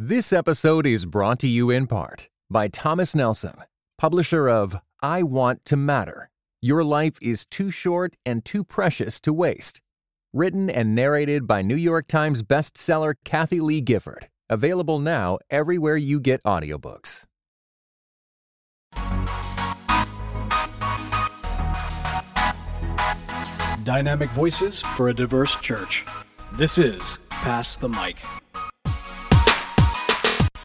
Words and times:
This 0.00 0.32
episode 0.32 0.86
is 0.86 1.06
brought 1.06 1.40
to 1.40 1.48
you 1.48 1.70
in 1.70 1.88
part 1.88 2.28
by 2.48 2.68
Thomas 2.68 3.16
Nelson, 3.16 3.54
publisher 3.98 4.48
of 4.48 4.76
I 5.02 5.24
Want 5.24 5.64
to 5.64 5.76
Matter. 5.76 6.30
Your 6.62 6.84
life 6.84 7.18
is 7.20 7.44
too 7.44 7.72
short 7.72 8.14
and 8.24 8.44
too 8.44 8.62
precious 8.62 9.20
to 9.22 9.32
waste. 9.32 9.80
Written 10.32 10.70
and 10.70 10.94
narrated 10.94 11.48
by 11.48 11.62
New 11.62 11.74
York 11.74 12.06
Times 12.06 12.44
bestseller 12.44 13.14
Kathy 13.24 13.58
Lee 13.58 13.80
Gifford. 13.80 14.28
Available 14.48 15.00
now 15.00 15.38
everywhere 15.50 15.96
you 15.96 16.20
get 16.20 16.40
audiobooks. 16.44 17.24
Dynamic 23.82 24.30
voices 24.30 24.80
for 24.80 25.08
a 25.08 25.12
diverse 25.12 25.56
church. 25.56 26.06
This 26.52 26.78
is 26.78 27.18
Pass 27.30 27.76
the 27.76 27.88
Mic. 27.88 28.18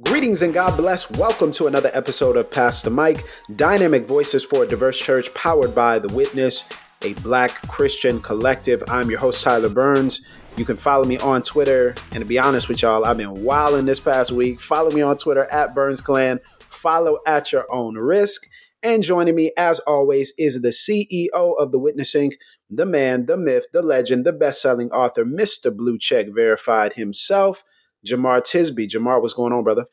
Greetings 0.03 0.41
and 0.41 0.53
God 0.53 0.75
bless. 0.75 1.09
Welcome 1.12 1.52
to 1.53 1.67
another 1.67 1.89
episode 1.93 2.35
of 2.35 2.52
Pass 2.52 2.81
the 2.81 2.89
Mic, 2.89 3.23
Dynamic 3.55 4.05
Voices 4.05 4.43
for 4.43 4.63
a 4.63 4.67
Diverse 4.67 4.99
Church, 4.99 5.34
powered 5.34 5.73
by 5.73 5.98
The 5.98 6.13
Witness, 6.13 6.67
a 7.03 7.13
black 7.16 7.52
Christian 7.67 8.21
collective. 8.21 8.84
I'm 8.89 9.09
your 9.09 9.20
host, 9.20 9.43
Tyler 9.43 9.70
Burns. 9.70 10.26
You 10.57 10.66
can 10.66 10.77
follow 10.77 11.05
me 11.05 11.17
on 11.20 11.41
Twitter. 11.41 11.95
And 12.12 12.20
to 12.20 12.26
be 12.26 12.38
honest 12.38 12.67
with 12.67 12.81
y'all, 12.81 13.05
I've 13.05 13.17
been 13.17 13.43
wilding 13.43 13.85
this 13.85 14.02
past 14.02 14.31
week. 14.31 14.59
Follow 14.59 14.91
me 14.91 15.02
on 15.02 15.17
Twitter 15.17 15.45
at 15.45 15.73
Burns 15.73 16.02
Clan. 16.02 16.41
Follow 16.59 17.20
at 17.26 17.51
your 17.51 17.65
own 17.71 17.95
risk. 17.95 18.45
And 18.84 19.04
joining 19.04 19.35
me, 19.35 19.51
as 19.57 19.79
always, 19.79 20.34
is 20.38 20.62
the 20.62 20.70
CEO 20.70 21.55
of 21.57 21.71
The 21.71 21.79
Witness 21.79 22.13
Inc., 22.13 22.34
the 22.70 22.85
man, 22.85 23.26
the 23.26 23.38
myth, 23.38 23.67
the 23.71 23.81
legend, 23.81 24.26
the 24.26 24.34
best 24.34 24.62
selling 24.62 24.91
author, 24.91 25.23
Mr. 25.23 25.76
Blue 25.76 25.98
Check 25.98 26.27
Verified 26.29 26.93
himself, 26.93 27.63
Jemar 28.05 28.41
Tisby. 28.41 28.88
Jemar, 28.88 29.21
what's 29.21 29.34
going 29.34 29.53
on, 29.53 29.63
brother? 29.63 29.85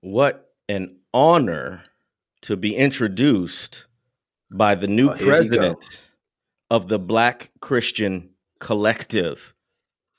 What 0.00 0.50
an 0.68 0.96
honor 1.14 1.84
to 2.42 2.56
be 2.56 2.74
introduced 2.74 3.86
by 4.50 4.74
the 4.74 4.88
new 4.88 5.08
Oh, 5.10 5.14
president 5.16 6.02
of 6.70 6.88
the 6.88 6.98
Black 6.98 7.50
Christian 7.60 8.30
Collective, 8.60 9.54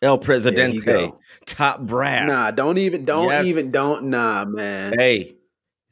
El 0.01 0.17
Presidente, 0.17 1.11
top 1.45 1.81
brass. 1.81 2.29
Nah, 2.29 2.51
don't 2.51 2.77
even, 2.77 3.05
don't 3.05 3.29
Yes. 3.29 3.45
even, 3.45 3.71
don't, 3.71 4.05
nah, 4.05 4.45
man. 4.45 4.93
Hey, 4.97 5.35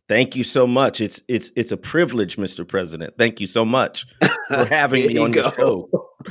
thank 0.07 0.35
you 0.35 0.43
so 0.43 0.67
much. 0.67 1.01
It's 1.01 1.21
it's 1.27 1.51
it's 1.55 1.71
a 1.71 1.77
privilege, 1.77 2.37
Mr. 2.37 2.67
President. 2.67 3.13
Thank 3.17 3.39
you 3.41 3.47
so 3.47 3.63
much 3.65 4.05
for 4.47 4.65
having 4.65 5.07
me 5.07 5.17
on 5.17 5.31
the 5.31 5.53
show. 5.55 5.89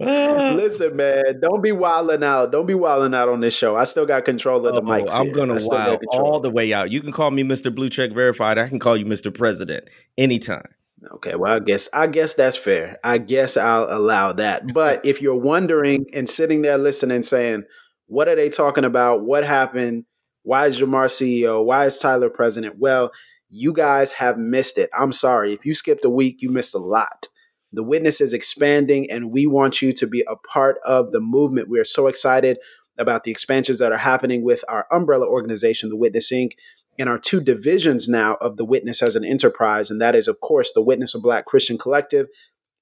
Listen, 0.56 0.96
man, 0.96 1.40
don't 1.40 1.62
be 1.62 1.72
wilding 1.72 2.24
out. 2.24 2.50
Don't 2.50 2.64
be 2.66 2.74
wilding 2.74 3.14
out 3.14 3.28
on 3.28 3.40
this 3.40 3.54
show. 3.54 3.76
I 3.76 3.84
still 3.84 4.06
got 4.06 4.24
control 4.24 4.66
of 4.66 4.74
the 4.74 4.80
Oh, 4.80 4.84
mics. 4.84 5.10
I'm 5.12 5.30
gonna 5.30 5.58
wild 5.60 6.00
all 6.10 6.40
the 6.40 6.48
way 6.50 6.72
out. 6.72 6.90
You 6.90 7.02
can 7.02 7.12
call 7.12 7.30
me 7.30 7.42
Mr. 7.42 7.74
Blue 7.74 7.90
Check 7.90 8.12
Verified. 8.12 8.56
I 8.56 8.68
can 8.68 8.78
call 8.78 8.96
you 8.96 9.04
Mr. 9.04 9.32
President 9.32 9.84
anytime. 10.16 10.64
Okay, 11.12 11.34
well, 11.34 11.54
I 11.54 11.58
guess 11.60 11.88
I 11.92 12.06
guess 12.06 12.32
that's 12.34 12.56
fair. 12.56 12.98
I 13.04 13.18
guess 13.18 13.58
I'll 13.58 13.88
allow 13.90 14.32
that. 14.32 14.72
But 14.72 15.04
if 15.04 15.20
you're 15.20 15.36
wondering 15.36 16.06
and 16.14 16.28
sitting 16.28 16.62
there 16.62 16.78
listening, 16.78 17.22
saying, 17.22 17.64
"What 18.06 18.28
are 18.28 18.36
they 18.36 18.48
talking 18.48 18.84
about? 18.84 19.22
What 19.24 19.44
happened? 19.44 20.04
Why 20.44 20.66
is 20.66 20.80
Jemar 20.80 21.06
CEO? 21.10 21.62
Why 21.64 21.84
is 21.86 21.98
Tyler 21.98 22.30
president?" 22.30 22.76
Well, 22.78 23.12
you 23.50 23.72
guys 23.74 24.12
have 24.12 24.38
missed 24.38 24.78
it. 24.78 24.88
I'm 24.98 25.12
sorry. 25.12 25.52
If 25.52 25.66
you 25.66 25.74
skipped 25.74 26.04
a 26.04 26.10
week, 26.10 26.40
you 26.40 26.50
missed 26.50 26.74
a 26.74 26.78
lot. 26.78 27.28
The 27.72 27.82
witness 27.84 28.20
is 28.20 28.32
expanding, 28.32 29.10
and 29.10 29.30
we 29.30 29.46
want 29.46 29.80
you 29.80 29.92
to 29.92 30.06
be 30.06 30.24
a 30.28 30.36
part 30.36 30.78
of 30.84 31.12
the 31.12 31.20
movement. 31.20 31.68
We 31.68 31.78
are 31.78 31.84
so 31.84 32.06
excited 32.08 32.58
about 32.98 33.24
the 33.24 33.30
expansions 33.30 33.78
that 33.78 33.92
are 33.92 33.98
happening 33.98 34.42
with 34.42 34.64
our 34.68 34.86
umbrella 34.90 35.26
organization, 35.26 35.88
the 35.88 35.96
Witness 35.96 36.32
Inc 36.32 36.52
and 36.98 37.08
our 37.08 37.18
two 37.18 37.40
divisions 37.40 38.08
now 38.08 38.36
of 38.42 38.58
the 38.58 38.64
Witness 38.64 39.02
as 39.02 39.16
an 39.16 39.24
enterprise. 39.24 39.90
And 39.90 40.00
that 40.02 40.14
is, 40.14 40.28
of 40.28 40.40
course, 40.40 40.70
the 40.72 40.82
Witness 40.82 41.14
of 41.14 41.22
Black 41.22 41.46
Christian 41.46 41.78
Collective 41.78 42.26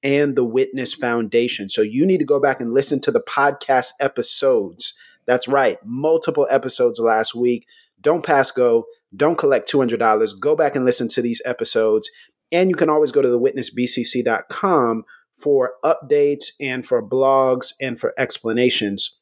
and 0.02 0.34
the 0.34 0.44
Witness 0.44 0.92
Foundation. 0.92 1.68
So 1.68 1.82
you 1.82 2.04
need 2.04 2.18
to 2.18 2.24
go 2.24 2.40
back 2.40 2.60
and 2.60 2.74
listen 2.74 3.00
to 3.02 3.12
the 3.12 3.20
podcast 3.20 3.92
episodes. 4.00 4.94
That's 5.26 5.46
right, 5.46 5.78
multiple 5.84 6.48
episodes 6.50 6.98
last 6.98 7.34
week. 7.34 7.66
Don't 8.00 8.24
pass 8.24 8.50
go. 8.50 8.86
Don't 9.14 9.38
collect 9.38 9.70
$200. 9.70 10.40
Go 10.40 10.56
back 10.56 10.74
and 10.74 10.84
listen 10.84 11.08
to 11.08 11.22
these 11.22 11.42
episodes. 11.44 12.10
And 12.50 12.70
you 12.70 12.76
can 12.76 12.90
always 12.90 13.12
go 13.12 13.22
to 13.22 13.28
the 13.28 13.38
thewitnessbcc.com 13.38 15.04
for 15.36 15.72
updates 15.84 16.46
and 16.60 16.86
for 16.86 17.06
blogs 17.06 17.72
and 17.80 18.00
for 18.00 18.14
explanations. 18.18 19.18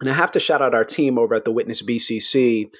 And 0.00 0.10
I 0.10 0.12
have 0.12 0.30
to 0.32 0.40
shout 0.40 0.60
out 0.60 0.74
our 0.74 0.84
team 0.84 1.18
over 1.18 1.34
at 1.34 1.44
the 1.44 1.52
Witness 1.52 1.82
BCC 1.82 2.70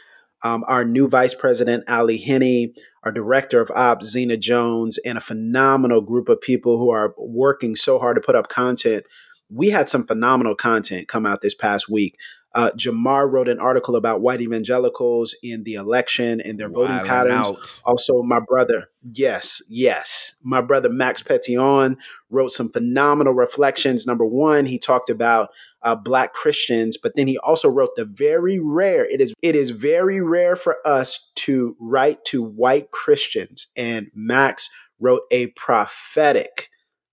um, 0.43 0.65
our 0.69 0.85
new 0.85 1.09
vice 1.09 1.35
president, 1.35 1.85
Ali 1.89 2.19
Henney, 2.19 2.75
our 3.03 3.13
director 3.13 3.61
of 3.61 3.71
ops, 3.73 4.07
Zena 4.07 4.37
Jones, 4.37 4.99
and 5.05 5.17
a 5.19 5.21
phenomenal 5.21 6.01
group 6.01 6.29
of 6.29 6.41
people 6.41 6.79
who 6.79 6.91
are 6.91 7.15
working 7.19 7.75
so 7.75 7.99
hard 7.99 8.17
to 8.17 8.21
put 8.21 8.37
up 8.37 8.49
content. 8.49 9.05
We 9.49 9.71
had 9.71 9.89
some 9.89 10.07
phenomenal 10.07 10.55
content 10.55 11.09
come 11.09 11.25
out 11.25 11.41
this 11.41 11.55
past 11.55 11.89
week. 11.89 12.17
Uh, 12.56 12.71
Jemar 12.71 13.31
wrote 13.31 13.49
an 13.49 13.61
article 13.61 13.97
about 13.97 14.22
white 14.22 14.41
evangelicals 14.41 15.37
in 15.43 15.65
the 15.65 15.75
election 15.75 16.41
and 16.41 16.59
their 16.59 16.71
voting 16.71 17.05
patterns. 17.06 17.47
out. 17.47 17.81
Also, 17.84 18.22
my 18.22 18.41
brother, 18.41 18.89
yes, 19.12 19.62
yes, 19.69 20.34
my 20.43 20.62
brother 20.62 20.89
Max 20.89 21.22
Petion 21.22 21.97
wrote 22.31 22.50
some 22.50 22.71
phenomenal 22.71 23.34
reflections. 23.34 24.06
Number 24.06 24.25
one, 24.25 24.65
he 24.65 24.78
talked 24.78 25.11
about 25.11 25.50
uh, 25.83 25.94
black 25.94 26.33
Christians, 26.33 26.97
but 26.97 27.12
then 27.15 27.28
he 27.28 27.37
also 27.39 27.69
wrote 27.69 27.94
the 27.94 28.06
very 28.06 28.59
rare. 28.59 29.05
It 29.05 29.21
is 29.21 29.34
it 29.43 29.55
is 29.55 29.71
very 29.71 30.21
rare 30.23 30.56
for 30.56 30.78
us 30.87 31.31
to 31.37 31.77
write 31.78 32.25
to 32.27 32.43
white 32.43 32.91
Christians, 32.91 33.69
and 33.77 34.11
Max 34.15 34.71
wrote 34.99 35.23
a 35.31 35.49
prophetic. 35.49 36.71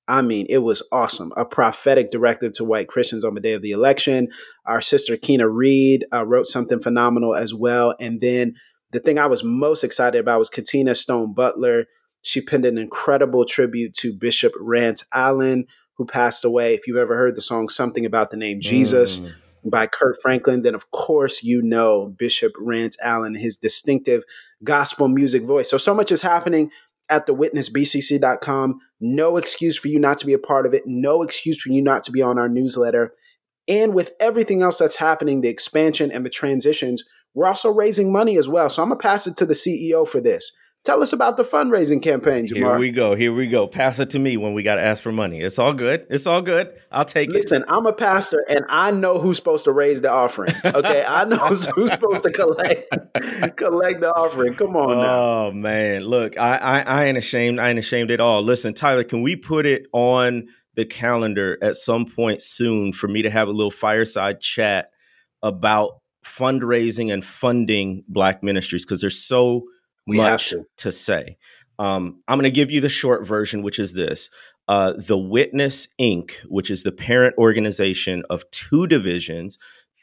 I 0.08 0.22
mean, 0.22 0.46
it 0.50 0.60
was 0.60 0.86
awesome. 0.92 1.32
A 1.38 1.46
prophetic 1.46 2.12
directive 2.12 2.54
to 2.54 2.64
white 2.66 2.88
Christians 2.90 3.24
on 3.24 3.36
the 3.36 3.42
day 3.42 3.54
of 3.54 3.62
the 3.62 3.72
election. 3.72 4.28
Our 4.66 4.82
sister 4.82 5.16
Keena 5.16 5.48
Reed 5.48 6.06
uh, 6.14 6.26
wrote 6.26 6.48
something 6.48 6.82
phenomenal 6.82 7.34
as 7.36 7.54
well. 7.54 7.96
And 8.00 8.20
then 8.20 8.56
the 8.92 9.00
thing 9.00 9.18
I 9.18 9.28
was 9.28 9.44
most 9.44 9.84
excited 9.84 10.20
about 10.20 10.40
was 10.40 10.50
Katina 10.50 10.94
Stone 10.94 11.34
Butler. 11.34 11.86
She 12.22 12.42
penned 12.42 12.66
an 12.66 12.78
incredible 12.78 13.46
tribute 13.46 13.94
to 13.96 14.14
Bishop 14.14 14.54
Rance 14.60 15.06
Allen, 15.14 15.66
who 15.98 16.06
passed 16.06 16.44
away. 16.44 16.74
If 16.74 16.86
you've 16.88 16.98
ever 16.98 17.16
heard 17.16 17.36
the 17.36 17.42
song 17.42 17.70
Something 17.70 18.06
About 18.06 18.32
the 18.32 18.38
Name 18.38 18.60
Jesus 18.60 19.20
Mm. 19.20 19.32
by 19.66 19.88
Kirk 19.88 20.18
Franklin, 20.22 20.62
then 20.64 20.76
of 20.76 20.92
course 20.92 21.44
you 21.44 21.62
know 21.62 22.14
Bishop 22.18 22.52
Rance 22.60 22.98
Allen, 23.02 23.36
his 23.36 23.56
distinctive 23.56 24.24
gospel 24.64 25.08
music 25.08 25.44
voice. 25.44 25.70
So, 25.70 25.78
so 25.78 25.94
much 25.94 26.12
is 26.12 26.22
happening 26.22 26.72
at 27.10 27.28
thewitnessbcc.com. 27.28 28.80
No 29.06 29.36
excuse 29.36 29.78
for 29.78 29.90
you 29.90 30.00
not 30.00 30.18
to 30.20 30.26
be 30.26 30.32
a 30.32 30.40
part 30.40 30.66
of 30.66 30.74
it. 30.74 30.84
No 30.86 31.24
excuse 31.24 31.62
for 31.62 31.70
you 31.70 31.82
not 31.82 32.04
to 32.04 32.12
be 32.12 32.22
on 32.22 32.40
our 32.40 32.48
newsletter. 32.48 33.14
And 33.68 33.94
with 33.94 34.12
everything 34.18 34.62
else 34.62 34.78
that's 34.78 34.96
happening, 34.96 35.42
the 35.42 35.50
expansion 35.50 36.10
and 36.10 36.26
the 36.26 36.30
transitions, 36.30 37.04
we're 37.34 37.46
also 37.46 37.70
raising 37.70 38.14
money 38.14 38.38
as 38.38 38.48
well. 38.48 38.70
So 38.70 38.82
I'm 38.82 38.88
going 38.88 39.00
to 39.00 39.04
pass 39.04 39.28
it 39.28 39.36
to 39.38 39.46
the 39.46 39.54
CEO 39.54 40.08
for 40.08 40.22
this. 40.22 40.56
Tell 40.84 41.02
us 41.02 41.14
about 41.14 41.38
the 41.38 41.44
fundraising 41.44 42.02
campaign, 42.02 42.46
Here 42.46 42.78
we 42.78 42.92
go. 42.92 43.16
Here 43.16 43.34
we 43.34 43.48
go. 43.48 43.68
Pass 43.68 44.00
it 44.00 44.10
to 44.10 44.20
me 44.20 44.36
when 44.36 44.54
we 44.54 44.64
got 44.64 44.76
to 44.76 44.82
ask 44.82 45.02
for 45.02 45.14
money. 45.14 45.40
It's 45.40 45.58
all 45.58 45.72
good. 45.72 46.06
It's 46.10 46.28
all 46.28 46.42
good. 46.42 46.74
I'll 46.92 47.06
take 47.06 47.30
it. 47.30 47.34
Listen, 47.34 47.64
I'm 47.70 47.86
a 47.86 47.94
pastor 47.94 48.46
and 48.50 48.66
I 48.68 48.92
know 48.92 49.18
who's 49.18 49.38
supposed 49.38 49.64
to 49.64 49.72
raise 49.72 50.02
the 50.02 50.12
offering. 50.12 50.54
Okay. 50.66 51.06
I 51.08 51.24
know 51.24 51.38
who's, 51.38 51.66
who's 51.76 51.90
supposed 51.90 52.24
to 52.24 52.32
collect 52.32 52.90
collect 53.56 54.02
the 54.02 54.12
offering. 54.14 54.56
Come 54.56 54.76
on 54.76 54.98
now. 54.98 55.20
Oh 55.20 55.52
man, 55.54 56.04
look, 56.04 56.38
I, 56.38 56.58
I 56.58 56.80
I 56.82 57.06
ain't 57.06 57.18
ashamed. 57.18 57.62
I 57.62 57.70
ain't 57.70 57.80
ashamed 57.80 58.12
at 58.12 58.20
all. 58.20 58.42
Listen, 58.42 58.74
Tyler, 58.74 59.06
can 59.06 59.22
we 59.22 59.38
put 59.38 59.66
it 59.66 59.84
on 59.94 60.48
the 60.76 60.86
calendar 60.86 61.58
at 61.62 61.76
some 61.76 62.06
point 62.06 62.42
soon 62.42 62.92
for 62.92 63.08
me 63.08 63.22
to 63.22 63.30
have 63.30 63.48
a 63.48 63.52
little 63.52 63.72
fireside 63.72 64.42
chat 64.42 64.90
about 65.42 66.02
fundraising 66.26 67.14
and 67.14 67.26
funding 67.26 68.04
Black 68.10 68.44
ministries 68.44 68.84
because 68.84 69.00
there's 69.00 69.24
so 69.24 69.64
We 70.06 70.18
have 70.18 70.34
much 70.34 70.50
to. 70.50 70.66
to 70.78 70.92
say. 70.92 71.38
Um, 71.80 72.22
I'm 72.28 72.38
going 72.38 72.44
to 72.44 72.52
give 72.52 72.72
you 72.72 72.82
the 72.82 72.90
short 72.90 73.26
version, 73.26 73.64
which 73.64 73.80
is 73.80 73.94
this. 73.94 74.30
Uh, 74.68 74.94
the 74.98 75.18
Witness 75.18 75.88
Inc., 76.00 76.36
which 76.46 76.72
is 76.72 76.84
the 76.84 76.92
parent 76.92 77.36
organization 77.38 78.24
of 78.30 78.50
two 78.52 78.88
divisions, 78.88 79.58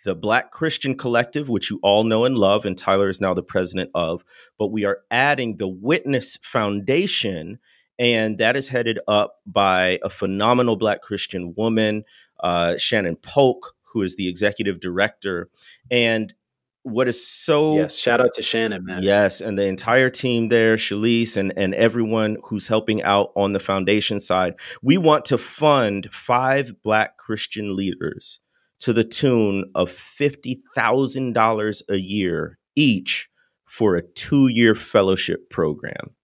the 0.05 0.14
Black 0.14 0.50
Christian 0.50 0.97
Collective, 0.97 1.49
which 1.49 1.70
you 1.70 1.79
all 1.82 2.05
know 2.05 2.25
and 2.25 2.37
love, 2.37 2.64
and 2.64 2.76
Tyler 2.76 3.08
is 3.08 3.20
now 3.20 3.35
the 3.35 3.43
president 3.43 3.91
of, 3.94 4.25
but 4.58 4.69
we 4.69 4.85
are 4.85 5.00
adding 5.11 5.56
the 5.56 5.69
Witness 5.69 6.38
Foundation, 6.43 7.58
and 7.99 8.38
that 8.38 8.56
is 8.56 8.69
headed 8.69 8.99
up 9.08 9.37
by 9.47 9.99
a 10.02 10.11
phenomenal 10.11 10.76
Black 10.76 11.02
Christian 11.02 11.55
woman, 11.56 12.05
uh, 12.41 12.76
Shannon 12.76 13.17
Polk, 13.17 13.75
who 13.93 14.02
is 14.02 14.17
the 14.17 14.29
executive 14.29 14.81
director. 14.81 15.49
And 15.91 16.32
what 16.82 17.08
is 17.08 17.26
so 17.26 17.76
Yes. 17.76 17.98
Shout 17.98 18.20
out 18.20 18.32
to 18.34 18.42
Shannon, 18.42 18.84
man. 18.84 19.02
Yes, 19.02 19.40
and 19.40 19.58
the 19.58 19.64
entire 19.64 20.10
team 20.10 20.48
there, 20.48 20.76
Shalise 20.76 21.36
and, 21.36 21.52
and 21.56 21.74
everyone 21.74 22.38
who's 22.44 22.66
helping 22.66 23.02
out 23.02 23.32
on 23.36 23.52
the 23.52 23.60
foundation 23.60 24.20
side. 24.20 24.54
We 24.82 24.98
want 24.98 25.24
to 25.26 25.38
fund 25.38 26.08
five 26.12 26.74
Black 26.82 27.16
Christian 27.18 27.76
leaders 27.76 28.40
to 28.80 28.92
the 28.92 29.04
tune 29.04 29.70
of 29.74 29.90
$50,000 29.90 31.82
a 31.88 31.96
year 31.96 32.58
each 32.76 33.28
for 33.66 33.96
a 33.96 34.02
two 34.02 34.48
year 34.48 34.74
fellowship 34.74 35.50
program. 35.50 36.14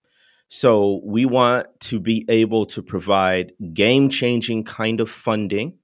So 0.48 1.00
we 1.04 1.26
want 1.26 1.66
to 1.80 2.00
be 2.00 2.24
able 2.28 2.66
to 2.66 2.82
provide 2.82 3.52
game 3.72 4.08
changing 4.08 4.64
kind 4.64 5.00
of 5.00 5.10
funding. 5.10 5.78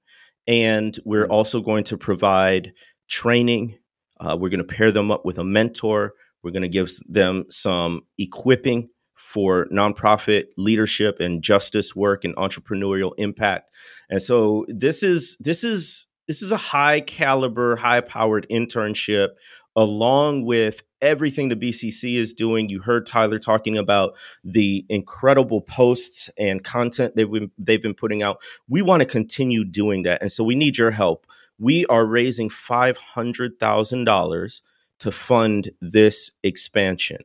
And 0.47 0.97
we're 1.05 1.23
mm-hmm. 1.23 1.31
also 1.31 1.61
going 1.61 1.83
to 1.85 1.97
provide 1.97 2.73
training. 3.07 3.77
Uh, 4.23 4.37
we're 4.37 4.49
going 4.49 4.65
to 4.65 4.75
pair 4.75 4.91
them 4.91 5.11
up 5.11 5.25
with 5.25 5.37
a 5.37 5.43
mentor. 5.43 6.13
We're 6.43 6.51
going 6.51 6.63
to 6.63 6.69
give 6.69 6.89
them 7.07 7.45
some 7.49 8.01
equipping 8.17 8.89
for 9.15 9.67
nonprofit 9.71 10.45
leadership 10.57 11.19
and 11.19 11.41
justice 11.41 11.95
work 11.95 12.25
and 12.25 12.35
entrepreneurial 12.35 13.13
impact. 13.17 13.71
And 14.09 14.21
so 14.21 14.65
this 14.67 15.01
is 15.01 15.37
this 15.39 15.63
is 15.63 16.07
this 16.27 16.41
is 16.41 16.51
a 16.51 16.57
high 16.57 17.01
caliber, 17.01 17.75
high 17.75 18.01
powered 18.01 18.47
internship 18.49 19.29
along 19.75 20.45
with 20.45 20.83
everything 21.01 21.49
the 21.49 21.55
BCC 21.55 22.15
is 22.15 22.33
doing. 22.33 22.69
You 22.69 22.79
heard 22.79 23.05
Tyler 23.05 23.39
talking 23.39 23.77
about 23.77 24.15
the 24.43 24.85
incredible 24.89 25.61
posts 25.61 26.29
and 26.37 26.63
content 26.63 27.15
they've 27.15 27.29
been, 27.29 27.51
they've 27.57 27.81
been 27.81 27.95
putting 27.95 28.23
out. 28.23 28.37
We 28.67 28.81
want 28.81 29.01
to 29.01 29.05
continue 29.05 29.65
doing 29.65 30.03
that. 30.03 30.21
And 30.21 30.31
so 30.31 30.43
we 30.43 30.55
need 30.55 30.77
your 30.77 30.91
help. 30.91 31.25
We 31.59 31.85
are 31.87 32.05
raising 32.05 32.49
$500,000 32.49 34.61
to 34.99 35.11
fund 35.11 35.71
this 35.81 36.31
expansion. 36.43 37.17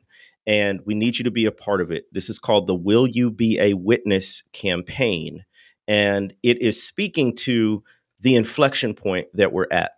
And 0.47 0.81
we 0.87 0.95
need 0.95 1.19
you 1.19 1.25
to 1.25 1.31
be 1.31 1.47
a 1.47 1.53
part 1.53 1.81
of 1.81 1.91
it. 1.91 2.05
This 2.13 2.31
is 2.31 2.39
called 2.39 2.67
the 2.67 2.75
Will 2.75 3.07
You 3.07 3.31
Be 3.31 3.59
a 3.61 3.75
Witness 3.75 4.43
campaign. 4.53 5.45
And 5.87 6.33
it 6.43 6.63
is 6.63 6.83
speaking 6.83 7.35
to 7.37 7.83
the 8.21 8.35
inflection 8.35 8.95
point 8.95 9.29
that 9.35 9.53
we're 9.53 9.69
at 9.71 9.93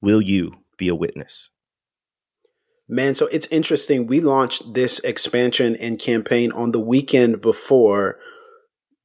will 0.00 0.20
you 0.20 0.52
be 0.76 0.88
a 0.88 0.94
witness? 0.94 1.50
Man, 2.88 3.14
so 3.14 3.26
it's 3.26 3.46
interesting. 3.48 4.06
We 4.06 4.20
launched 4.20 4.74
this 4.74 4.98
expansion 5.00 5.76
and 5.76 5.98
campaign 5.98 6.50
on 6.52 6.72
the 6.72 6.80
weekend 6.80 7.40
before 7.40 8.18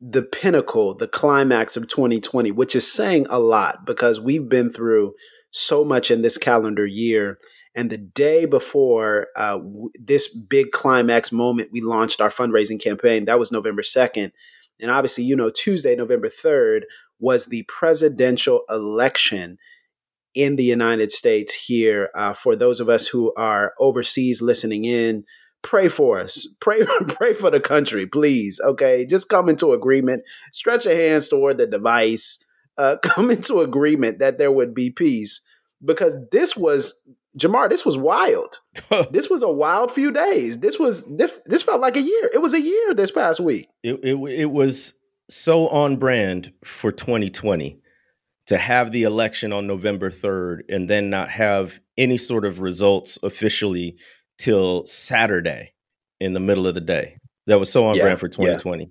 the 0.02 0.22
pinnacle, 0.22 0.96
the 0.96 1.08
climax 1.08 1.78
of 1.78 1.88
2020, 1.88 2.52
which 2.52 2.76
is 2.76 2.92
saying 2.92 3.26
a 3.30 3.40
lot 3.40 3.86
because 3.86 4.20
we've 4.20 4.50
been 4.50 4.70
through 4.70 5.14
so 5.52 5.86
much 5.86 6.12
in 6.12 6.22
this 6.22 6.38
calendar 6.38 6.86
year. 6.86 7.40
And 7.76 7.90
the 7.90 7.98
day 7.98 8.46
before 8.46 9.28
uh, 9.36 9.58
w- 9.58 9.90
this 10.00 10.34
big 10.34 10.72
climax 10.72 11.32
moment, 11.32 11.70
we 11.72 11.82
launched 11.82 12.22
our 12.22 12.30
fundraising 12.30 12.82
campaign. 12.82 13.26
That 13.26 13.40
was 13.40 13.52
November 13.52 13.82
2nd. 13.82 14.32
And 14.82 14.92
obviously, 14.92 15.24
you 15.24 15.36
know, 15.36 15.50
Tuesday, 15.50 15.96
November 15.96 16.30
3rd, 16.30 16.82
was 17.20 17.46
the 17.46 17.64
presidential 17.64 18.64
election 18.70 19.58
in 20.34 20.58
the 20.58 20.64
United 20.64 21.12
States 21.12 21.54
here. 21.54 22.10
Uh, 22.14 22.34
for 22.34 22.56
those 22.56 22.80
of 22.80 22.90
us 22.90 23.08
who 23.08 23.34
are 23.36 23.74
overseas 23.80 24.42
listening 24.42 24.84
in, 24.84 25.24
pray 25.66 25.90
for 25.90 26.20
us. 26.20 26.48
Pray, 26.62 26.86
pray 27.10 27.34
for 27.34 27.52
the 27.52 27.60
country, 27.60 28.06
please. 28.06 28.62
Okay, 28.64 29.06
just 29.06 29.28
come 29.28 29.50
into 29.50 29.74
agreement. 29.74 30.24
Stretch 30.54 30.86
your 30.86 30.96
hands 30.96 31.28
toward 31.28 31.58
the 31.58 31.68
device. 31.68 32.40
Uh, 32.78 32.96
come 33.04 33.32
into 33.32 33.60
agreement 33.60 34.20
that 34.20 34.38
there 34.38 34.52
would 34.52 34.74
be 34.74 34.90
peace, 34.90 35.42
because 35.84 36.16
this 36.32 36.56
was 36.56 37.02
Jemar. 37.38 37.70
This 37.70 37.86
was 37.86 37.98
wild. 37.98 38.60
this 39.12 39.30
was 39.30 39.42
a 39.42 39.52
wild 39.52 39.92
few 39.92 40.12
days. 40.12 40.60
This 40.60 40.80
was 40.80 41.18
this. 41.18 41.42
This 41.46 41.64
felt 41.64 41.82
like 41.82 41.98
a 41.98 42.02
year. 42.02 42.30
It 42.34 42.42
was 42.42 42.54
a 42.54 42.62
year 42.62 42.94
this 42.94 43.12
past 43.12 43.40
week. 43.40 43.68
It 43.84 44.00
it, 44.04 44.16
it 44.16 44.52
was 44.52 44.94
so 45.28 45.68
on 45.70 45.98
brand 45.98 46.54
for 46.64 46.92
2020 46.92 47.80
to 48.48 48.58
have 48.60 48.92
the 48.92 49.04
election 49.04 49.52
on 49.52 49.66
November 49.66 50.12
3rd 50.12 50.60
and 50.70 50.88
then 50.88 51.10
not 51.10 51.30
have 51.30 51.80
any 51.98 52.18
sort 52.18 52.46
of 52.46 52.60
results 52.60 53.18
officially 53.24 53.98
till 54.38 54.86
Saturday 54.86 55.74
in 56.20 56.34
the 56.34 56.40
middle 56.40 56.68
of 56.68 56.76
the 56.76 56.82
day. 56.82 57.18
That 57.48 57.60
was 57.60 57.72
so 57.72 57.86
on 57.86 57.96
yeah, 57.96 58.04
brand 58.04 58.20
for 58.20 58.28
2020. 58.28 58.84
Yeah. 58.84 58.90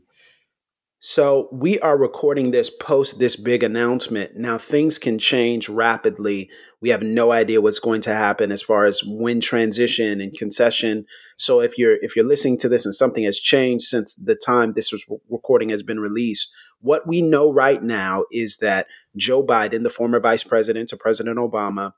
So 1.06 1.50
we 1.52 1.79
are 1.81 1.99
recording 1.99 2.50
this 2.50 2.70
post 2.70 3.19
this 3.19 3.37
big 3.37 3.62
announcement. 3.62 4.37
Now 4.37 4.56
things 4.56 4.96
can 4.96 5.19
change 5.19 5.69
rapidly. 5.69 6.49
We 6.81 6.88
have 6.88 7.02
no 7.02 7.31
idea 7.31 7.61
what's 7.61 7.79
going 7.79 8.00
to 8.02 8.14
happen 8.14 8.50
as 8.50 8.62
far 8.62 8.87
as 8.87 9.02
when 9.05 9.43
transition 9.43 10.23
and 10.23 10.32
concession. 10.32 11.05
So 11.37 11.61
if 11.61 11.76
you're 11.76 11.99
if 12.00 12.17
you're 12.17 12.25
listening 12.25 12.56
to 12.61 12.70
this 12.70 12.87
and 12.87 12.94
something 12.94 13.25
has 13.25 13.38
changed 13.38 13.85
since 13.85 14.14
the 14.14 14.35
time 14.35 14.73
this 14.73 14.93
was 14.93 15.05
recording 15.29 15.69
has 15.69 15.82
been 15.82 16.00
released, 16.00 16.50
what 16.81 17.06
we 17.06 17.20
know 17.20 17.52
right 17.52 17.82
now 17.82 18.25
is 18.31 18.56
that 18.62 18.87
Joe 19.14 19.44
Biden, 19.44 19.82
the 19.82 19.91
former 19.91 20.20
vice 20.20 20.43
president 20.43 20.88
to 20.88 20.96
President 20.96 21.37
Obama, 21.37 21.93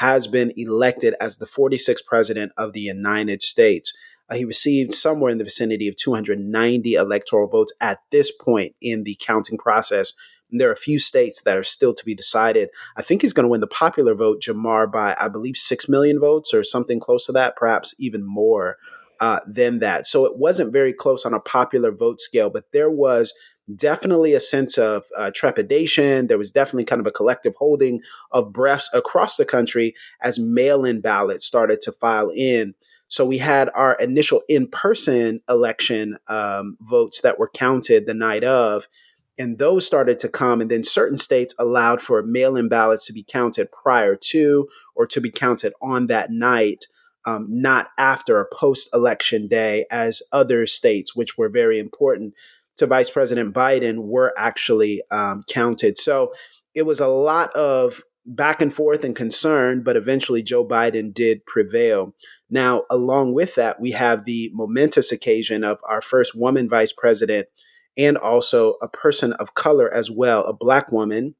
has 0.00 0.26
been 0.26 0.52
elected 0.56 1.14
as 1.20 1.38
the 1.38 1.46
46th 1.46 2.04
president 2.06 2.52
of 2.56 2.72
the 2.72 2.80
United 2.80 3.42
States. 3.42 3.96
Uh, 4.30 4.36
he 4.36 4.44
received 4.44 4.92
somewhere 4.92 5.30
in 5.30 5.38
the 5.38 5.44
vicinity 5.44 5.88
of 5.88 5.96
290 5.96 6.94
electoral 6.94 7.48
votes 7.48 7.72
at 7.80 7.98
this 8.12 8.30
point 8.30 8.74
in 8.80 9.04
the 9.04 9.16
counting 9.20 9.58
process. 9.58 10.12
And 10.50 10.60
there 10.60 10.68
are 10.68 10.74
a 10.74 10.76
few 10.76 10.98
states 10.98 11.42
that 11.42 11.58
are 11.58 11.64
still 11.64 11.94
to 11.94 12.04
be 12.04 12.14
decided. 12.14 12.70
I 12.96 13.02
think 13.02 13.22
he's 13.22 13.32
going 13.32 13.44
to 13.44 13.50
win 13.50 13.60
the 13.60 13.66
popular 13.66 14.14
vote, 14.14 14.42
Jemar, 14.42 14.90
by 14.90 15.16
I 15.18 15.28
believe 15.28 15.56
6 15.56 15.88
million 15.88 16.20
votes 16.20 16.54
or 16.54 16.62
something 16.62 17.00
close 17.00 17.26
to 17.26 17.32
that, 17.32 17.56
perhaps 17.56 17.94
even 17.98 18.24
more 18.24 18.76
uh, 19.20 19.40
than 19.46 19.80
that. 19.80 20.06
So 20.06 20.24
it 20.24 20.38
wasn't 20.38 20.72
very 20.72 20.92
close 20.92 21.26
on 21.26 21.34
a 21.34 21.40
popular 21.40 21.90
vote 21.90 22.20
scale, 22.20 22.50
but 22.50 22.64
there 22.72 22.90
was 22.90 23.34
definitely 23.74 24.32
a 24.32 24.40
sense 24.40 24.78
of 24.78 25.04
uh, 25.16 25.30
trepidation. 25.34 26.26
There 26.26 26.38
was 26.38 26.50
definitely 26.50 26.84
kind 26.84 27.00
of 27.00 27.06
a 27.06 27.12
collective 27.12 27.54
holding 27.56 28.00
of 28.32 28.52
breaths 28.52 28.90
across 28.92 29.36
the 29.36 29.44
country 29.44 29.94
as 30.22 30.38
mail 30.38 30.84
in 30.84 31.00
ballots 31.00 31.44
started 31.44 31.80
to 31.82 31.92
file 31.92 32.30
in. 32.30 32.74
So 33.08 33.24
we 33.24 33.38
had 33.38 33.70
our 33.74 33.94
initial 33.94 34.42
in 34.48 34.68
person 34.68 35.40
election 35.48 36.18
um, 36.28 36.76
votes 36.80 37.22
that 37.22 37.38
were 37.38 37.48
counted 37.48 38.06
the 38.06 38.14
night 38.14 38.44
of, 38.44 38.86
and 39.38 39.58
those 39.58 39.86
started 39.86 40.18
to 40.20 40.28
come. 40.28 40.60
And 40.60 40.70
then 40.70 40.84
certain 40.84 41.16
states 41.16 41.54
allowed 41.58 42.02
for 42.02 42.22
mail 42.22 42.56
in 42.56 42.68
ballots 42.68 43.06
to 43.06 43.12
be 43.12 43.24
counted 43.26 43.72
prior 43.72 44.14
to 44.16 44.68
or 44.94 45.06
to 45.06 45.20
be 45.20 45.30
counted 45.30 45.72
on 45.80 46.06
that 46.08 46.30
night. 46.30 46.86
Um, 47.24 47.46
not 47.50 47.88
after 47.98 48.40
a 48.40 48.46
post 48.46 48.88
election 48.94 49.48
day, 49.48 49.84
as 49.90 50.22
other 50.32 50.66
states, 50.66 51.14
which 51.14 51.36
were 51.36 51.50
very 51.50 51.78
important 51.78 52.32
to 52.78 52.86
Vice 52.86 53.10
President 53.10 53.54
Biden, 53.54 54.04
were 54.04 54.32
actually 54.36 55.02
um, 55.10 55.42
counted. 55.48 55.98
So 55.98 56.32
it 56.74 56.82
was 56.82 57.00
a 57.00 57.08
lot 57.08 57.52
of 57.54 58.02
back 58.24 58.60
and 58.60 58.74
forth 58.74 59.04
and 59.04 59.16
concern, 59.16 59.82
but 59.82 59.96
eventually 59.96 60.42
Joe 60.42 60.66
Biden 60.66 61.14
did 61.14 61.46
prevail. 61.46 62.14
Now, 62.50 62.84
along 62.90 63.34
with 63.34 63.54
that, 63.54 63.80
we 63.80 63.92
have 63.92 64.24
the 64.24 64.50
momentous 64.52 65.10
occasion 65.10 65.64
of 65.64 65.80
our 65.88 66.02
first 66.02 66.34
woman 66.34 66.68
vice 66.68 66.92
president 66.92 67.48
and 67.96 68.16
also 68.16 68.74
a 68.82 68.88
person 68.88 69.32
of 69.34 69.54
color 69.54 69.92
as 69.92 70.10
well, 70.10 70.44
a 70.44 70.52
black 70.52 70.92
woman, 70.92 71.34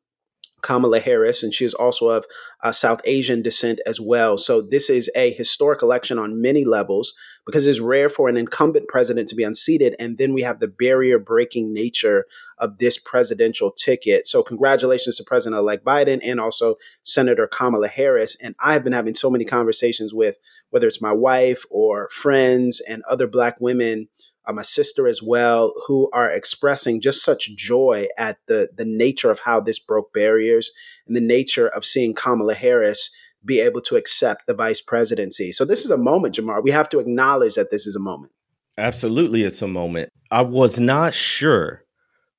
Kamala 0.60 1.00
Harris, 1.00 1.42
and 1.42 1.54
she 1.54 1.64
is 1.64 1.74
also 1.74 2.08
of 2.08 2.26
uh, 2.62 2.72
South 2.72 3.00
Asian 3.04 3.42
descent 3.42 3.80
as 3.86 4.00
well. 4.00 4.38
So 4.38 4.60
this 4.60 4.90
is 4.90 5.10
a 5.14 5.32
historic 5.32 5.82
election 5.82 6.18
on 6.18 6.42
many 6.42 6.64
levels 6.64 7.14
because 7.46 7.66
it's 7.66 7.80
rare 7.80 8.08
for 8.08 8.28
an 8.28 8.36
incumbent 8.36 8.88
president 8.88 9.28
to 9.28 9.34
be 9.34 9.42
unseated. 9.42 9.96
And 9.98 10.18
then 10.18 10.34
we 10.34 10.42
have 10.42 10.60
the 10.60 10.68
barrier 10.68 11.18
breaking 11.18 11.72
nature 11.72 12.26
of 12.58 12.78
this 12.78 12.98
presidential 12.98 13.70
ticket. 13.70 14.26
So 14.26 14.42
congratulations 14.42 15.16
to 15.16 15.24
President 15.24 15.58
elect 15.58 15.84
Biden 15.84 16.20
and 16.22 16.40
also 16.40 16.76
Senator 17.02 17.46
Kamala 17.46 17.88
Harris. 17.88 18.36
And 18.42 18.54
I've 18.60 18.84
been 18.84 18.92
having 18.92 19.14
so 19.14 19.30
many 19.30 19.44
conversations 19.44 20.12
with 20.12 20.36
whether 20.70 20.86
it's 20.86 21.00
my 21.00 21.12
wife 21.12 21.64
or 21.70 22.08
friends 22.10 22.82
and 22.86 23.02
other 23.08 23.26
Black 23.26 23.56
women 23.60 24.08
uh, 24.48 24.52
my 24.52 24.62
sister 24.62 25.06
as 25.06 25.22
well, 25.22 25.74
who 25.86 26.10
are 26.12 26.30
expressing 26.30 27.00
just 27.00 27.22
such 27.22 27.54
joy 27.54 28.08
at 28.16 28.38
the 28.46 28.70
the 28.74 28.84
nature 28.84 29.30
of 29.30 29.40
how 29.40 29.60
this 29.60 29.78
broke 29.78 30.12
barriers 30.12 30.72
and 31.06 31.16
the 31.16 31.20
nature 31.20 31.68
of 31.68 31.84
seeing 31.84 32.14
Kamala 32.14 32.54
Harris 32.54 33.14
be 33.44 33.60
able 33.60 33.80
to 33.82 33.96
accept 33.96 34.46
the 34.46 34.54
vice 34.54 34.80
presidency. 34.80 35.52
So 35.52 35.64
this 35.64 35.84
is 35.84 35.90
a 35.90 35.96
moment, 35.96 36.34
Jemar. 36.34 36.62
We 36.62 36.70
have 36.70 36.88
to 36.90 36.98
acknowledge 36.98 37.54
that 37.54 37.70
this 37.70 37.86
is 37.86 37.94
a 37.94 38.00
moment. 38.00 38.32
Absolutely, 38.76 39.42
it's 39.42 39.62
a 39.62 39.68
moment. 39.68 40.10
I 40.30 40.42
was 40.42 40.80
not 40.80 41.14
sure 41.14 41.84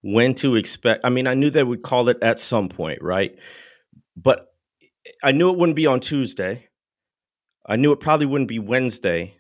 when 0.02 0.34
to 0.36 0.56
expect. 0.56 1.06
I 1.06 1.10
mean, 1.10 1.28
I 1.28 1.34
knew 1.34 1.50
they 1.50 1.64
would 1.64 1.84
call 1.84 2.10
it 2.10 2.18
at 2.22 2.40
some 2.40 2.70
point, 2.70 3.02
right? 3.02 3.38
But 4.16 4.48
I 5.24 5.32
knew 5.32 5.52
it 5.52 5.58
wouldn't 5.58 5.76
be 5.76 5.88
on 5.88 6.00
Tuesday. 6.00 6.68
I 7.66 7.76
knew 7.76 7.92
it 7.92 8.00
probably 8.00 8.26
wouldn't 8.26 8.50
be 8.50 8.60
Wednesday. 8.60 9.36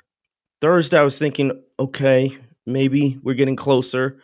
Thursday, 0.61 0.99
I 0.99 1.03
was 1.03 1.17
thinking, 1.17 1.63
okay, 1.79 2.37
maybe 2.69 3.19
we're 3.23 3.35
getting 3.35 3.55
closer. 3.55 4.19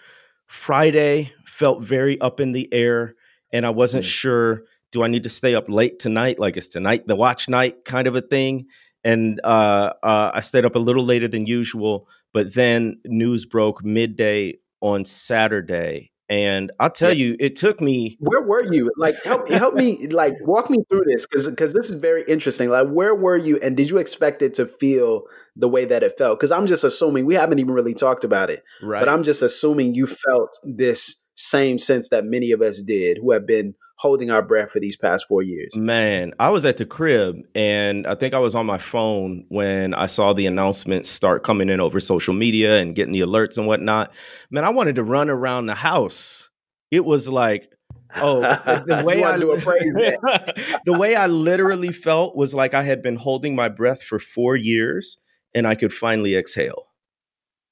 Friday 0.48 1.34
felt 1.46 1.84
very 1.84 2.20
up 2.22 2.40
in 2.40 2.52
the 2.52 2.72
air, 2.74 3.16
and 3.52 3.66
I 3.66 3.72
wasn't 3.72 4.04
mm-hmm. 4.04 4.10
sure 4.10 4.64
do 4.92 5.04
I 5.04 5.08
need 5.08 5.24
to 5.24 5.30
stay 5.30 5.56
up 5.56 5.66
late 5.68 6.00
tonight? 6.00 6.40
Like, 6.40 6.56
is 6.56 6.70
tonight 6.70 7.06
the 7.06 7.18
watch 7.18 7.50
night 7.50 7.84
kind 7.84 8.08
of 8.08 8.16
a 8.16 8.22
thing? 8.22 8.68
And 9.04 9.42
uh, 9.44 9.92
uh, 10.02 10.32
I 10.34 10.40
stayed 10.40 10.64
up 10.64 10.76
a 10.76 10.80
little 10.80 11.04
later 11.04 11.28
than 11.28 11.46
usual, 11.46 12.08
but 12.34 12.54
then 12.54 13.02
news 13.06 13.46
broke 13.46 13.84
midday 13.84 14.56
on 14.80 15.04
Saturday, 15.04 16.12
and 16.28 16.72
I'll 16.80 16.90
tell 16.90 17.14
yeah. 17.14 17.26
you, 17.26 17.38
it 17.40 17.56
took 17.56 17.80
me. 17.80 18.18
Where 18.20 18.42
were 18.42 18.64
you? 18.74 18.92
Like, 18.98 19.16
help 19.24 19.48
help 19.50 19.76
me, 19.76 20.08
like, 20.08 20.34
walk 20.42 20.70
me 20.70 20.80
through 20.90 21.04
this 21.06 21.28
because 21.28 21.48
because 21.48 21.74
this 21.74 21.92
is 21.92 22.00
very 22.00 22.24
interesting. 22.28 22.70
Like, 22.70 22.90
where 22.90 23.14
were 23.14 23.38
you, 23.38 23.60
and 23.62 23.78
did 23.78 23.90
you 23.90 23.98
expect 23.98 24.42
it 24.42 24.54
to 24.56 24.66
feel 24.66 25.24
the 25.56 25.70
way 25.70 25.86
that 25.86 26.04
it 26.04 26.18
felt? 26.18 26.40
Because 26.40 26.52
I'm 26.52 26.68
just 26.68 26.84
assuming 26.84 27.26
we 27.26 27.36
haven't 27.36 27.60
even 27.60 27.74
really 27.74 27.94
talked 27.94 28.24
about 28.24 28.50
it, 28.50 28.64
right? 28.82 29.00
But 29.00 29.10
I'm 29.10 29.24
just 29.24 29.44
assuming 29.44 29.94
you 29.94 30.08
felt 30.08 30.58
this 30.64 31.24
same 31.36 31.78
sense 31.78 32.10
that 32.10 32.26
many 32.26 32.52
of 32.52 32.62
us 32.62 32.82
did, 32.82 33.20
who 33.22 33.32
have 33.32 33.46
been 33.46 33.76
holding 34.06 34.30
our 34.30 34.44
breath 34.44 34.70
for 34.70 34.80
these 34.80 34.96
past 34.96 35.26
four 35.28 35.42
years? 35.42 35.76
Man, 35.76 36.32
I 36.40 36.50
was 36.50 36.64
at 36.64 36.78
the 36.78 36.86
crib 36.86 37.38
and 37.56 38.06
I 38.06 38.14
think 38.14 38.36
I 38.36 38.40
was 38.40 38.54
on 38.54 38.68
my 38.68 38.78
phone 38.78 39.46
when 39.50 39.96
I 39.96 40.06
saw 40.06 40.32
the 40.32 40.46
announcements 40.46 41.10
start 41.10 41.44
coming 41.44 41.70
in 41.70 41.80
over 41.80 42.00
social 42.00 42.36
media 42.36 42.80
and 42.80 42.96
getting 42.96 43.14
the 43.14 43.22
alerts 43.22 43.58
and 43.58 43.66
whatnot. 43.66 44.14
Man, 44.52 44.64
I 44.64 44.70
wanted 44.70 44.96
to 44.98 45.04
run 45.04 45.32
around 45.32 45.66
the 45.66 45.74
house. 45.74 46.50
It 46.92 47.04
was 47.04 47.28
like, 47.28 47.72
oh, 48.16 48.42
the 48.42 49.02
way 49.06 49.24
I 49.24 49.40
do 49.40 49.56
the 50.86 50.98
way 51.00 51.16
I 51.16 51.26
literally 51.26 51.92
felt 51.92 52.36
was 52.36 52.54
like 52.54 52.76
I 52.76 52.84
had 52.84 53.02
been 53.02 53.16
holding 53.16 53.56
my 53.56 53.70
breath 53.70 54.04
for 54.04 54.20
four 54.20 54.56
years 54.56 55.18
and 55.56 55.66
I 55.66 55.74
could 55.74 55.92
finally 55.92 56.36
exhale. 56.36 56.84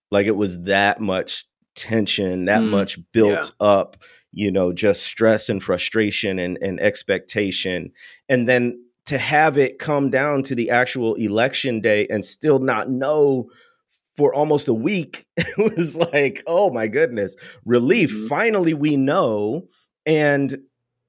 Like 0.10 0.26
it 0.26 0.36
was 0.36 0.64
that 0.64 1.00
much 1.00 1.46
tension, 1.76 2.46
that 2.46 2.62
mm, 2.62 2.70
much 2.70 2.98
built 3.12 3.54
yeah. 3.60 3.68
up 3.68 3.98
you 4.34 4.52
know, 4.52 4.74
just 4.74 5.04
stress 5.04 5.48
and 5.48 5.64
frustration 5.64 6.40
and, 6.40 6.58
and 6.62 6.80
expectation. 6.80 7.92
And 8.28 8.50
then 8.50 8.84
to 9.06 9.18
have 9.18 9.58
it 9.58 9.80
come 9.80 10.10
down 10.10 10.44
to 10.44 10.56
the 10.56 10.72
actual 10.72 11.14
election 11.16 11.82
day 11.82 12.08
and 12.10 12.26
still 12.26 12.60
not 12.60 12.90
know 12.90 13.50
for 14.16 14.34
almost 14.34 14.68
a 14.68 14.74
week, 14.74 15.26
it 15.38 15.76
was 15.78 15.98
like, 15.98 16.44
oh 16.48 16.72
my 16.72 16.88
goodness, 16.88 17.36
relief. 17.64 18.12
Mm-hmm. 18.12 18.28
Finally, 18.28 18.74
we 18.74 18.98
know. 18.98 19.68
And 20.06 20.58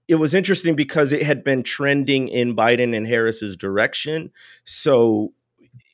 it 0.06 0.16
was 0.16 0.34
interesting 0.34 0.76
because 0.76 1.12
it 1.12 1.22
had 1.22 1.42
been 1.42 1.62
trending 1.62 2.28
in 2.28 2.54
Biden 2.54 2.94
and 2.94 3.06
Harris's 3.06 3.56
direction. 3.56 4.30
So 4.64 5.32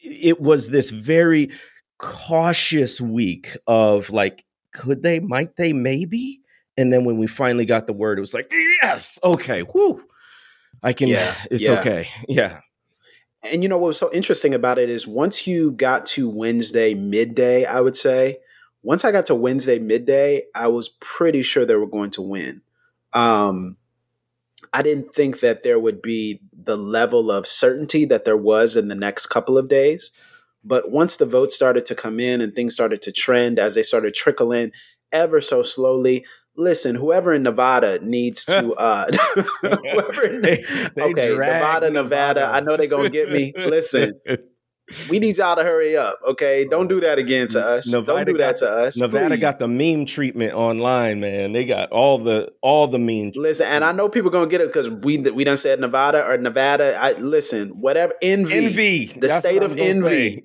it 0.02 0.40
was 0.40 0.68
this 0.68 0.90
very 0.90 1.50
cautious 1.98 3.00
week 3.00 3.56
of 3.68 4.10
like, 4.10 4.44
could 4.72 5.02
they, 5.02 5.20
might 5.20 5.56
they, 5.56 5.72
maybe? 5.72 6.39
And 6.80 6.90
then 6.90 7.04
when 7.04 7.18
we 7.18 7.26
finally 7.26 7.66
got 7.66 7.86
the 7.86 7.92
word, 7.92 8.16
it 8.16 8.22
was 8.22 8.32
like, 8.32 8.50
yes, 8.82 9.18
okay, 9.22 9.60
whoo, 9.62 10.02
I 10.82 10.94
can, 10.94 11.08
yeah, 11.08 11.34
it's 11.50 11.64
yeah. 11.64 11.78
okay. 11.78 12.08
Yeah. 12.26 12.60
And 13.42 13.62
you 13.62 13.68
know 13.68 13.76
what 13.76 13.88
was 13.88 13.98
so 13.98 14.10
interesting 14.14 14.54
about 14.54 14.78
it 14.78 14.88
is 14.88 15.06
once 15.06 15.46
you 15.46 15.72
got 15.72 16.06
to 16.06 16.28
Wednesday 16.28 16.94
midday, 16.94 17.66
I 17.66 17.82
would 17.82 17.96
say, 17.96 18.38
once 18.82 19.04
I 19.04 19.12
got 19.12 19.26
to 19.26 19.34
Wednesday 19.34 19.78
midday, 19.78 20.44
I 20.54 20.68
was 20.68 20.88
pretty 21.00 21.42
sure 21.42 21.66
they 21.66 21.76
were 21.76 21.86
going 21.86 22.12
to 22.12 22.22
win. 22.22 22.62
Um, 23.12 23.76
I 24.72 24.80
didn't 24.80 25.14
think 25.14 25.40
that 25.40 25.62
there 25.62 25.78
would 25.78 26.00
be 26.00 26.40
the 26.52 26.78
level 26.78 27.30
of 27.30 27.46
certainty 27.46 28.06
that 28.06 28.24
there 28.24 28.38
was 28.38 28.74
in 28.74 28.88
the 28.88 28.94
next 28.94 29.26
couple 29.26 29.58
of 29.58 29.68
days. 29.68 30.12
But 30.64 30.90
once 30.90 31.16
the 31.16 31.26
votes 31.26 31.54
started 31.54 31.84
to 31.86 31.94
come 31.94 32.20
in 32.20 32.40
and 32.40 32.54
things 32.54 32.72
started 32.72 33.02
to 33.02 33.12
trend 33.12 33.58
as 33.58 33.74
they 33.74 33.82
started 33.82 34.14
trickle 34.14 34.50
in 34.50 34.72
ever 35.12 35.40
so 35.40 35.62
slowly, 35.62 36.24
listen, 36.60 36.94
whoever 36.94 37.32
in 37.32 37.42
Nevada 37.42 37.98
needs 38.02 38.44
to 38.44 38.72
uh 38.74 39.10
whoever 39.62 40.22
in, 40.24 40.42
they, 40.42 40.64
they 40.94 41.02
okay, 41.02 41.30
Nevada, 41.30 41.90
Nevada, 41.90 41.90
Nevada, 41.90 42.44
I 42.46 42.60
know 42.60 42.76
they're 42.76 42.86
gonna 42.86 43.10
get 43.10 43.30
me. 43.30 43.52
Listen. 43.56 44.20
We 45.08 45.20
need 45.20 45.36
y'all 45.36 45.54
to 45.54 45.62
hurry 45.62 45.96
up, 45.96 46.16
okay? 46.30 46.66
Don't 46.68 46.88
do 46.88 46.98
that 47.02 47.16
again 47.16 47.46
to 47.48 47.64
us. 47.64 47.86
Nevada 47.92 48.24
Don't 48.24 48.34
do 48.34 48.38
that 48.38 48.56
to 48.56 48.68
us. 48.68 48.96
Nevada 48.96 49.28
please. 49.28 49.40
got 49.40 49.58
the 49.60 49.68
meme 49.68 50.04
treatment 50.04 50.52
online, 50.52 51.20
man. 51.20 51.52
They 51.52 51.64
got 51.64 51.92
all 51.92 52.18
the 52.18 52.48
all 52.60 52.88
the 52.88 52.98
memes. 52.98 53.36
Listen, 53.36 53.68
and 53.68 53.84
I 53.84 53.92
know 53.92 54.08
people 54.08 54.32
gonna 54.32 54.48
get 54.48 54.60
it 54.60 54.66
because 54.66 54.90
we 54.90 55.18
we 55.18 55.44
done 55.44 55.58
said 55.58 55.78
Nevada 55.78 56.26
or 56.26 56.36
Nevada. 56.38 57.00
I 57.00 57.12
listen, 57.12 57.80
whatever 57.80 58.14
envy, 58.20 58.66
envy, 58.66 59.06
the 59.06 59.28
That's 59.28 59.36
state 59.36 59.62
of 59.62 59.78
envy. 59.78 60.42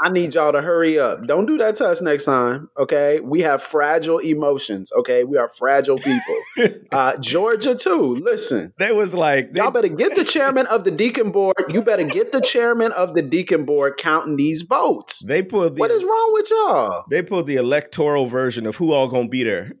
I 0.00 0.10
need 0.10 0.34
y'all 0.34 0.52
to 0.52 0.60
hurry 0.62 0.98
up. 0.98 1.26
Don't 1.26 1.46
do 1.46 1.58
that 1.58 1.74
to 1.76 1.86
us 1.88 2.00
next 2.02 2.24
time. 2.24 2.68
Okay. 2.78 3.20
We 3.20 3.40
have 3.42 3.62
fragile 3.62 4.18
emotions. 4.18 4.92
Okay. 4.92 5.24
We 5.24 5.36
are 5.38 5.48
fragile 5.48 5.98
people. 5.98 6.36
Uh, 6.90 7.16
Georgia, 7.18 7.74
too. 7.74 8.16
Listen. 8.16 8.72
They 8.78 8.90
was 8.92 9.14
like, 9.14 9.52
they- 9.52 9.60
y'all 9.62 9.70
better 9.70 9.86
get 9.88 10.14
the 10.16 10.24
chairman 10.24 10.66
of 10.66 10.82
the 10.84 10.90
deacon 10.90 11.30
board. 11.30 11.54
You 11.68 11.82
better 11.82 12.02
get 12.04 12.32
the 12.32 12.40
chairman 12.40 12.90
of 12.92 13.14
the 13.14 13.22
deacon 13.22 13.64
board 13.64 13.96
counting 13.98 14.36
these 14.36 14.62
votes. 14.62 15.22
They 15.24 15.42
put 15.42 15.76
the, 15.76 15.80
What 15.80 15.90
is 15.92 16.02
wrong 16.02 16.30
with 16.32 16.50
y'all? 16.50 17.04
They 17.10 17.22
put 17.22 17.46
the 17.46 17.56
electoral 17.56 18.26
version 18.26 18.66
of 18.66 18.76
who 18.76 18.92
all 18.92 19.06
gonna 19.06 19.28
be 19.28 19.44
there. 19.44 19.72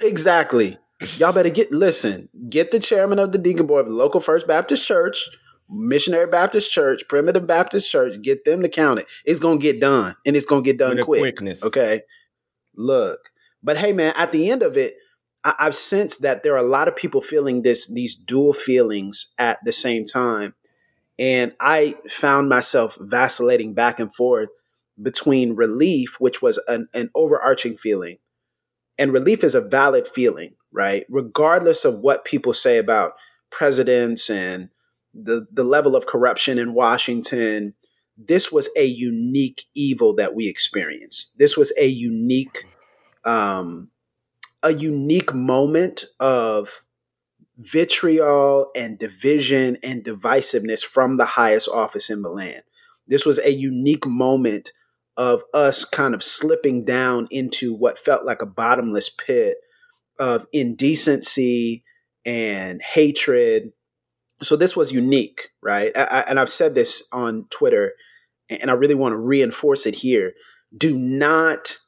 exactly. 0.00 0.76
Y'all 1.16 1.32
better 1.32 1.50
get 1.50 1.70
listen, 1.72 2.28
get 2.50 2.70
the 2.72 2.80
chairman 2.80 3.18
of 3.18 3.32
the 3.32 3.38
deacon 3.38 3.66
board 3.66 3.82
of 3.82 3.86
the 3.86 3.94
local 3.96 4.20
First 4.20 4.46
Baptist 4.48 4.86
Church 4.86 5.28
Missionary 5.70 6.26
Baptist 6.26 6.70
Church, 6.70 7.02
Primitive 7.08 7.46
Baptist 7.46 7.90
Church, 7.90 8.20
get 8.22 8.44
them 8.44 8.62
to 8.62 8.68
count 8.68 9.00
it. 9.00 9.06
It's 9.24 9.40
gonna 9.40 9.58
get 9.58 9.80
done, 9.80 10.16
and 10.24 10.36
it's 10.36 10.46
gonna 10.46 10.62
get 10.62 10.78
done 10.78 10.98
quick. 11.02 11.20
Quickness. 11.20 11.62
Okay. 11.62 12.02
Look, 12.74 13.30
but 13.62 13.76
hey, 13.78 13.92
man, 13.92 14.14
at 14.16 14.32
the 14.32 14.50
end 14.50 14.62
of 14.62 14.76
it, 14.76 14.94
I- 15.44 15.54
I've 15.58 15.74
sensed 15.76 16.22
that 16.22 16.42
there 16.42 16.54
are 16.54 16.58
a 16.58 16.62
lot 16.62 16.88
of 16.88 16.96
people 16.96 17.20
feeling 17.20 17.62
this 17.62 17.86
these 17.86 18.14
dual 18.14 18.52
feelings 18.52 19.34
at 19.38 19.58
the 19.64 19.72
same 19.72 20.04
time, 20.04 20.54
and 21.18 21.54
I 21.60 21.96
found 22.08 22.48
myself 22.48 22.96
vacillating 23.00 23.74
back 23.74 23.98
and 24.00 24.14
forth 24.14 24.48
between 25.00 25.54
relief, 25.54 26.16
which 26.18 26.42
was 26.42 26.58
an, 26.66 26.88
an 26.94 27.10
overarching 27.14 27.76
feeling, 27.76 28.18
and 28.98 29.12
relief 29.12 29.44
is 29.44 29.54
a 29.54 29.60
valid 29.60 30.08
feeling, 30.08 30.54
right? 30.72 31.04
Regardless 31.08 31.84
of 31.84 32.00
what 32.00 32.24
people 32.24 32.52
say 32.52 32.78
about 32.78 33.12
presidents 33.50 34.28
and 34.28 34.70
the 35.14 35.46
the 35.52 35.64
level 35.64 35.96
of 35.96 36.06
corruption 36.06 36.58
in 36.58 36.74
Washington. 36.74 37.74
This 38.16 38.50
was 38.50 38.68
a 38.76 38.84
unique 38.84 39.64
evil 39.74 40.14
that 40.16 40.34
we 40.34 40.48
experienced. 40.48 41.38
This 41.38 41.56
was 41.56 41.72
a 41.78 41.86
unique, 41.86 42.64
um, 43.24 43.90
a 44.62 44.74
unique 44.74 45.32
moment 45.32 46.04
of 46.18 46.82
vitriol 47.58 48.70
and 48.74 48.98
division 48.98 49.78
and 49.82 50.04
divisiveness 50.04 50.84
from 50.84 51.16
the 51.16 51.24
highest 51.24 51.68
office 51.68 52.10
in 52.10 52.22
the 52.22 52.28
land. 52.28 52.62
This 53.06 53.24
was 53.24 53.38
a 53.38 53.52
unique 53.52 54.06
moment 54.06 54.72
of 55.16 55.42
us 55.52 55.84
kind 55.84 56.14
of 56.14 56.22
slipping 56.22 56.84
down 56.84 57.26
into 57.30 57.74
what 57.74 57.98
felt 57.98 58.24
like 58.24 58.42
a 58.42 58.46
bottomless 58.46 59.08
pit 59.08 59.56
of 60.18 60.46
indecency 60.52 61.84
and 62.24 62.80
hatred 62.82 63.72
so 64.42 64.56
this 64.56 64.76
was 64.76 64.92
unique, 64.92 65.50
right? 65.62 65.90
I, 65.96 66.24
and 66.28 66.38
I've 66.38 66.50
said 66.50 66.74
this 66.74 67.06
on 67.12 67.46
Twitter, 67.50 67.94
and 68.48 68.70
I 68.70 68.74
really 68.74 68.94
want 68.94 69.12
to 69.12 69.18
reinforce 69.18 69.86
it 69.86 69.96
here. 69.96 70.34
Do 70.76 70.96
not 70.96 71.78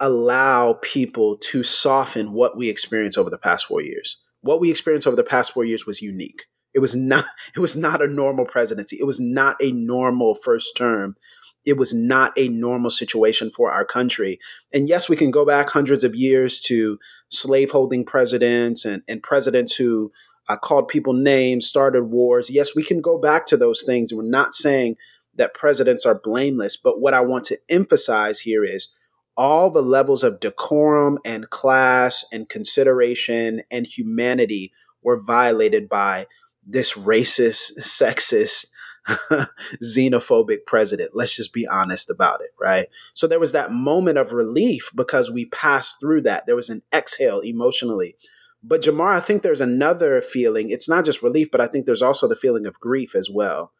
allow 0.00 0.74
people 0.82 1.36
to 1.36 1.62
soften 1.62 2.32
what 2.32 2.56
we 2.56 2.68
experienced 2.68 3.18
over 3.18 3.30
the 3.30 3.38
past 3.38 3.66
four 3.66 3.80
years. 3.82 4.18
what 4.40 4.60
we 4.60 4.70
experienced 4.70 5.06
over 5.06 5.16
the 5.16 5.24
past 5.24 5.52
four 5.52 5.64
years 5.64 5.84
was 5.84 6.00
unique. 6.00 6.46
It 6.72 6.78
was 6.78 6.94
not 6.94 7.24
it 7.56 7.60
was 7.60 7.76
not 7.76 8.00
a 8.02 8.06
normal 8.06 8.44
presidency. 8.44 8.96
It 9.00 9.04
was 9.04 9.18
not 9.20 9.56
a 9.60 9.72
normal 9.72 10.34
first 10.34 10.76
term. 10.76 11.16
It 11.64 11.76
was 11.76 11.92
not 11.92 12.32
a 12.38 12.48
normal 12.48 12.88
situation 12.88 13.50
for 13.50 13.70
our 13.70 13.84
country. 13.84 14.38
And 14.72 14.88
yes, 14.88 15.08
we 15.08 15.16
can 15.16 15.30
go 15.30 15.44
back 15.44 15.68
hundreds 15.70 16.04
of 16.04 16.14
years 16.14 16.60
to 16.60 16.98
slaveholding 17.30 18.04
presidents 18.06 18.84
and, 18.84 19.02
and 19.08 19.22
presidents 19.22 19.74
who 19.74 20.12
uh, 20.48 20.56
called 20.56 20.88
people 20.88 21.12
names, 21.12 21.66
started 21.66 22.04
wars. 22.04 22.50
Yes, 22.50 22.74
we 22.74 22.82
can 22.82 23.00
go 23.00 23.18
back 23.18 23.46
to 23.46 23.56
those 23.56 23.82
things. 23.82 24.12
We're 24.12 24.22
not 24.22 24.54
saying 24.54 24.96
that 25.34 25.54
presidents 25.54 26.04
are 26.04 26.20
blameless. 26.22 26.76
But 26.76 27.00
what 27.00 27.14
I 27.14 27.20
want 27.20 27.44
to 27.44 27.58
emphasize 27.68 28.40
here 28.40 28.64
is 28.64 28.92
all 29.36 29.70
the 29.70 29.82
levels 29.82 30.24
of 30.24 30.40
decorum 30.40 31.18
and 31.24 31.48
class 31.48 32.24
and 32.32 32.48
consideration 32.48 33.62
and 33.70 33.86
humanity 33.86 34.72
were 35.02 35.20
violated 35.20 35.88
by 35.88 36.26
this 36.66 36.94
racist, 36.94 37.72
sexist, 37.80 38.66
xenophobic 39.82 40.66
president. 40.66 41.12
Let's 41.14 41.36
just 41.36 41.54
be 41.54 41.66
honest 41.66 42.10
about 42.10 42.40
it, 42.40 42.50
right? 42.60 42.88
So 43.14 43.26
there 43.26 43.40
was 43.40 43.52
that 43.52 43.72
moment 43.72 44.18
of 44.18 44.32
relief 44.32 44.90
because 44.94 45.30
we 45.30 45.46
passed 45.46 46.00
through 46.00 46.22
that. 46.22 46.44
There 46.46 46.56
was 46.56 46.68
an 46.68 46.82
exhale 46.92 47.40
emotionally. 47.40 48.16
But 48.62 48.82
Jemar, 48.82 49.14
I 49.14 49.20
think 49.20 49.42
there's 49.42 49.60
another 49.60 50.20
feeling. 50.20 50.70
It's 50.70 50.88
not 50.88 51.04
just 51.04 51.22
relief, 51.22 51.48
but 51.50 51.60
I 51.60 51.66
think 51.66 51.86
there's 51.86 52.02
also 52.02 52.26
the 52.26 52.36
feeling 52.36 52.66
of 52.66 52.80
grief 52.80 53.14
as 53.14 53.30
well. 53.30 53.72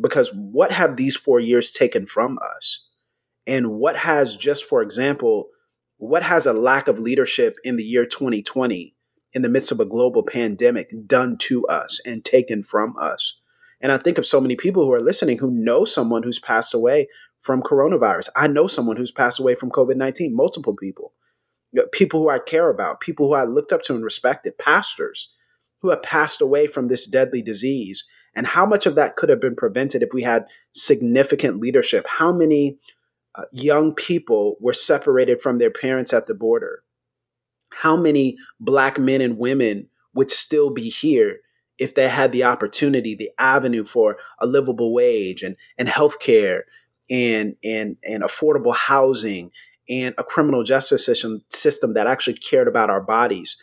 Because 0.00 0.32
what 0.32 0.72
have 0.72 0.96
these 0.96 1.16
four 1.16 1.40
years 1.40 1.72
taken 1.72 2.06
from 2.06 2.38
us? 2.56 2.86
And 3.46 3.72
what 3.72 3.96
has, 3.98 4.36
just 4.36 4.64
for 4.64 4.82
example, 4.82 5.48
what 5.96 6.22
has 6.22 6.46
a 6.46 6.52
lack 6.52 6.88
of 6.88 6.98
leadership 6.98 7.56
in 7.64 7.76
the 7.76 7.84
year 7.84 8.06
2020 8.06 8.94
in 9.32 9.42
the 9.42 9.48
midst 9.48 9.72
of 9.72 9.80
a 9.80 9.84
global 9.84 10.22
pandemic 10.22 10.90
done 11.06 11.36
to 11.38 11.66
us 11.66 12.00
and 12.06 12.24
taken 12.24 12.62
from 12.62 12.94
us? 12.98 13.40
And 13.80 13.90
I 13.90 13.98
think 13.98 14.18
of 14.18 14.26
so 14.26 14.40
many 14.40 14.56
people 14.56 14.84
who 14.84 14.92
are 14.92 15.00
listening 15.00 15.38
who 15.38 15.50
know 15.50 15.84
someone 15.84 16.22
who's 16.22 16.38
passed 16.38 16.74
away 16.74 17.08
from 17.38 17.62
coronavirus. 17.62 18.28
I 18.36 18.46
know 18.46 18.66
someone 18.66 18.96
who's 18.96 19.10
passed 19.10 19.40
away 19.40 19.54
from 19.54 19.70
COVID 19.70 19.96
19, 19.96 20.36
multiple 20.36 20.76
people. 20.76 21.12
People 21.92 22.20
who 22.20 22.28
I 22.28 22.38
care 22.38 22.68
about, 22.68 23.00
people 23.00 23.28
who 23.28 23.34
I 23.34 23.44
looked 23.44 23.72
up 23.72 23.82
to 23.82 23.94
and 23.94 24.04
respected, 24.04 24.58
pastors 24.58 25.34
who 25.80 25.90
have 25.90 26.02
passed 26.02 26.40
away 26.40 26.66
from 26.66 26.88
this 26.88 27.06
deadly 27.06 27.42
disease. 27.42 28.06
And 28.34 28.46
how 28.46 28.66
much 28.66 28.86
of 28.86 28.94
that 28.94 29.16
could 29.16 29.28
have 29.28 29.40
been 29.40 29.56
prevented 29.56 30.02
if 30.02 30.10
we 30.12 30.22
had 30.22 30.46
significant 30.72 31.60
leadership? 31.60 32.06
How 32.06 32.32
many 32.32 32.78
uh, 33.34 33.44
young 33.52 33.94
people 33.94 34.56
were 34.60 34.72
separated 34.72 35.40
from 35.40 35.58
their 35.58 35.70
parents 35.70 36.12
at 36.12 36.26
the 36.26 36.34
border? 36.34 36.82
How 37.70 37.96
many 37.96 38.36
black 38.58 38.98
men 38.98 39.20
and 39.20 39.38
women 39.38 39.88
would 40.14 40.30
still 40.30 40.70
be 40.70 40.88
here 40.88 41.40
if 41.78 41.94
they 41.94 42.08
had 42.08 42.30
the 42.32 42.44
opportunity, 42.44 43.14
the 43.14 43.30
avenue 43.38 43.84
for 43.84 44.18
a 44.38 44.46
livable 44.46 44.92
wage 44.92 45.42
and, 45.42 45.56
and 45.78 45.88
healthcare 45.88 46.62
and, 47.08 47.56
and, 47.64 47.96
and 48.04 48.22
affordable 48.22 48.74
housing 48.74 49.50
and 49.88 50.14
a 50.18 50.24
criminal 50.24 50.62
justice 50.62 51.04
system, 51.04 51.42
system 51.48 51.94
that 51.94 52.06
actually 52.06 52.34
cared 52.34 52.68
about 52.68 52.90
our 52.90 53.00
bodies, 53.00 53.60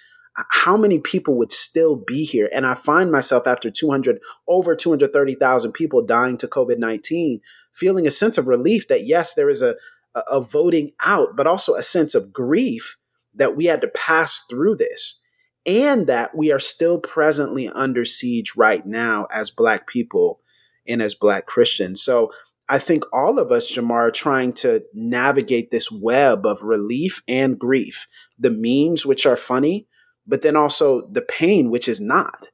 how 0.50 0.78
many 0.78 1.00
people 1.00 1.36
would 1.36 1.52
still 1.52 1.96
be 1.96 2.24
here? 2.24 2.50
And 2.54 2.66
I 2.66 2.76
find 2.76 3.12
myself 3.12 3.48
after 3.48 3.72
200, 3.72 4.20
over 4.48 4.76
230,000 4.76 5.72
people 5.72 6.06
dying 6.06 6.38
to 6.38 6.48
COVID 6.48 6.78
19, 6.78 7.42
feeling 7.74 8.06
a 8.06 8.12
sense 8.12 8.38
of 8.38 8.48
relief 8.48 8.88
that 8.88 9.06
yes, 9.06 9.34
there 9.34 9.50
is 9.50 9.62
a, 9.62 9.76
a 10.14 10.42
voting 10.42 10.92
out, 11.02 11.36
but 11.36 11.48
also 11.48 11.74
a 11.74 11.84
sense 11.84 12.14
of 12.14 12.34
grief 12.34 12.98
that 13.34 13.56
we 13.56 13.66
had 13.66 13.82
to 13.82 13.88
pass 13.88 14.44
through 14.50 14.76
this 14.76 15.24
and 15.66 16.08
that 16.08 16.36
we 16.36 16.52
are 16.52 16.60
still 16.60 17.00
presently 17.00 17.68
under 17.70 18.06
siege 18.06 18.54
right 18.56 18.86
now 18.86 19.28
as 19.34 19.52
Black 19.52 19.88
people 19.88 20.40
and 20.88 21.02
as 21.02 21.14
Black 21.14 21.46
Christians. 21.46 22.02
So 22.02 22.32
I 22.70 22.80
think 22.80 23.04
all 23.14 23.40
of 23.40 23.52
us, 23.52 23.72
Jemar, 23.72 24.08
are 24.08 24.12
trying 24.12 24.54
to 24.54 24.84
navigate 24.94 25.72
this 25.72 25.92
web 25.92 26.46
of 26.46 26.62
relief 26.62 27.22
and 27.28 27.58
grief. 27.58 28.08
The 28.38 28.52
memes, 28.52 29.06
which 29.06 29.26
are 29.26 29.38
funny, 29.38 29.88
but 30.26 30.42
then 30.42 30.56
also 30.56 31.08
the 31.08 31.22
pain, 31.22 31.70
which 31.70 31.88
is 31.88 32.02
not, 32.02 32.50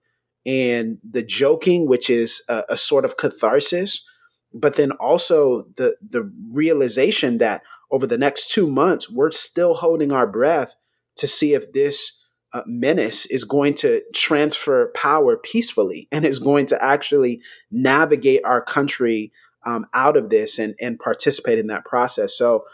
and 0.45 0.99
the 1.09 1.23
joking, 1.23 1.87
which 1.87 2.09
is 2.09 2.43
a, 2.47 2.63
a 2.69 2.77
sort 2.77 3.05
of 3.05 3.17
catharsis, 3.17 4.07
but 4.53 4.75
then 4.75 4.91
also 4.91 5.63
the 5.77 5.97
the 6.07 6.31
realization 6.51 7.39
that 7.39 7.63
over 7.91 8.05
the 8.05 8.17
next 8.17 8.51
two 8.51 8.67
months, 8.67 9.09
we're 9.09 9.31
still 9.31 9.75
holding 9.75 10.11
our 10.11 10.27
breath 10.27 10.75
to 11.15 11.27
see 11.27 11.53
if 11.53 11.73
this 11.73 12.25
uh, 12.53 12.61
menace 12.65 13.25
is 13.27 13.43
going 13.43 13.73
to 13.73 14.01
transfer 14.13 14.91
power 14.95 15.37
peacefully 15.37 16.07
and 16.11 16.25
is 16.25 16.39
going 16.39 16.65
to 16.67 16.83
actually 16.83 17.41
navigate 17.71 18.43
our 18.45 18.61
country 18.61 19.31
um, 19.65 19.87
out 19.93 20.17
of 20.17 20.29
this 20.29 20.59
and, 20.59 20.75
and 20.81 20.99
participate 20.99 21.59
in 21.59 21.67
that 21.67 21.85
process. 21.85 22.37
So 22.37 22.65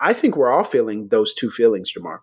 I 0.00 0.12
think 0.12 0.36
we're 0.36 0.50
all 0.50 0.64
feeling 0.64 1.08
those 1.08 1.34
two 1.34 1.50
feelings, 1.50 1.92
Jemar. 1.92 2.20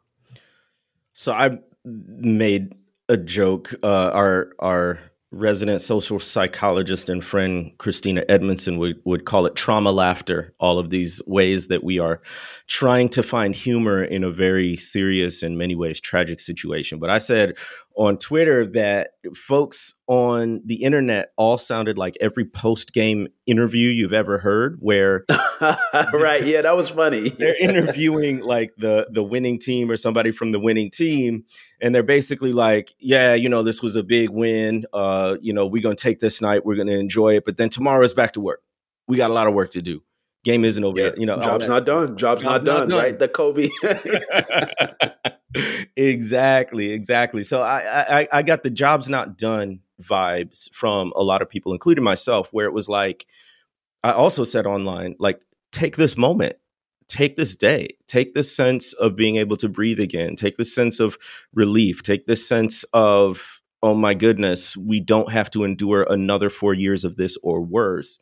So 1.13 1.34
I 1.34 1.60
made 1.84 2.75
a 3.10 3.17
joke. 3.17 3.73
Uh, 3.84 4.12
our 4.13 4.51
our 4.60 4.99
resident 5.32 5.82
social 5.82 6.19
psychologist 6.19 7.10
and 7.10 7.23
friend 7.23 7.71
Christina 7.80 8.23
Edmondson 8.30 8.77
would, 8.77 9.01
would 9.03 9.25
call 9.25 9.45
it 9.45 9.56
trauma 9.56 9.91
laughter, 9.91 10.53
all 10.60 10.80
of 10.80 10.89
these 10.89 11.21
ways 11.27 11.67
that 11.67 11.84
we 11.84 11.99
are 11.99 12.21
trying 12.67 13.10
to 13.10 13.21
find 13.21 13.53
humor 13.53 14.03
in 14.03 14.23
a 14.23 14.32
very 14.32 14.77
serious, 14.77 15.43
in 15.43 15.58
many 15.58 15.75
ways, 15.75 15.99
tragic 15.99 16.39
situation. 16.39 16.97
But 16.97 17.10
I 17.10 17.17
said 17.17 17.58
on 17.98 18.16
Twitter 18.18 18.66
that 18.68 19.10
folks 19.36 19.96
on 20.06 20.62
the 20.66 20.84
internet 20.84 21.32
all 21.36 21.58
sounded 21.58 21.98
like 21.98 22.16
every 22.22 22.46
post 22.46 22.94
game 22.94 23.28
interview 23.48 23.90
you've 23.90 24.14
ever 24.14 24.38
heard, 24.38 24.78
where 24.80 25.26
right, 26.14 26.46
yeah, 26.46 26.62
that 26.62 26.78
was 26.78 26.90
funny. 26.90 27.30
they're 27.40 27.58
interviewing 27.58 28.40
like 28.42 28.74
the 28.78 29.08
the 29.12 29.24
winning 29.24 29.58
team 29.58 29.90
or 29.90 29.98
somebody 29.98 30.32
from 30.32 30.52
the 30.52 30.60
winning 30.60 30.92
team, 30.92 31.44
and 31.82 31.94
they're 31.94 32.04
basically 32.04 32.54
like, 32.54 32.94
"Yeah, 33.00 33.34
you 33.34 33.50
know, 33.50 33.64
this 33.64 33.82
was 33.82 33.96
a 33.96 34.04
big 34.04 34.30
win. 34.30 34.86
Uh, 34.94 35.38
you 35.42 35.52
know, 35.52 35.66
we're 35.66 35.82
gonna 35.82 35.96
take 35.96 36.20
this 36.20 36.40
night, 36.40 36.66
we're 36.66 36.76
gonna 36.78 36.92
enjoy 36.92 37.36
it, 37.36 37.46
but 37.46 37.58
then 37.58 37.70
tomorrow 37.70 38.06
is 38.06 38.14
back 38.14 38.34
to 38.34 38.42
work. 38.42 38.62
We 39.08 39.18
got 39.18 39.32
a 39.32 39.34
lot 39.34 39.48
of 39.48 39.56
work 39.56 39.72
to 39.72 39.82
do." 39.82 40.04
Game 40.48 40.66
isn't 40.66 40.84
over 40.84 40.98
yeah. 40.98 41.06
yet. 41.06 41.20
You 41.20 41.26
know, 41.26 41.40
job's 41.42 41.68
not 41.68 41.86
done. 41.86 42.18
Job's, 42.18 42.44
job's 42.44 42.46
not, 42.46 42.64
done, 42.64 42.88
not, 42.88 42.90
done, 42.90 43.04
Right, 43.04 43.20
the 43.20 43.28
Kobe. 43.28 43.70
exactly, 45.96 46.92
exactly. 46.92 47.44
So 47.44 47.62
I, 47.62 48.22
I 48.22 48.28
I 48.32 48.44
got 48.44 48.64
the 48.64 48.70
job's 48.70 49.10
not 49.10 49.38
done 49.38 49.82
vibes 50.02 50.74
from 50.74 51.14
a 51.16 51.24
lot 51.24 51.42
of 51.42 51.50
people, 51.50 51.74
including 51.74 52.04
myself, 52.04 52.50
where 52.52 52.66
it 52.66 52.74
was 52.74 52.88
like 52.88 53.26
I 54.04 54.14
also 54.14 54.44
said 54.44 54.66
online, 54.66 55.16
like 55.20 55.40
take 55.72 55.98
this 55.98 56.18
moment, 56.18 56.56
take 57.08 57.36
this 57.36 57.56
day, 57.56 57.90
take 58.08 58.34
this 58.34 58.56
sense 58.56 58.94
of 58.94 59.16
being 59.16 59.36
able 59.36 59.58
to 59.58 59.70
breathe 59.70 60.00
again, 60.00 60.36
take 60.36 60.58
this 60.58 60.74
sense 60.74 61.00
of 61.00 61.18
relief, 61.54 62.04
take 62.04 62.26
this 62.26 62.48
sense 62.48 62.84
of 62.94 63.62
oh 63.84 63.94
my 63.94 64.14
goodness, 64.14 64.76
we 64.76 65.00
don't 65.00 65.32
have 65.32 65.52
to 65.52 65.64
endure 65.64 66.06
another 66.10 66.50
four 66.50 66.74
years 66.74 67.04
of 67.04 67.16
this 67.16 67.38
or 67.44 67.62
worse, 67.62 68.20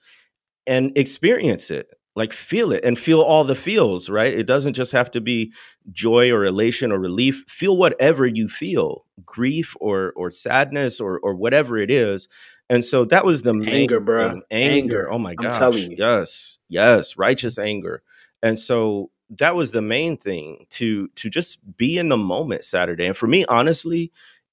and 0.67 0.91
experience 0.97 1.71
it 1.71 1.94
like 2.15 2.33
feel 2.33 2.71
it 2.71 2.83
and 2.83 2.97
feel 2.97 3.21
all 3.21 3.43
the 3.43 3.55
feels 3.55 4.09
right? 4.09 4.33
It 4.33 4.47
doesn't 4.47 4.73
just 4.73 4.91
have 4.93 5.11
to 5.11 5.21
be 5.21 5.53
joy 5.91 6.31
or 6.31 6.45
elation 6.45 6.91
or 6.91 6.99
relief. 6.99 7.43
Feel 7.47 7.77
whatever 7.77 8.25
you 8.25 8.47
feel 8.49 9.05
grief 9.25 9.75
or 9.79 10.13
or 10.15 10.31
sadness 10.31 10.99
or 10.99 11.19
or 11.19 11.35
whatever 11.35 11.77
it 11.77 11.91
is. 11.91 12.27
And 12.69 12.83
so 12.83 13.05
that 13.05 13.25
was 13.25 13.43
the 13.43 13.53
anger 13.67 13.99
bro 13.99 14.27
anger. 14.27 14.45
anger. 14.51 15.11
oh 15.11 15.19
my 15.19 15.35
god 15.35 15.75
yes 15.97 16.59
yes 16.69 17.17
righteous 17.17 17.57
anger. 17.59 18.01
And 18.41 18.57
so 18.59 19.11
that 19.31 19.55
was 19.55 19.71
the 19.71 19.81
main 19.81 20.17
thing 20.17 20.65
to 20.69 21.07
to 21.09 21.29
just 21.29 21.59
be 21.77 21.97
in 21.97 22.09
the 22.09 22.17
moment 22.17 22.63
saturday. 22.63 23.05
And 23.05 23.17
for 23.17 23.27
me 23.27 23.45
honestly 23.45 24.11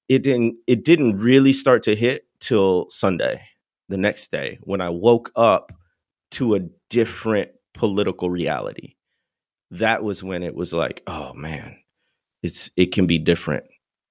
it 0.09 0.23
didn't 0.23 0.55
it 0.67 0.83
didn't 0.83 1.17
really 1.19 1.53
start 1.53 1.83
to 1.83 1.95
hit 1.95 2.25
till 2.39 2.89
sunday 2.89 3.41
the 3.89 3.97
next 3.97 4.31
day 4.31 4.59
when 4.61 4.81
i 4.81 4.89
woke 4.89 5.31
up 5.35 5.71
to 6.33 6.55
a 6.55 6.59
different 6.89 7.51
political 7.73 8.29
reality. 8.29 8.95
That 9.71 10.03
was 10.03 10.23
when 10.23 10.43
it 10.43 10.55
was 10.55 10.73
like, 10.73 11.01
oh 11.07 11.33
man, 11.33 11.77
it's 12.41 12.69
it 12.77 12.91
can 12.91 13.07
be 13.07 13.17
different, 13.17 13.65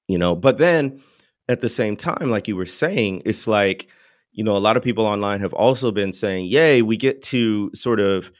you 0.08 0.18
know. 0.18 0.34
But 0.34 0.58
then 0.58 1.00
at 1.48 1.60
the 1.60 1.68
same 1.68 1.96
time, 1.96 2.30
like 2.30 2.48
you 2.48 2.56
were 2.56 2.66
saying, 2.66 3.22
it's 3.24 3.46
like, 3.46 3.88
you 4.32 4.42
know, 4.42 4.56
a 4.56 4.58
lot 4.58 4.76
of 4.76 4.82
people 4.82 5.06
online 5.06 5.40
have 5.40 5.52
also 5.52 5.92
been 5.92 6.12
saying, 6.12 6.46
yay, 6.46 6.82
we 6.82 6.96
get 6.96 7.22
to 7.22 7.70
sort 7.74 8.00
of 8.00 8.30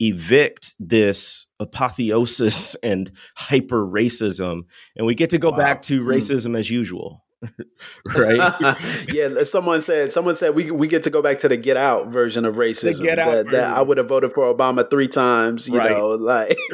evict 0.00 0.74
this 0.78 1.46
apotheosis 1.58 2.74
and 2.82 3.12
hyper 3.36 3.86
racism 3.86 4.62
and 4.96 5.06
we 5.06 5.14
get 5.14 5.30
to 5.30 5.38
go 5.38 5.50
wow. 5.50 5.56
back 5.56 5.82
to 5.82 6.02
hmm. 6.02 6.08
racism 6.08 6.52
mm. 6.52 6.58
as 6.58 6.70
usual 6.70 7.22
right? 8.16 8.76
yeah, 9.12 9.42
someone 9.44 9.80
said 9.80 10.12
someone 10.12 10.36
said 10.36 10.54
we 10.54 10.70
we 10.70 10.88
get 10.88 11.02
to 11.04 11.10
go 11.10 11.22
back 11.22 11.38
to 11.40 11.48
the 11.48 11.56
Get 11.56 11.76
Out 11.76 12.08
version 12.08 12.44
of 12.44 12.56
racism. 12.56 12.98
The 12.98 13.04
get 13.04 13.18
out 13.18 13.32
that, 13.32 13.50
that 13.52 13.76
I 13.76 13.82
would 13.82 13.98
have 13.98 14.08
voted 14.08 14.32
for 14.32 14.52
Obama 14.52 14.88
three 14.88 15.08
times. 15.08 15.68
You 15.68 15.78
right. 15.78 15.90
know, 15.90 16.08
like 16.08 16.56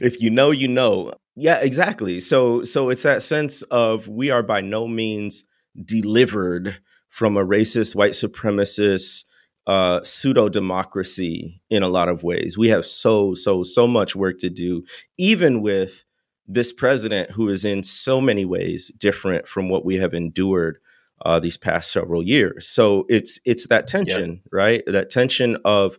if 0.00 0.20
you 0.20 0.30
know, 0.30 0.50
you 0.50 0.68
know. 0.68 1.14
Yeah, 1.40 1.58
exactly. 1.58 2.18
So 2.18 2.64
so 2.64 2.90
it's 2.90 3.04
that 3.04 3.22
sense 3.22 3.62
of 3.62 4.08
we 4.08 4.30
are 4.30 4.42
by 4.42 4.60
no 4.60 4.88
means 4.88 5.46
delivered 5.84 6.78
from 7.08 7.36
a 7.36 7.44
racist, 7.44 7.94
white 7.94 8.12
supremacist, 8.12 9.24
uh, 9.68 10.02
pseudo 10.02 10.48
democracy 10.48 11.60
in 11.68 11.82
a 11.82 11.88
lot 11.88 12.08
of 12.08 12.22
ways. 12.22 12.56
We 12.56 12.68
have 12.68 12.86
so, 12.86 13.34
so, 13.34 13.62
so 13.62 13.86
much 13.86 14.16
work 14.16 14.38
to 14.38 14.48
do, 14.48 14.84
even 15.18 15.60
with 15.60 16.04
this 16.48 16.72
president 16.72 17.30
who 17.30 17.50
is 17.50 17.64
in 17.64 17.82
so 17.82 18.20
many 18.20 18.44
ways 18.44 18.90
different 18.98 19.46
from 19.46 19.68
what 19.68 19.84
we 19.84 19.96
have 19.96 20.14
endured 20.14 20.78
uh, 21.24 21.38
these 21.38 21.56
past 21.56 21.92
several 21.92 22.22
years. 22.22 22.66
So 22.66 23.04
it's 23.08 23.38
it's 23.44 23.66
that 23.68 23.86
tension, 23.86 24.40
right? 24.50 24.82
That 24.86 25.10
tension 25.10 25.58
of 25.64 25.98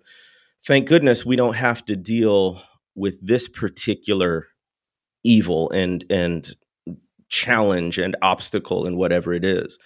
thank 0.65 0.87
goodness 0.87 1.25
we 1.25 1.35
don't 1.35 1.55
have 1.55 1.85
to 1.85 1.95
deal 1.95 2.61
with 2.95 3.15
this 3.25 3.47
particular 3.47 4.47
evil 5.23 5.69
and 5.69 6.03
and 6.09 6.55
challenge 7.27 7.99
and 7.99 8.15
obstacle 8.21 8.85
and 8.85 8.97
whatever 8.97 9.33
it 9.33 9.45
is. 9.45 9.77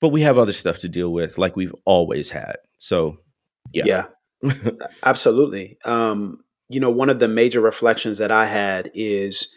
But 0.00 0.10
we 0.10 0.20
have 0.22 0.36
other 0.36 0.52
stuff 0.52 0.80
to 0.80 0.90
deal 0.90 1.10
with, 1.10 1.38
like 1.38 1.56
we've 1.56 1.74
always 1.86 2.28
had. 2.28 2.56
So, 2.76 3.16
yeah, 3.72 4.06
yeah, 4.42 4.50
absolutely. 5.02 5.78
Um, 5.86 6.44
you 6.68 6.80
know, 6.80 6.90
one 6.90 7.08
of 7.08 7.18
the 7.18 7.28
major 7.28 7.62
reflections 7.62 8.18
that 8.18 8.30
I 8.30 8.44
had 8.44 8.90
is 8.94 9.54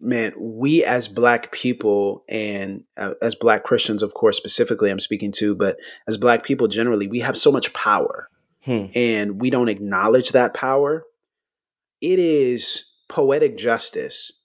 man, 0.00 0.32
we 0.38 0.84
as 0.84 1.08
Black 1.08 1.50
people 1.52 2.24
and 2.28 2.84
uh, 2.96 3.14
as 3.20 3.34
Black 3.34 3.64
Christians, 3.64 4.02
of 4.02 4.14
course, 4.14 4.36
specifically, 4.36 4.90
I'm 4.90 5.00
speaking 5.00 5.32
to, 5.32 5.54
but 5.54 5.78
as 6.06 6.16
Black 6.16 6.44
people 6.44 6.68
generally, 6.68 7.06
we 7.06 7.20
have 7.20 7.36
so 7.36 7.50
much 7.50 7.72
power 7.72 8.28
hmm. 8.62 8.86
and 8.94 9.40
we 9.40 9.50
don't 9.50 9.68
acknowledge 9.68 10.30
that 10.30 10.54
power. 10.54 11.04
It 12.00 12.18
is 12.18 13.00
poetic 13.08 13.56
justice 13.56 14.44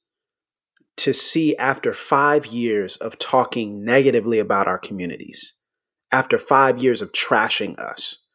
to 0.97 1.13
see 1.13 1.55
after 1.57 1.93
five 1.93 2.45
years 2.47 2.97
of 2.97 3.19
talking 3.19 3.83
negatively 3.83 4.39
about 4.39 4.67
our 4.67 4.77
communities, 4.77 5.55
after 6.11 6.37
five 6.37 6.81
years 6.81 7.01
of 7.01 7.11
trashing 7.11 7.77
us, 7.79 8.25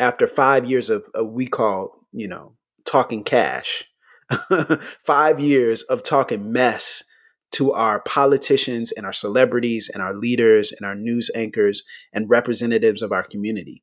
after 0.00 0.26
five 0.26 0.64
years 0.64 0.90
of, 0.90 1.04
of 1.14 1.28
we 1.28 1.46
call, 1.46 2.06
you 2.12 2.28
know, 2.28 2.54
talking 2.84 3.22
cash 3.22 3.84
five 5.04 5.40
years 5.40 5.82
of 5.82 6.02
talking 6.02 6.52
mess 6.52 7.04
to 7.50 7.72
our 7.72 8.00
politicians 8.00 8.92
and 8.92 9.06
our 9.06 9.12
celebrities 9.12 9.90
and 9.92 10.02
our 10.02 10.12
leaders 10.12 10.72
and 10.72 10.86
our 10.86 10.94
news 10.94 11.30
anchors 11.34 11.82
and 12.12 12.28
representatives 12.28 13.00
of 13.02 13.12
our 13.12 13.22
community. 13.22 13.82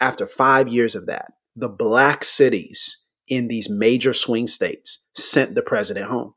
After 0.00 0.26
five 0.26 0.68
years 0.68 0.94
of 0.94 1.06
that, 1.06 1.32
the 1.54 1.68
black 1.68 2.24
cities 2.24 3.04
in 3.28 3.48
these 3.48 3.68
major 3.68 4.14
swing 4.14 4.46
states 4.46 5.06
sent 5.14 5.54
the 5.54 5.62
president 5.62 6.06
home. 6.06 6.34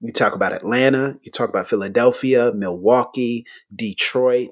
You 0.00 0.12
talk 0.12 0.34
about 0.34 0.52
Atlanta, 0.52 1.18
you 1.22 1.30
talk 1.30 1.48
about 1.48 1.68
Philadelphia, 1.68 2.52
Milwaukee, 2.54 3.44
Detroit, 3.74 4.50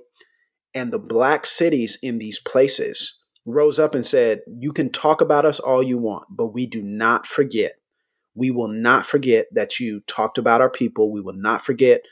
and 0.74 0.92
the 0.92 0.98
black 0.98 1.46
cities 1.46 1.98
in 2.02 2.18
these 2.18 2.40
places 2.40 3.24
rose 3.46 3.78
up 3.78 3.94
and 3.94 4.04
said, 4.04 4.40
You 4.46 4.72
can 4.72 4.90
talk 4.90 5.20
about 5.20 5.44
us 5.44 5.60
all 5.60 5.82
you 5.82 5.98
want, 5.98 6.26
but 6.30 6.48
we 6.48 6.66
do 6.66 6.82
not 6.82 7.26
forget 7.26 7.72
we 8.34 8.50
will 8.50 8.68
not 8.68 9.06
forget 9.06 9.46
that 9.52 9.78
you 9.78 10.00
talked 10.06 10.38
about 10.38 10.60
our 10.60 10.70
people. 10.70 11.12
We 11.12 11.20
will 11.20 11.36
not 11.36 11.62
forget 11.62 12.02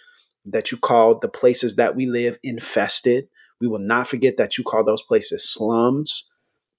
that 0.45 0.71
you 0.71 0.79
called 0.79 1.23
the 1.23 1.29
places 1.29 1.77
that 1.77 1.95
we 1.95 2.07
live 2.07 2.39
infested. 2.43 3.25
We 3.61 3.69
will 3.69 3.79
not 3.79 4.09
forget 4.09 4.37
that 4.39 4.59
you 4.59 4.65
call 4.65 4.85
those 4.85 5.03
places 5.03 5.49
slums. 5.49 6.31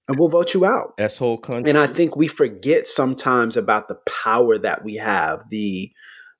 And 0.07 0.19
we'll 0.19 0.29
vote 0.29 0.53
you 0.53 0.65
out. 0.65 0.93
Asshole 0.99 1.37
country. 1.37 1.69
And 1.69 1.77
I 1.77 1.87
think 1.87 2.15
we 2.15 2.27
forget 2.27 2.87
sometimes 2.87 3.55
about 3.55 3.87
the 3.87 3.99
power 4.05 4.57
that 4.57 4.83
we 4.83 4.95
have, 4.95 5.43
the 5.49 5.91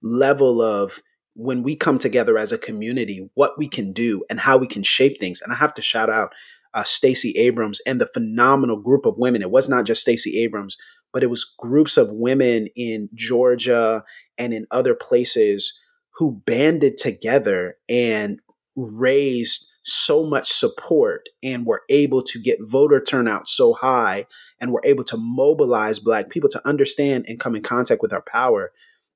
level 0.02 0.62
of 0.62 1.00
when 1.36 1.64
we 1.64 1.76
come 1.76 1.98
together 1.98 2.38
as 2.38 2.52
a 2.52 2.58
community, 2.58 3.30
what 3.36 3.58
we 3.58 3.68
can 3.68 3.94
do 3.94 4.24
and 4.30 4.42
how 4.42 4.58
we 4.58 4.68
can 4.68 4.84
shape 4.84 5.20
things. 5.20 5.42
And 5.42 5.54
I 5.54 5.56
have 5.56 5.74
to 5.76 5.82
shout 5.82 6.10
out 6.10 6.34
uh, 6.74 6.84
Stacey 6.84 7.32
Abrams 7.38 7.80
and 7.88 8.02
the 8.02 8.10
phenomenal 8.14 8.78
group 8.78 9.06
of 9.06 9.18
women. 9.18 9.42
It 9.42 9.52
was 9.52 9.70
not 9.70 9.86
just 9.86 10.02
Stacey 10.02 10.42
Abrams 10.44 10.78
but 11.14 11.24
it 11.24 11.30
was 11.30 11.56
groups 11.58 11.96
of 11.96 12.12
women 12.12 12.68
in 12.76 13.08
Georgia 13.14 14.04
and 14.38 14.54
in 14.54 14.68
other 14.72 14.96
places 14.96 15.80
who 16.16 16.42
banded 16.46 16.98
together 16.98 17.78
and 17.88 18.40
raised 18.76 19.70
so 19.84 20.24
much 20.24 20.52
support 20.52 21.30
and 21.44 21.66
were 21.66 21.84
able 21.90 22.24
to 22.24 22.42
get 22.42 22.58
voter 22.62 23.00
turnout 23.00 23.48
so 23.48 23.74
high 23.74 24.26
and 24.60 24.72
were 24.72 24.82
able 24.84 25.04
to 25.04 25.18
mobilize 25.18 26.00
black 26.00 26.30
people 26.30 26.50
to 26.50 26.68
understand 26.68 27.26
and 27.28 27.40
come 27.40 27.56
in 27.56 27.62
contact 27.62 28.02
with 28.02 28.14
our 28.14 28.22
power. 28.22 28.72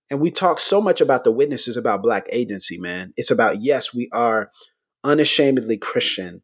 And 0.10 0.20
we 0.20 0.30
talk 0.30 0.60
so 0.60 0.82
much 0.82 1.02
about 1.02 1.24
the 1.24 1.32
witnesses 1.32 1.78
about 1.78 2.04
black 2.04 2.28
agency, 2.32 2.78
man. 2.78 3.14
It's 3.18 3.32
about, 3.32 3.62
yes, 3.62 3.94
we 3.94 4.10
are 4.14 4.52
unashamedly 5.04 5.78
Christian 5.78 6.42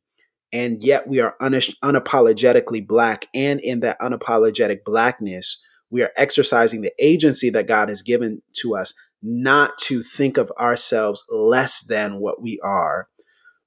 and 0.54 0.84
yet 0.84 1.08
we 1.08 1.20
are 1.20 1.36
un- 1.42 1.54
unapologetically 1.84 2.86
black 2.86 3.28
and 3.34 3.60
in 3.60 3.82
that 3.82 4.00
unapologetic 4.00 4.84
blackness 4.86 5.62
we 5.89 6.02
are 6.02 6.12
exercising 6.16 6.82
the 6.82 6.94
agency 7.00 7.50
that 7.50 7.68
god 7.68 7.89
has 7.89 8.02
given 8.02 8.42
to 8.54 8.76
us 8.76 8.94
not 9.22 9.78
to 9.78 10.04
think 10.04 10.38
of 10.38 10.52
ourselves 10.60 11.26
less 11.30 11.82
than 11.82 12.20
what 12.20 12.42
we 12.42 12.60
are 12.63 13.08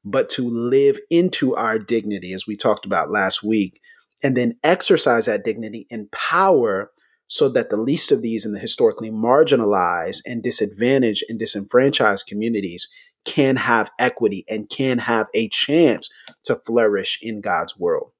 but 0.04 0.28
to 0.30 0.48
live 0.48 0.98
into 1.10 1.54
our 1.56 1.78
dignity 1.78 2.32
as 2.32 2.46
we 2.46 2.56
talked 2.56 2.86
about 2.86 3.10
last 3.10 3.42
week 3.42 3.80
and 4.22 4.36
then 4.36 4.56
exercise 4.62 5.26
that 5.26 5.44
dignity 5.44 5.86
in 5.90 6.08
power 6.12 6.90
so 7.28 7.48
that 7.48 7.70
the 7.70 7.76
least 7.76 8.12
of 8.12 8.22
these 8.22 8.46
in 8.46 8.52
the 8.52 8.60
historically 8.60 9.10
marginalized 9.10 10.20
and 10.24 10.42
disadvantaged 10.42 11.24
and 11.28 11.38
disenfranchised 11.38 12.26
communities 12.26 12.88
can 13.26 13.56
have 13.56 13.90
equity 13.98 14.44
and 14.48 14.70
can 14.70 14.98
have 14.98 15.26
a 15.34 15.48
chance 15.48 16.08
to 16.44 16.60
flourish 16.64 17.18
in 17.20 17.40
God's 17.40 17.76
world. 17.76 18.12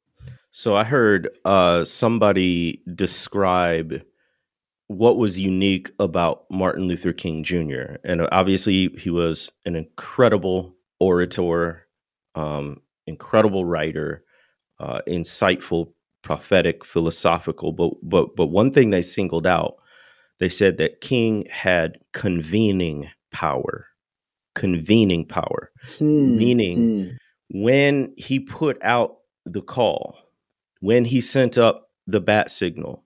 So 0.51 0.75
I 0.75 0.85
heard 0.85 1.29
uh, 1.45 1.85
somebody 1.85 2.83
describe 2.95 4.03
what 4.89 5.19
was 5.19 5.39
unique 5.39 5.91
about 5.99 6.45
Martin 6.51 6.85
Luther 6.89 7.13
King 7.13 7.45
Jr. 7.45 7.97
And 8.05 8.27
obviously, 8.33 8.89
he 8.97 9.11
was 9.11 9.53
an 9.65 9.77
incredible 9.77 10.75
orator, 11.01 11.87
um, 12.35 12.81
incredible 13.07 13.65
writer, 13.65 14.25
uh, 14.79 15.01
insightful, 15.07 15.93
prophetic, 16.23 16.85
philosophical. 16.85 17.73
But 17.73 17.95
but 18.03 18.37
but 18.37 18.47
one 18.47 18.71
thing 18.73 18.91
they 18.91 19.03
singled 19.03 19.47
out, 19.47 19.77
they 20.39 20.49
said 20.49 20.79
that 20.79 21.01
King 21.01 21.47
had 21.51 21.99
convening 22.13 23.11
power 23.33 23.89
convening 24.57 25.25
power, 25.25 25.71
hmm. 25.99 26.37
meaning 26.37 26.79
hmm. 26.79 27.61
when 27.63 28.13
he 28.17 28.41
put 28.41 28.83
out 28.83 29.19
the 29.45 29.63
call, 29.63 30.19
when 30.81 31.05
he 31.05 31.21
sent 31.21 31.57
up 31.57 31.91
the 32.09 32.21
bat 32.21 32.51
signal, 32.51 33.05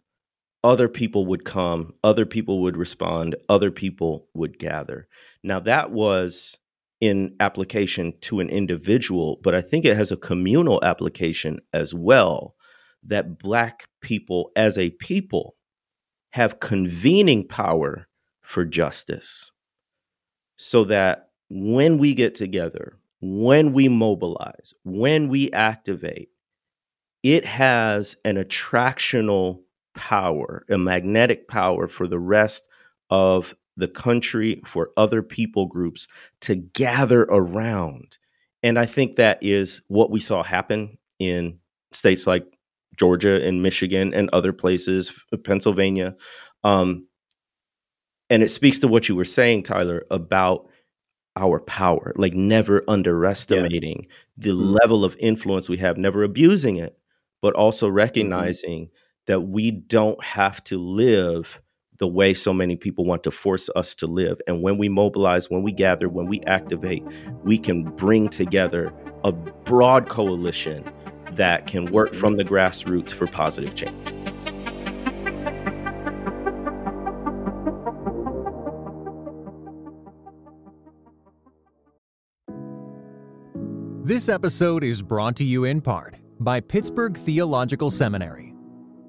other 0.65 0.89
people 0.89 1.27
would 1.27 1.45
come, 1.45 1.93
other 2.03 2.25
people 2.25 2.63
would 2.63 2.77
respond, 2.77 3.37
other 3.49 3.71
people 3.71 4.29
would 4.35 4.59
gather. 4.59 5.07
Now, 5.43 5.61
that 5.61 5.91
was 5.91 6.57
in 7.01 7.35
application 7.41 8.13
to 8.21 8.41
an 8.41 8.51
individual, 8.51 9.41
but 9.43 9.55
I 9.55 9.63
think 9.63 9.85
it 9.85 9.97
has 9.97 10.13
a 10.13 10.19
communal 10.19 10.83
application 10.85 11.61
as 11.73 11.95
well 11.95 12.55
that 13.03 13.39
Black 13.39 13.89
people 14.03 14.51
as 14.55 14.79
a 14.79 14.91
people 14.91 15.57
have 16.33 16.61
convening 16.61 17.49
power 17.49 18.07
for 18.43 18.65
justice 18.65 19.51
so 20.63 20.85
that 20.85 21.30
when 21.51 21.99
we 21.99 22.15
get 22.15 22.35
together, 22.35 22.97
when 23.21 23.73
we 23.73 23.89
mobilize, 23.89 24.73
when 24.85 25.29
we 25.29 25.51
activate, 25.51 26.31
it 27.23 27.45
has 27.45 28.17
an 28.25 28.37
attractional 28.37 29.63
power, 29.95 30.65
a 30.71 30.79
magnetic 30.79 31.49
power 31.49 31.89
for 31.89 32.07
the 32.07 32.19
rest 32.19 32.69
of 33.11 33.55
the 33.77 33.89
country, 33.89 34.63
for 34.65 34.91
other 34.97 35.23
people 35.23 35.67
groups 35.67 36.07
to 36.41 36.55
gather 36.55 37.23
around. 37.25 38.17
And 38.63 38.79
I 38.79 38.87
think 38.87 39.17
that 39.17 39.39
is 39.43 39.83
what 39.89 40.11
we 40.11 40.21
saw 40.21 40.43
happen 40.43 40.99
in 41.19 41.59
states 41.93 42.27
like 42.27 42.47
Georgia 42.97 43.45
and 43.45 43.63
Michigan 43.63 44.15
and 44.15 44.31
other 44.33 44.53
places, 44.53 45.13
Pennsylvania. 45.45 46.15
Um, 46.63 47.07
and 48.29 48.43
it 48.43 48.51
speaks 48.51 48.79
to 48.81 48.89
what 48.89 49.09
you 49.09 49.17
were 49.17 49.25
saying, 49.25 49.65
Tyler, 49.65 50.05
about 50.11 50.70
our 51.41 51.61
power, 51.61 52.13
like 52.17 52.35
never 52.35 52.85
underestimating 52.87 54.07
yeah. 54.07 54.15
the 54.37 54.51
mm-hmm. 54.51 54.77
level 54.83 55.05
of 55.05 55.17
influence 55.19 55.69
we 55.69 55.79
have, 55.79 55.97
never 55.97 56.23
abusing 56.23 56.77
it, 56.77 56.99
but 57.41 57.55
also 57.55 57.87
mm-hmm. 57.87 57.97
recognizing 57.97 58.87
mm-hmm. 58.87 58.95
that 59.27 59.41
we 59.41 59.71
don't 59.71 60.23
have 60.23 60.63
to 60.65 60.79
live 60.79 61.61
the 61.97 62.07
way 62.07 62.33
so 62.33 62.53
many 62.53 62.77
people 62.77 63.05
want 63.05 63.23
to 63.25 63.31
force 63.31 63.69
us 63.77 63.95
to 63.95 64.07
live. 64.07 64.41
And 64.47 64.63
when 64.63 64.79
we 64.79 64.89
mobilize, 64.89 65.51
when 65.51 65.63
we 65.63 65.73
gather, 65.73 66.09
when 66.09 66.27
we 66.27 66.41
activate, 66.43 67.05
we 67.45 67.59
can 67.59 67.85
bring 67.85 68.29
together 68.29 68.93
a 69.25 69.33
broad 69.33 70.09
coalition 70.09 70.91
that 71.33 71.67
can 71.67 71.93
work 71.93 72.15
from 72.15 72.37
the 72.37 72.45
grassroots 72.45 73.13
for 73.13 73.27
positive 73.27 73.75
change. 73.75 74.20
This 84.11 84.27
episode 84.29 84.83
is 84.83 85.03
brought 85.03 85.37
to 85.37 85.45
you 85.45 85.67
in 85.67 85.81
part 85.81 86.17
by 86.41 86.59
Pittsburgh 86.59 87.17
Theological 87.17 87.91
Seminary. 87.91 88.57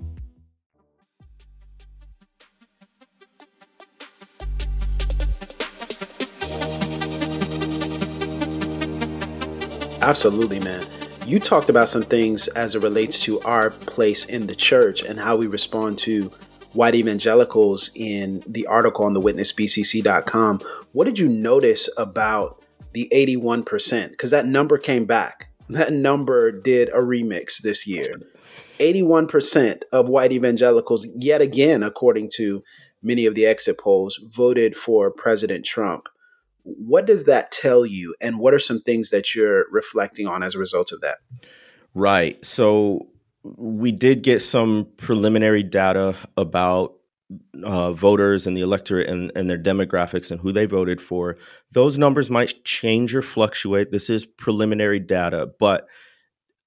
Absolutely, 10.03 10.59
man. 10.59 10.85
You 11.27 11.38
talked 11.38 11.69
about 11.69 11.88
some 11.88 12.03
things 12.03 12.49
as 12.49 12.75
it 12.75 12.83
relates 12.83 13.21
to 13.21 13.41
our 13.43 13.71
place 13.71 14.25
in 14.25 14.49
the 14.49 14.57
church 14.57 15.01
and 15.03 15.21
how 15.21 15.37
we 15.37 15.47
respond 15.47 15.97
to 16.01 16.33
white 16.73 16.97
evangelicals 16.97 17.93
in 17.95 18.43
the 18.45 18.67
article 18.67 19.05
on 19.05 19.12
the 19.12 19.21
witnessbcc.com. 19.21 20.59
What 20.91 21.05
did 21.05 21.21
you 21.21 21.29
notice 21.29 21.88
about 21.97 22.61
the 22.93 23.09
81%? 23.12 24.11
Because 24.11 24.31
that 24.33 24.45
number 24.45 24.77
came 24.77 25.05
back. 25.05 25.51
That 25.69 25.93
number 25.93 26.51
did 26.51 26.88
a 26.88 26.99
remix 26.99 27.62
this 27.62 27.87
year. 27.87 28.21
81% 28.81 29.83
of 29.93 30.09
white 30.09 30.33
evangelicals, 30.33 31.07
yet 31.15 31.41
again, 31.41 31.85
according 31.85 32.31
to 32.35 32.65
many 33.05 33.25
of 33.25 33.37
the 33.37 33.47
exit 33.47 33.79
polls, 33.79 34.19
voted 34.35 34.77
for 34.77 35.12
President 35.12 35.65
Trump. 35.65 36.09
What 36.64 37.07
does 37.07 37.25
that 37.25 37.51
tell 37.51 37.85
you? 37.85 38.14
And 38.20 38.38
what 38.38 38.55
are 38.55 38.59
some 38.59 38.81
things 38.81 39.11
that 39.11 39.35
you're 39.35 39.66
reflecting 39.70 40.27
on 40.27 40.42
as 40.42 40.55
a 40.55 40.59
result 40.59 40.92
of 40.92 41.01
that? 41.01 41.18
Right. 41.94 42.44
So 42.44 43.09
we 43.42 43.92
did 43.92 44.22
get 44.22 44.40
some 44.40 44.88
preliminary 44.96 45.62
data 45.62 46.16
about 46.37 46.94
uh, 47.62 47.92
voters 47.92 48.46
and 48.46 48.57
the 48.57 48.61
electorate 48.61 49.09
and, 49.09 49.33
and 49.35 49.48
their 49.48 49.59
demographics 49.59 50.31
and 50.31 50.40
who 50.40 50.53
they 50.53 50.66
voted 50.66 51.01
for. 51.01 51.37
Those 51.72 51.98
numbers 51.98 52.31
might 52.31 52.64
change 52.64 53.14
or 53.14 53.22
fluctuate. 53.22 53.90
This 53.90 54.11
is 54.11 54.27
preliminary 54.27 55.01
data, 55.01 55.51
but 55.59 55.87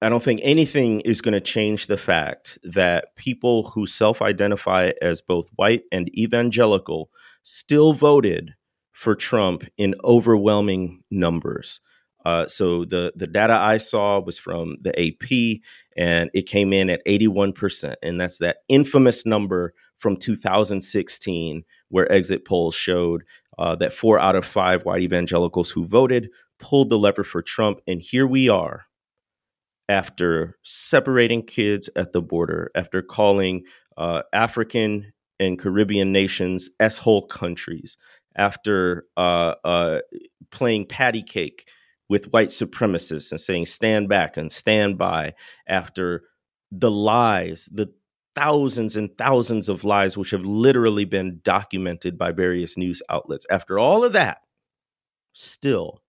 I 0.02 0.08
don't 0.08 0.22
think 0.22 0.40
anything 0.42 1.00
is 1.00 1.20
going 1.20 1.32
to 1.32 1.40
change 1.40 1.86
the 1.86 1.96
fact 1.96 2.58
that 2.62 3.16
people 3.16 3.70
who 3.70 3.86
self 3.86 4.20
identify 4.20 4.92
as 5.00 5.20
both 5.20 5.48
white 5.56 5.84
and 5.90 6.14
evangelical 6.16 7.10
still 7.42 7.92
voted 7.92 8.54
for 8.96 9.14
Trump 9.14 9.62
in 9.76 9.94
overwhelming 10.04 11.02
numbers. 11.10 11.80
Uh, 12.24 12.48
so 12.48 12.84
the 12.84 13.12
the 13.14 13.26
data 13.26 13.52
I 13.52 13.76
saw 13.76 14.18
was 14.18 14.38
from 14.38 14.78
the 14.80 14.90
AP, 14.98 15.60
and 15.96 16.28
it 16.34 16.48
came 16.48 16.72
in 16.72 16.90
at 16.90 17.04
81%, 17.06 17.94
and 18.02 18.20
that's 18.20 18.38
that 18.38 18.58
infamous 18.68 19.24
number 19.24 19.74
from 19.98 20.16
2016, 20.16 21.62
where 21.90 22.10
exit 22.10 22.44
polls 22.44 22.74
showed 22.74 23.22
uh, 23.58 23.76
that 23.76 23.94
four 23.94 24.18
out 24.18 24.34
of 24.34 24.44
five 24.44 24.84
white 24.84 25.02
evangelicals 25.02 25.70
who 25.70 25.86
voted 25.86 26.30
pulled 26.58 26.88
the 26.88 26.98
lever 26.98 27.22
for 27.22 27.42
Trump, 27.42 27.80
and 27.86 28.00
here 28.00 28.26
we 28.26 28.48
are, 28.48 28.86
after 29.88 30.56
separating 30.62 31.42
kids 31.42 31.88
at 31.94 32.12
the 32.12 32.22
border, 32.22 32.70
after 32.74 33.02
calling 33.02 33.62
uh, 33.98 34.22
African 34.32 35.12
and 35.38 35.58
Caribbean 35.58 36.12
nations 36.12 36.70
s-hole 36.80 37.26
countries, 37.26 37.96
after 38.36 39.06
uh, 39.16 39.54
uh, 39.64 40.00
playing 40.50 40.86
patty 40.86 41.22
cake 41.22 41.68
with 42.08 42.32
white 42.32 42.50
supremacists 42.50 43.30
and 43.30 43.40
saying 43.40 43.66
stand 43.66 44.08
back 44.08 44.36
and 44.36 44.52
stand 44.52 44.96
by 44.98 45.34
after 45.66 46.22
the 46.70 46.90
lies, 46.90 47.68
the 47.72 47.92
thousands 48.34 48.96
and 48.96 49.16
thousands 49.16 49.68
of 49.68 49.82
lies 49.82 50.16
which 50.16 50.30
have 50.30 50.44
literally 50.44 51.04
been 51.04 51.40
documented 51.42 52.18
by 52.18 52.30
various 52.30 52.76
news 52.76 53.02
outlets. 53.08 53.46
After 53.50 53.78
all 53.78 54.04
of 54.04 54.12
that, 54.12 54.38
still 55.32 56.02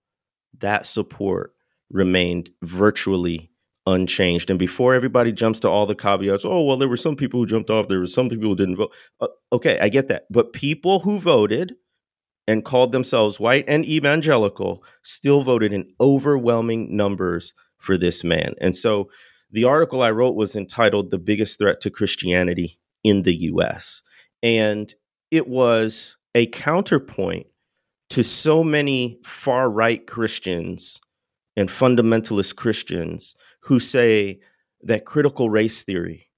that 0.60 0.86
support 0.86 1.54
remained 1.90 2.50
virtually 2.62 3.52
unchanged. 3.86 4.50
And 4.50 4.60
before 4.60 4.94
everybody 4.94 5.32
jumps 5.32 5.62
to 5.62 5.70
all 5.70 5.86
the 5.86 5.96
caveats, 5.96 6.44
oh, 6.46 6.64
well, 6.64 6.78
there 6.78 6.90
were 6.90 6.98
some 6.98 7.16
people 7.16 7.40
who 7.40 7.46
jumped 7.46 7.70
off, 7.70 7.88
there 7.88 8.00
were 8.00 8.08
some 8.08 8.30
people 8.30 8.50
who 8.50 8.56
didn't 8.56 8.76
vote. 8.76 8.94
Uh, 9.22 9.28
okay, 9.54 9.80
I 9.80 9.90
get 9.90 10.10
that. 10.10 10.26
But 10.30 10.54
people 10.54 11.00
who 11.00 11.20
voted 11.20 11.76
and 12.48 12.64
called 12.64 12.92
themselves 12.92 13.40
white 13.40 13.66
and 13.68 13.86
evangelical 13.86 14.84
still 15.02 15.44
voted 15.44 15.74
in 15.74 15.92
overwhelming 16.00 16.96
numbers 16.96 17.54
for 17.78 17.98
this 17.98 18.24
man. 18.24 18.54
And 18.62 18.76
so 18.76 19.10
the 19.52 19.66
article 19.66 20.02
I 20.02 20.12
wrote 20.12 20.36
was 20.36 20.56
entitled 20.56 21.10
The 21.10 21.20
Biggest 21.20 21.60
Threat 21.60 21.82
to 21.82 21.90
Christianity 21.90 22.80
in 23.04 23.24
the 23.24 23.36
US. 23.36 24.02
And 24.42 24.94
it 25.32 25.48
was 25.48 26.16
a 26.36 26.46
counterpoint 26.48 27.48
to 28.10 28.24
so 28.24 28.64
many 28.64 29.20
far 29.24 29.70
right 29.70 30.06
Christians 30.08 31.02
and 31.56 31.70
fundamentalist 31.70 32.56
Christians 32.56 33.36
who 33.62 33.80
say 33.80 34.40
that 34.84 35.06
critical 35.06 35.50
race 35.50 35.84
theory, 35.84 36.30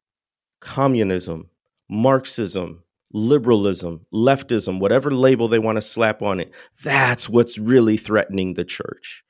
communism, 0.61 1.49
Marxism, 1.89 2.83
liberalism, 3.11 4.05
leftism, 4.13 4.79
whatever 4.79 5.11
label 5.11 5.47
they 5.47 5.59
want 5.59 5.77
to 5.77 5.81
slap 5.81 6.21
on 6.21 6.39
it, 6.39 6.51
that's 6.83 7.29
what's 7.29 7.57
really 7.57 7.97
threatening 7.97 8.53
the 8.53 8.65
church. 8.65 9.23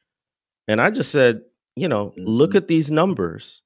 And 0.67 0.81
I 0.81 0.91
just 0.91 1.11
said, 1.11 1.41
you 1.75 1.87
know, 1.87 2.07
mm-hmm. 2.09 2.25
look 2.25 2.55
at 2.55 2.67
these 2.67 2.91
numbers. 2.91 3.61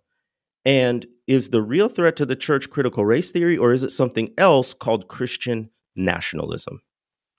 And 0.65 1.05
is 1.27 1.49
the 1.49 1.61
real 1.61 1.89
threat 1.89 2.15
to 2.17 2.25
the 2.25 2.37
church 2.37 2.69
critical 2.69 3.05
race 3.05 3.31
theory, 3.31 3.57
or 3.57 3.73
is 3.73 3.83
it 3.83 3.89
something 3.89 4.33
else 4.37 4.73
called 4.73 5.09
Christian 5.09 5.69
nationalism? 5.95 6.81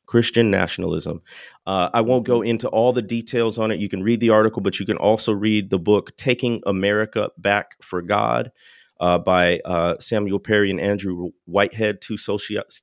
Christian 0.07 0.51
nationalism. 0.51 1.23
Uh, 1.67 1.89
I 1.95 2.03
won't 2.03 2.27
go 2.27 2.41
mm-hmm. 2.41 2.49
into 2.49 2.69
all 2.69 2.93
the 2.93 3.01
details 3.01 3.57
on 3.59 3.71
it. 3.71 3.81
You 3.81 3.89
can 3.89 4.03
read 4.03 4.21
the 4.21 4.31
article, 4.31 4.61
but 4.61 4.79
you 4.79 4.85
can 4.85 4.99
also 4.99 5.33
read 5.33 5.71
the 5.71 5.79
book, 5.79 6.15
Taking 6.17 6.63
America 6.67 7.31
Back 7.39 7.83
for 7.83 8.03
God 8.03 8.53
uh, 9.01 9.19
by 9.19 9.61
uh, 9.65 9.97
Samuel 9.99 10.39
Perry 10.39 10.71
and 10.71 10.81
Andrew 10.81 11.31
Whitehead, 11.47 12.01
two, 12.01 12.17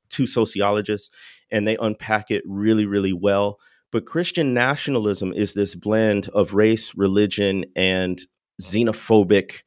two 0.10 0.28
sociologists, 0.28 1.10
and 1.52 1.68
they 1.68 1.78
unpack 1.78 2.32
it 2.32 2.44
really, 2.46 2.86
really 2.86 3.14
well. 3.14 3.60
But 3.92 4.06
Christian 4.06 4.54
nationalism 4.54 5.34
is 5.34 5.54
this 5.54 5.76
blend 5.76 6.30
of 6.30 6.54
race, 6.54 6.96
religion, 6.96 7.66
and 7.76 8.22
xenophobic 8.62 9.64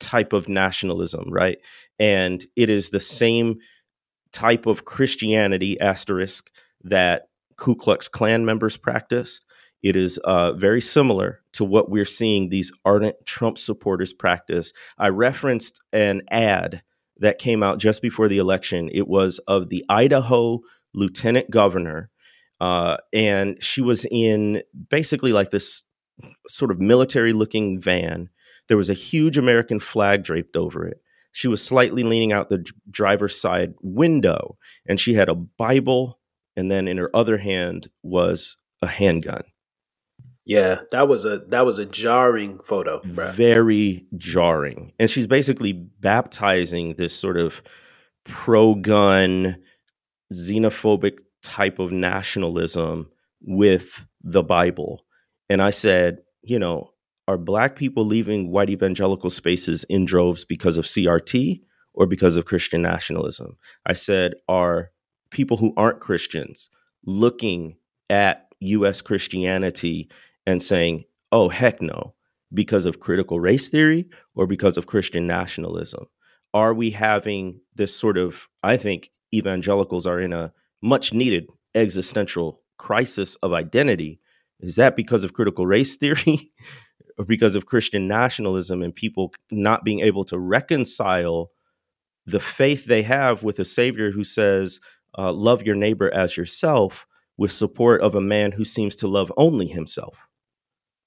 type 0.00 0.32
of 0.32 0.48
nationalism, 0.48 1.30
right? 1.30 1.58
And 1.98 2.44
it 2.56 2.70
is 2.70 2.90
the 2.90 3.00
same 3.00 3.58
type 4.32 4.66
of 4.66 4.84
Christianity, 4.84 5.78
asterisk, 5.80 6.50
that 6.84 7.28
Ku 7.56 7.74
Klux 7.74 8.08
Klan 8.08 8.44
members 8.44 8.76
practiced. 8.76 9.44
It 9.82 9.96
is 9.96 10.18
uh, 10.18 10.52
very 10.52 10.80
similar 10.80 11.40
to 11.52 11.64
what 11.64 11.90
we're 11.90 12.04
seeing 12.04 12.48
these 12.48 12.72
ardent 12.84 13.16
Trump 13.24 13.58
supporters 13.58 14.12
practice. 14.12 14.72
I 14.98 15.08
referenced 15.08 15.82
an 15.92 16.22
ad 16.30 16.82
that 17.18 17.38
came 17.38 17.62
out 17.62 17.78
just 17.78 18.02
before 18.02 18.28
the 18.28 18.38
election. 18.38 18.90
It 18.92 19.08
was 19.08 19.38
of 19.46 19.68
the 19.68 19.84
Idaho 19.88 20.60
lieutenant 20.94 21.50
governor, 21.50 22.10
uh, 22.60 22.96
and 23.12 23.62
she 23.62 23.82
was 23.82 24.06
in 24.10 24.62
basically 24.90 25.32
like 25.32 25.50
this 25.50 25.84
sort 26.48 26.70
of 26.70 26.80
military 26.80 27.32
looking 27.32 27.80
van. 27.80 28.30
There 28.68 28.76
was 28.76 28.90
a 28.90 28.94
huge 28.94 29.38
American 29.38 29.78
flag 29.78 30.24
draped 30.24 30.56
over 30.56 30.86
it. 30.86 31.00
She 31.32 31.48
was 31.48 31.62
slightly 31.62 32.02
leaning 32.02 32.32
out 32.32 32.48
the 32.48 32.66
driver's 32.90 33.38
side 33.38 33.74
window, 33.82 34.56
and 34.88 34.98
she 34.98 35.14
had 35.14 35.28
a 35.28 35.34
Bible, 35.34 36.18
and 36.56 36.70
then 36.70 36.88
in 36.88 36.96
her 36.96 37.14
other 37.14 37.36
hand 37.36 37.88
was 38.02 38.56
a 38.80 38.86
handgun. 38.86 39.42
Yeah, 40.46 40.82
that 40.92 41.08
was 41.08 41.24
a 41.24 41.38
that 41.48 41.66
was 41.66 41.80
a 41.80 41.86
jarring 41.86 42.60
photo. 42.60 43.00
Very 43.04 44.06
jarring. 44.16 44.92
And 44.98 45.10
she's 45.10 45.26
basically 45.26 45.72
baptizing 45.72 46.94
this 46.94 47.14
sort 47.14 47.36
of 47.36 47.62
pro-gun 48.24 49.60
xenophobic 50.32 51.18
type 51.42 51.80
of 51.80 51.90
nationalism 51.90 53.10
with 53.40 54.06
the 54.22 54.44
Bible. 54.44 55.04
And 55.48 55.60
I 55.60 55.70
said, 55.70 56.18
you 56.42 56.58
know, 56.60 56.90
are 57.28 57.38
black 57.38 57.74
people 57.74 58.04
leaving 58.04 58.50
white 58.50 58.70
evangelical 58.70 59.30
spaces 59.30 59.84
in 59.84 60.04
droves 60.04 60.44
because 60.44 60.78
of 60.78 60.84
CRT 60.84 61.60
or 61.92 62.06
because 62.06 62.36
of 62.36 62.44
Christian 62.44 62.82
nationalism? 62.82 63.56
I 63.84 63.94
said, 63.94 64.34
are 64.48 64.90
people 65.30 65.56
who 65.56 65.72
aren't 65.76 66.00
Christians 66.00 66.70
looking 67.04 67.76
at 68.10 68.48
US 68.60 69.00
Christianity 69.00 70.08
and 70.46 70.62
saying, 70.62 71.04
oh, 71.32 71.48
heck 71.48 71.82
no, 71.82 72.14
because 72.54 72.86
of 72.86 73.00
critical 73.00 73.40
race 73.40 73.68
theory 73.68 74.06
or 74.34 74.46
because 74.46 74.76
of 74.76 74.86
Christian 74.86 75.26
nationalism? 75.26 76.06
are 76.56 76.72
we 76.72 76.88
having 76.88 77.60
this 77.74 77.94
sort 77.94 78.16
of, 78.16 78.48
I 78.62 78.78
think 78.78 79.10
evangelicals 79.34 80.06
are 80.06 80.18
in 80.18 80.32
a 80.32 80.54
much 80.80 81.12
needed 81.12 81.46
existential 81.74 82.62
crisis 82.78 83.34
of 83.42 83.52
identity. 83.52 84.20
Is 84.60 84.76
that 84.76 84.96
because 84.96 85.22
of 85.22 85.34
critical 85.34 85.66
race 85.66 85.96
theory 85.96 86.50
or 87.18 87.26
because 87.26 87.56
of 87.56 87.66
Christian 87.66 88.08
nationalism 88.08 88.82
and 88.82 88.94
people 88.94 89.34
not 89.50 89.84
being 89.84 90.00
able 90.00 90.24
to 90.24 90.38
reconcile 90.38 91.50
the 92.24 92.40
faith 92.40 92.86
they 92.86 93.02
have 93.02 93.42
with 93.42 93.58
a 93.58 93.64
savior 93.66 94.10
who 94.10 94.24
says, 94.24 94.80
uh, 95.18 95.34
love 95.34 95.62
your 95.62 95.76
neighbor 95.76 96.10
as 96.14 96.38
yourself 96.38 97.06
with 97.36 97.52
support 97.52 98.00
of 98.00 98.14
a 98.14 98.20
man 98.22 98.52
who 98.52 98.64
seems 98.64 98.96
to 98.96 99.06
love 99.06 99.30
only 99.36 99.66
himself? 99.66 100.16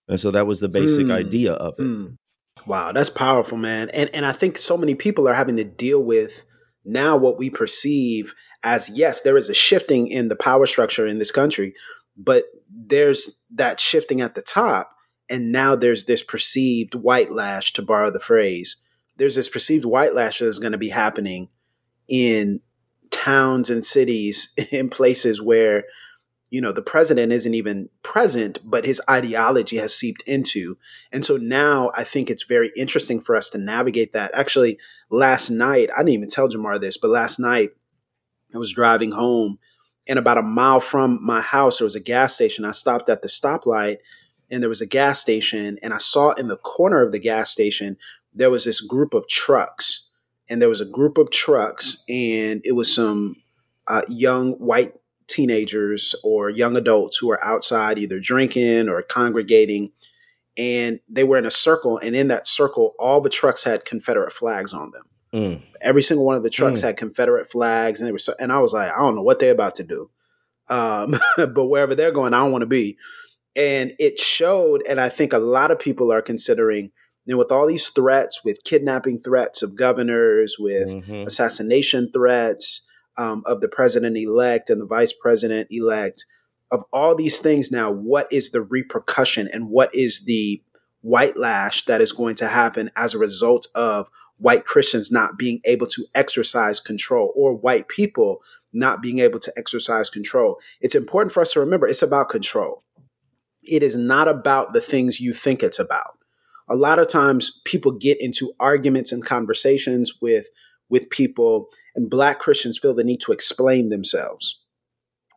And 0.10 0.20
so 0.20 0.32
that 0.32 0.48
was 0.48 0.60
the 0.60 0.68
basic 0.68 1.06
mm. 1.06 1.14
idea 1.14 1.54
of 1.54 1.76
it. 1.78 1.84
Mm. 1.84 2.18
Wow, 2.66 2.92
that's 2.92 3.10
powerful, 3.10 3.58
man. 3.58 3.90
And 3.94 4.10
and 4.14 4.26
I 4.26 4.34
think 4.34 4.58
so 4.58 4.76
many 4.76 4.96
people 4.96 5.30
are 5.30 5.34
having 5.34 5.56
to 5.58 5.64
deal 5.64 6.04
with 6.04 6.44
now 6.84 7.16
what 7.16 7.38
we 7.38 7.50
perceive 7.50 8.34
as 8.64 8.90
yes, 8.90 9.22
there 9.22 9.38
is 9.38 9.50
a 9.50 9.54
shifting 9.54 10.08
in 10.08 10.28
the 10.28 10.36
power 10.36 10.66
structure 10.66 11.08
in 11.08 11.20
this 11.20 11.32
country, 11.32 11.74
but 12.18 12.46
there's 12.70 13.44
that 13.54 13.80
shifting 13.80 14.20
at 14.20 14.36
the 14.36 14.42
top. 14.42 14.92
And 15.30 15.52
now 15.52 15.76
there's 15.76 16.06
this 16.06 16.24
perceived 16.24 16.96
white 16.96 17.32
lash, 17.32 17.72
to 17.74 17.84
borrow 17.84 18.12
the 18.12 18.20
phrase. 18.20 18.78
There's 19.18 19.36
this 19.36 19.48
perceived 19.48 19.86
white 19.86 20.14
lash 20.14 20.40
that 20.40 20.48
is 20.48 20.60
going 20.60 20.72
to 20.72 20.78
be 20.78 20.90
happening 20.90 21.50
in 22.08 22.62
towns 23.12 23.70
and 23.70 23.86
cities, 23.86 24.54
in 24.72 24.90
places 24.90 25.42
where 25.42 25.84
you 26.50 26.62
know 26.62 26.72
the 26.72 26.82
president 26.82 27.32
isn't 27.32 27.54
even 27.54 27.90
present 28.04 28.60
but 28.64 28.86
his 28.86 29.02
ideology 29.10 29.78
has 29.78 29.96
seeped 29.96 30.24
into. 30.24 30.78
And 31.12 31.24
so 31.24 31.38
now 31.38 31.92
i 31.96 32.04
think 32.04 32.30
it's 32.30 32.44
very 32.44 32.72
interesting 32.76 33.22
for 33.22 33.36
us 33.36 33.50
to 33.52 33.58
navigate 33.58 34.14
that. 34.14 34.32
Actually 34.34 34.78
last 35.10 35.50
night 35.50 35.90
i 35.96 36.00
didn't 36.00 36.10
even 36.14 36.30
tell 36.30 36.50
Jemar 36.50 36.80
this 36.80 36.98
but 36.98 37.10
last 37.10 37.40
night 37.40 37.72
i 38.54 38.58
was 38.58 38.74
driving 38.74 39.12
home 39.12 39.60
and 40.08 40.18
about 40.18 40.38
a 40.38 40.44
mile 40.44 40.80
from 40.80 41.20
my 41.24 41.42
house 41.42 41.78
there 41.78 41.86
was 41.86 41.96
a 41.96 42.00
gas 42.00 42.34
station. 42.34 42.66
I 42.66 42.72
stopped 42.72 43.10
at 43.10 43.22
the 43.22 43.28
stoplight 43.28 43.98
and 44.50 44.64
there 44.64 44.70
was 44.70 44.82
a 44.82 44.88
gas 44.88 45.20
station 45.20 45.78
and 45.84 45.94
i 45.94 46.00
saw 46.00 46.32
in 46.32 46.48
the 46.48 46.58
corner 46.58 47.02
of 47.02 47.12
the 47.12 47.20
gas 47.20 47.52
station 47.52 47.98
there 48.34 48.50
was 48.50 48.66
this 48.66 48.82
group 48.82 49.14
of 49.14 49.28
trucks. 49.28 50.08
And 50.50 50.62
there 50.62 50.70
was 50.70 50.82
a 50.82 50.86
group 50.86 51.18
of 51.18 51.30
trucks 51.30 52.04
and 52.10 52.62
it 52.64 52.72
was 52.72 52.94
some 52.94 53.36
uh, 53.88 54.02
young 54.08 54.54
white 54.54 54.94
teenagers 55.30 56.16
or 56.24 56.50
young 56.50 56.76
adults 56.76 57.18
who 57.18 57.30
are 57.32 57.44
outside 57.44 57.98
either 57.98 58.20
drinking 58.20 58.90
or 58.90 59.02
congregating 59.02 59.92
and 60.58 61.00
they 61.08 61.24
were 61.24 61.38
in 61.38 61.46
a 61.46 61.52
circle 61.52 61.98
and 62.00 62.16
in 62.16 62.28
that 62.28 62.48
circle 62.48 62.94
all 63.00 63.22
the 63.22 63.30
trucks 63.30 63.64
had 63.64 63.86
confederate 63.86 64.34
flags 64.34 64.74
on 64.74 64.92
them 64.92 65.04
mm. 65.34 65.62
every 65.82 66.02
single 66.02 66.26
one 66.26 66.36
of 66.36 66.44
the 66.44 66.50
trucks 66.50 66.80
mm. 66.80 66.84
had 66.84 66.98
confederate 66.98 67.50
flags 67.50 68.00
and 68.00 68.08
they 68.08 68.12
were 68.12 68.18
so, 68.18 68.34
and 68.40 68.52
i 68.52 68.60
was 68.60 68.74
like 68.74 68.92
i 68.92 68.98
don't 68.98 69.16
know 69.16 69.22
what 69.22 69.40
they're 69.40 69.52
about 69.52 69.76
to 69.76 69.84
do 69.84 70.10
um, 70.70 71.20
but 71.38 71.66
wherever 71.66 71.96
they're 71.96 72.12
going 72.12 72.34
i 72.34 72.40
don't 72.40 72.52
want 72.52 72.62
to 72.62 72.68
be 72.68 72.98
and 73.56 73.94
it 74.00 74.20
showed 74.20 74.84
and 74.88 75.00
i 75.00 75.10
think 75.10 75.32
a 75.32 75.40
lot 75.40 75.72
of 75.72 75.80
people 75.80 76.12
are 76.12 76.22
considering 76.22 76.92
and 77.28 77.38
with 77.38 77.52
all 77.52 77.68
these 77.68 77.88
threats 77.90 78.44
with 78.44 78.64
kidnapping 78.64 79.20
threats 79.20 79.62
of 79.62 79.78
governors 79.78 80.58
with 80.58 80.90
mm-hmm. 80.90 81.28
assassination 81.28 82.10
threats 82.12 82.89
um, 83.20 83.44
of 83.46 83.60
the 83.60 83.68
president 83.68 84.18
elect 84.18 84.70
and 84.70 84.82
the 84.82 84.86
vice 84.86 85.14
president 85.14 85.68
elect, 85.70 86.26
of 86.72 86.86
all 86.94 87.16
these 87.16 87.40
things 87.40 87.70
now, 87.70 87.92
what 87.92 88.32
is 88.32 88.52
the 88.52 88.62
repercussion 88.62 89.50
and 89.52 89.70
what 89.70 89.94
is 89.94 90.24
the 90.26 90.64
white 91.02 91.36
lash 91.36 91.86
that 91.86 92.02
is 92.02 92.14
going 92.14 92.36
to 92.36 92.48
happen 92.48 92.90
as 92.96 93.14
a 93.14 93.20
result 93.20 93.68
of 93.76 94.10
white 94.38 94.66
Christians 94.66 95.12
not 95.12 95.38
being 95.38 95.60
able 95.66 95.88
to 95.88 96.06
exercise 96.16 96.80
control 96.80 97.34
or 97.36 97.54
white 97.54 97.90
people 97.90 98.42
not 98.72 99.02
being 99.02 99.20
able 99.20 99.40
to 99.40 99.52
exercise 99.58 100.10
control? 100.10 100.58
It's 100.80 100.96
important 100.96 101.34
for 101.34 101.42
us 101.42 101.52
to 101.54 101.60
remember 101.60 101.88
it's 101.88 102.02
about 102.02 102.30
control. 102.30 102.84
It 103.64 103.84
is 103.84 103.98
not 103.98 104.30
about 104.30 104.72
the 104.72 104.82
things 104.82 105.20
you 105.20 105.34
think 105.34 105.62
it's 105.62 105.80
about. 105.80 106.18
A 106.70 106.76
lot 106.76 107.00
of 107.00 107.08
times 107.08 107.62
people 107.66 107.92
get 107.92 108.22
into 108.22 108.54
arguments 108.60 109.12
and 109.12 109.26
conversations 109.26 110.22
with 110.22 110.48
with 110.88 111.10
people 111.10 111.70
and 112.00 112.10
black 112.10 112.40
Christians 112.40 112.80
feel 112.80 112.96
the 112.96 113.04
need 113.04 113.20
to 113.22 113.34
explain 113.34 113.90
themselves. 113.90 114.62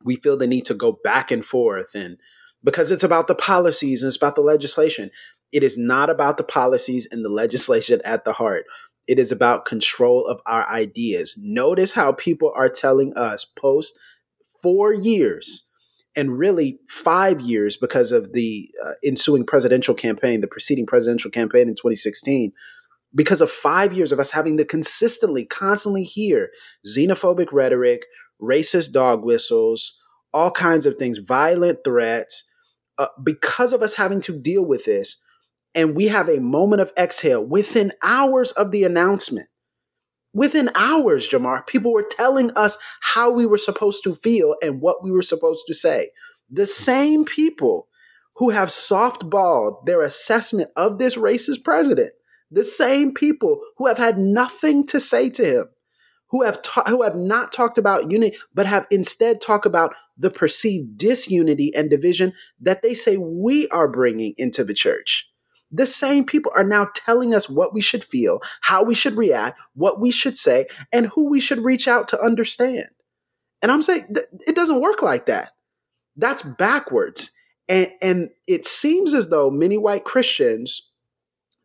We 0.05 0.17
feel 0.17 0.37
the 0.37 0.47
need 0.47 0.65
to 0.67 0.75
go 0.75 0.99
back 1.03 1.31
and 1.31 1.45
forth 1.45 1.95
and 1.95 2.19
because 2.65 2.93
it's 2.93 3.03
about 3.03 3.27
the 3.27 3.35
policies 3.35 4.03
and 4.03 4.09
it's 4.09 4.17
about 4.17 4.37
the 4.37 4.43
legislation. 4.43 5.11
It 5.51 5.65
is 5.65 5.77
not 5.77 6.09
about 6.09 6.37
the 6.37 6.45
policies 6.45 7.09
and 7.11 7.25
the 7.25 7.29
legislation 7.29 8.01
at 8.05 8.25
the 8.25 8.35
heart. 8.35 8.65
It 9.09 9.19
is 9.19 9.33
about 9.33 9.65
control 9.65 10.25
of 10.27 10.41
our 10.47 10.69
ideas. 10.71 11.35
Notice 11.37 11.93
how 11.93 12.13
people 12.13 12.53
are 12.55 12.69
telling 12.69 13.13
us 13.15 13.45
post 13.45 13.99
four 14.63 14.95
years 14.95 15.69
and 16.15 16.39
really 16.39 16.79
five 16.89 17.41
years 17.41 17.77
because 17.77 18.13
of 18.13 18.33
the 18.33 18.71
uh, 18.85 18.93
ensuing 19.05 19.45
presidential 19.45 19.95
campaign, 19.95 20.41
the 20.41 20.47
preceding 20.47 20.87
presidential 20.87 21.31
campaign 21.31 21.63
in 21.63 21.75
2016, 21.75 22.53
because 23.15 23.41
of 23.41 23.51
five 23.51 23.93
years 23.93 24.13
of 24.13 24.19
us 24.19 24.31
having 24.31 24.57
to 24.57 24.65
consistently, 24.65 25.45
constantly 25.45 26.05
hear 26.05 26.51
xenophobic 26.87 27.49
rhetoric, 27.53 28.07
racist 28.41 28.93
dog 28.93 29.25
whistles, 29.25 30.03
all 30.33 30.51
kinds 30.51 30.87
of 30.87 30.97
things, 30.97 31.19
violent 31.19 31.81
threats, 31.85 32.53
uh, 32.99 33.09
because 33.23 33.73
of 33.73 33.83
us 33.83 33.95
having 33.95 34.21
to 34.21 34.39
deal 34.39 34.65
with 34.65 34.85
this. 34.85 35.23
And 35.75 35.95
we 35.95 36.09
have 36.09 36.29
a 36.29 36.41
moment 36.41 36.83
of 36.83 36.93
exhale 36.99 37.45
within 37.45 37.93
hours 38.03 38.53
of 38.53 38.71
the 38.71 38.85
announcement. 38.85 39.49
Within 40.35 40.71
hours, 40.75 41.29
Jemar, 41.29 41.67
people 41.67 41.93
were 41.93 42.07
telling 42.09 42.51
us 42.53 42.79
how 43.03 43.31
we 43.31 43.45
were 43.45 43.59
supposed 43.59 44.03
to 44.05 44.15
feel 44.15 44.57
and 44.63 44.81
what 44.81 45.03
we 45.03 45.11
were 45.11 45.23
supposed 45.23 45.65
to 45.67 45.75
say. 45.75 46.11
The 46.51 46.67
same 46.67 47.25
people 47.25 47.89
who 48.37 48.51
have 48.51 48.69
softballed 48.69 49.85
their 49.85 50.03
assessment 50.03 50.71
of 50.75 50.99
this 50.99 51.17
racist 51.17 51.65
president 51.65 52.13
the 52.53 52.65
same 52.65 53.15
people 53.15 53.61
who 53.79 53.87
have 53.87 53.99
had 53.99 54.19
nothing 54.19 54.85
to 54.85 55.01
say 55.01 55.31
to 55.31 55.45
him, 55.45 55.67
who 56.31 56.43
have 56.43 56.63
ta- 56.63 56.85
who 56.87 57.03
have 57.03 57.17
not 57.17 57.53
talked 57.53 57.79
about 57.79 58.11
unity, 58.11 58.37
but 58.55 58.67
have 58.67 58.87
instead 58.91 59.41
talked 59.41 59.67
about 59.67 59.95
the 60.17 60.31
perceived 60.31 60.97
disunity 60.99 61.75
and 61.75 61.91
division 61.91 62.33
that 62.61 62.83
they 62.83 62.95
say 62.95 63.17
we 63.17 63.69
are 63.69 63.89
bringing 63.89 64.35
into 64.37 64.65
the 64.65 64.75
church. 64.75 65.29
The 65.71 65.87
same 65.87 66.27
people 66.27 66.53
are 66.55 66.65
now 66.65 66.91
telling 66.95 67.35
us 67.35 67.49
what 67.49 67.73
we 67.73 67.81
should 67.81 68.05
feel, 68.05 68.41
how 68.61 68.83
we 68.83 68.95
should 68.95 69.17
react, 69.17 69.59
what 69.75 70.01
we 70.01 70.11
should 70.11 70.37
say, 70.37 70.67
and 70.93 71.07
who 71.07 71.31
we 71.31 71.41
should 71.41 71.65
reach 71.65 71.89
out 71.89 72.09
to 72.09 72.21
understand. 72.21 72.89
And 73.63 73.73
I'm 73.73 73.81
saying 73.81 74.09
th- 74.15 74.27
it 74.47 74.55
doesn't 74.55 74.81
work 74.81 75.01
like 75.01 75.27
that. 75.27 75.53
That's 76.17 76.43
backwards. 76.43 77.33
And, 77.69 77.89
and 78.03 78.31
it 78.47 78.67
seems 78.67 79.15
as 79.15 79.31
though 79.31 79.51
many 79.51 79.79
white 79.79 80.05
Christians 80.05 80.92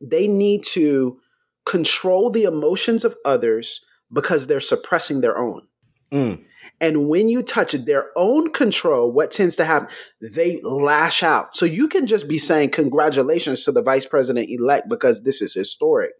they 0.01 0.27
need 0.27 0.63
to 0.63 1.19
control 1.65 2.29
the 2.29 2.43
emotions 2.43 3.03
of 3.03 3.17
others 3.25 3.85
because 4.11 4.47
they're 4.47 4.59
suppressing 4.59 5.21
their 5.21 5.37
own. 5.37 5.67
Mm. 6.11 6.43
And 6.79 7.09
when 7.09 7.27
you 7.27 7.41
touch 7.41 7.73
their 7.73 8.11
own 8.15 8.51
control, 8.51 9.11
what 9.11 9.31
tends 9.31 9.55
to 9.55 9.65
happen? 9.65 9.89
They 10.21 10.59
lash 10.61 11.23
out. 11.23 11.55
So 11.55 11.65
you 11.65 11.87
can 11.87 12.05
just 12.05 12.27
be 12.27 12.37
saying 12.37 12.69
congratulations 12.69 13.63
to 13.65 13.71
the 13.71 13.81
vice 13.81 14.05
president 14.05 14.49
elect 14.49 14.87
because 14.87 15.23
this 15.23 15.41
is 15.41 15.53
historic. 15.53 16.11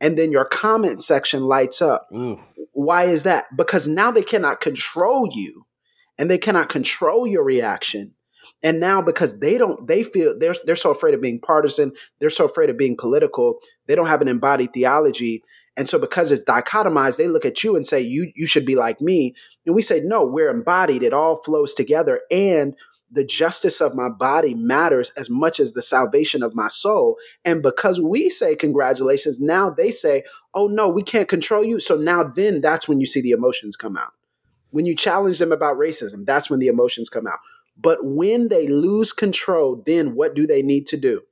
And 0.00 0.18
then 0.18 0.30
your 0.30 0.44
comment 0.44 1.02
section 1.02 1.44
lights 1.44 1.82
up. 1.82 2.06
Ooh. 2.14 2.38
Why 2.72 3.04
is 3.04 3.22
that? 3.24 3.46
Because 3.56 3.88
now 3.88 4.10
they 4.10 4.22
cannot 4.22 4.60
control 4.60 5.28
you 5.32 5.66
and 6.18 6.30
they 6.30 6.38
cannot 6.38 6.68
control 6.68 7.26
your 7.26 7.42
reaction. 7.42 8.14
And 8.62 8.80
now 8.80 9.02
because 9.02 9.38
they 9.38 9.58
don't, 9.58 9.86
they 9.86 10.02
feel 10.02 10.38
they're 10.38 10.54
they're 10.64 10.76
so 10.76 10.90
afraid 10.90 11.14
of 11.14 11.20
being 11.20 11.40
partisan, 11.40 11.92
they're 12.18 12.30
so 12.30 12.46
afraid 12.46 12.70
of 12.70 12.78
being 12.78 12.96
political, 12.96 13.58
they 13.86 13.94
don't 13.94 14.06
have 14.06 14.22
an 14.22 14.28
embodied 14.28 14.72
theology. 14.72 15.42
And 15.76 15.88
so 15.88 15.98
because 15.98 16.32
it's 16.32 16.44
dichotomized, 16.44 17.18
they 17.18 17.28
look 17.28 17.44
at 17.44 17.62
you 17.62 17.76
and 17.76 17.86
say, 17.86 18.00
you 18.00 18.32
you 18.34 18.46
should 18.46 18.64
be 18.64 18.74
like 18.74 19.00
me. 19.00 19.34
And 19.66 19.74
we 19.74 19.82
say, 19.82 20.00
no, 20.00 20.24
we're 20.24 20.50
embodied. 20.50 21.02
It 21.02 21.12
all 21.12 21.42
flows 21.42 21.74
together. 21.74 22.22
And 22.30 22.74
the 23.10 23.24
justice 23.24 23.80
of 23.80 23.94
my 23.94 24.08
body 24.08 24.54
matters 24.54 25.10
as 25.16 25.30
much 25.30 25.60
as 25.60 25.72
the 25.72 25.82
salvation 25.82 26.42
of 26.42 26.54
my 26.54 26.68
soul. 26.68 27.16
And 27.44 27.62
because 27.62 28.00
we 28.00 28.28
say 28.30 28.56
congratulations, 28.56 29.38
now 29.38 29.70
they 29.70 29.90
say, 29.90 30.24
oh 30.54 30.66
no, 30.66 30.88
we 30.88 31.02
can't 31.02 31.28
control 31.28 31.64
you. 31.64 31.78
So 31.78 31.96
now 31.96 32.24
then 32.24 32.60
that's 32.60 32.88
when 32.88 33.00
you 33.00 33.06
see 33.06 33.20
the 33.20 33.30
emotions 33.30 33.76
come 33.76 33.96
out. 33.96 34.12
When 34.70 34.86
you 34.86 34.96
challenge 34.96 35.38
them 35.38 35.52
about 35.52 35.76
racism, 35.76 36.26
that's 36.26 36.50
when 36.50 36.58
the 36.58 36.66
emotions 36.66 37.08
come 37.08 37.26
out. 37.26 37.38
But 37.78 37.98
when 38.02 38.48
they 38.48 38.68
lose 38.68 39.12
control, 39.12 39.82
then 39.84 40.14
what 40.14 40.34
do 40.34 40.46
they 40.46 40.62
need 40.62 40.86
to 40.88 40.96
do? 40.96 41.22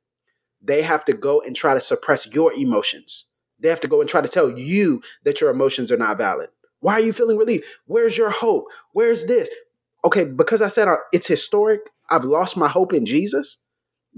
They 0.62 0.82
have 0.82 1.04
to 1.06 1.12
go 1.12 1.40
and 1.40 1.54
try 1.54 1.74
to 1.74 1.80
suppress 1.80 2.32
your 2.32 2.52
emotions. 2.52 3.30
They 3.60 3.68
have 3.68 3.80
to 3.80 3.88
go 3.88 4.00
and 4.00 4.08
try 4.08 4.20
to 4.20 4.28
tell 4.28 4.50
you 4.50 5.02
that 5.24 5.40
your 5.40 5.50
emotions 5.50 5.90
are 5.90 5.96
not 5.96 6.18
valid. 6.18 6.50
Why 6.80 6.94
are 6.94 7.00
you 7.00 7.12
feeling 7.12 7.38
relief? 7.38 7.64
Where's 7.86 8.18
your 8.18 8.30
hope? 8.30 8.66
Where's 8.92 9.24
this? 9.24 9.48
Okay, 10.04 10.24
because 10.24 10.60
I 10.60 10.68
said 10.68 10.86
uh, 10.86 10.96
it's 11.12 11.26
historic, 11.26 11.80
I've 12.10 12.24
lost 12.24 12.58
my 12.58 12.68
hope 12.68 12.92
in 12.92 13.06
Jesus. 13.06 13.58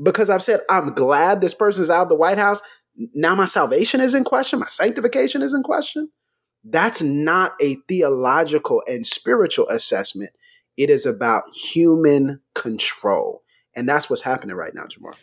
Because 0.02 0.28
I've 0.28 0.42
said 0.42 0.60
I'm 0.68 0.94
glad 0.94 1.40
this 1.40 1.54
person's 1.54 1.90
out 1.90 2.02
of 2.02 2.08
the 2.08 2.16
White 2.16 2.38
House, 2.38 2.60
now 3.14 3.34
my 3.34 3.44
salvation 3.44 4.00
is 4.00 4.14
in 4.14 4.24
question, 4.24 4.58
my 4.58 4.66
sanctification 4.66 5.42
is 5.42 5.54
in 5.54 5.62
question. 5.62 6.10
That's 6.64 7.00
not 7.00 7.54
a 7.60 7.76
theological 7.88 8.82
and 8.88 9.06
spiritual 9.06 9.68
assessment. 9.68 10.30
It 10.76 10.90
is 10.90 11.06
about 11.06 11.44
human 11.54 12.40
control. 12.54 13.42
And 13.74 13.88
that's 13.88 14.08
what's 14.08 14.22
happening 14.22 14.56
right 14.56 14.74
now, 14.74 14.84
Jemar. 14.84 15.14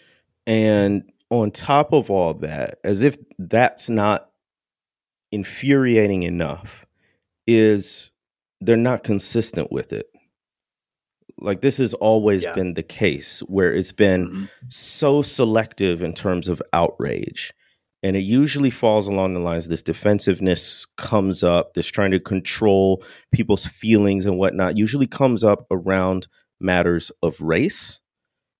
And 0.45 1.11
on 1.29 1.51
top 1.51 1.93
of 1.93 2.09
all 2.09 2.33
that, 2.35 2.79
as 2.83 3.01
if 3.01 3.17
that's 3.39 3.89
not 3.89 4.29
infuriating 5.31 6.23
enough, 6.23 6.85
is 7.47 8.11
they're 8.61 8.77
not 8.77 9.03
consistent 9.03 9.71
with 9.71 9.93
it. 9.93 10.07
Like 11.39 11.61
this 11.61 11.77
has 11.79 11.93
always 11.95 12.43
yeah. 12.43 12.53
been 12.53 12.75
the 12.75 12.83
case 12.83 13.39
where 13.41 13.73
it's 13.73 13.91
been 13.91 14.27
mm-hmm. 14.27 14.45
so 14.69 15.21
selective 15.21 16.01
in 16.01 16.13
terms 16.13 16.47
of 16.47 16.61
outrage. 16.71 17.53
And 18.03 18.17
it 18.17 18.23
usually 18.23 18.69
falls 18.69 19.07
along 19.07 19.33
the 19.33 19.39
lines 19.39 19.67
this 19.67 19.81
defensiveness 19.81 20.85
comes 20.97 21.41
up, 21.41 21.73
this 21.73 21.87
trying 21.87 22.11
to 22.11 22.19
control 22.19 23.01
people's 23.31 23.65
feelings 23.65 24.25
and 24.25 24.37
whatnot, 24.37 24.77
usually 24.77 25.07
comes 25.07 25.41
up 25.43 25.65
around 25.71 26.27
matters 26.59 27.11
of 27.23 27.39
race. 27.39 28.01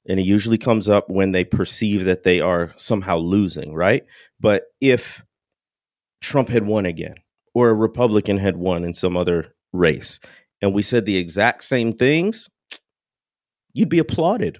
And 0.08 0.20
it 0.20 0.24
usually 0.24 0.58
comes 0.58 0.88
up 0.88 1.10
when 1.10 1.34
they 1.34 1.44
perceive 1.44 2.06
that 2.06 2.24
they 2.24 2.40
are 2.40 2.74
somehow 2.78 3.18
losing, 3.18 3.74
right? 3.74 4.06
But 4.40 4.64
if 4.82 5.24
Trump 6.22 6.50
had 6.50 6.66
won 6.66 6.86
again, 6.86 7.16
or 7.54 7.70
a 7.70 7.74
Republican 7.74 8.38
had 8.38 8.58
won 8.58 8.84
in 8.84 8.94
some 8.94 9.16
other 9.16 9.54
race, 9.74 10.20
and 10.62 10.74
we 10.74 10.82
said 10.82 11.06
the 11.06 11.18
exact 11.18 11.66
same 11.66 11.92
things, 11.94 12.50
you'd 13.74 13.90
be 13.90 14.00
applauded. 14.00 14.60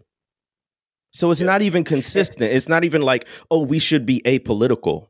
So 1.14 1.32
it's 1.32 1.42
yeah. 1.42 1.48
not 1.48 1.62
even 1.62 1.84
consistent. 1.84 2.44
It's 2.52 2.68
not 2.68 2.84
even 2.84 3.02
like, 3.02 3.28
oh, 3.52 3.60
we 3.60 3.80
should 3.80 4.06
be 4.06 4.22
apolitical 4.26 5.08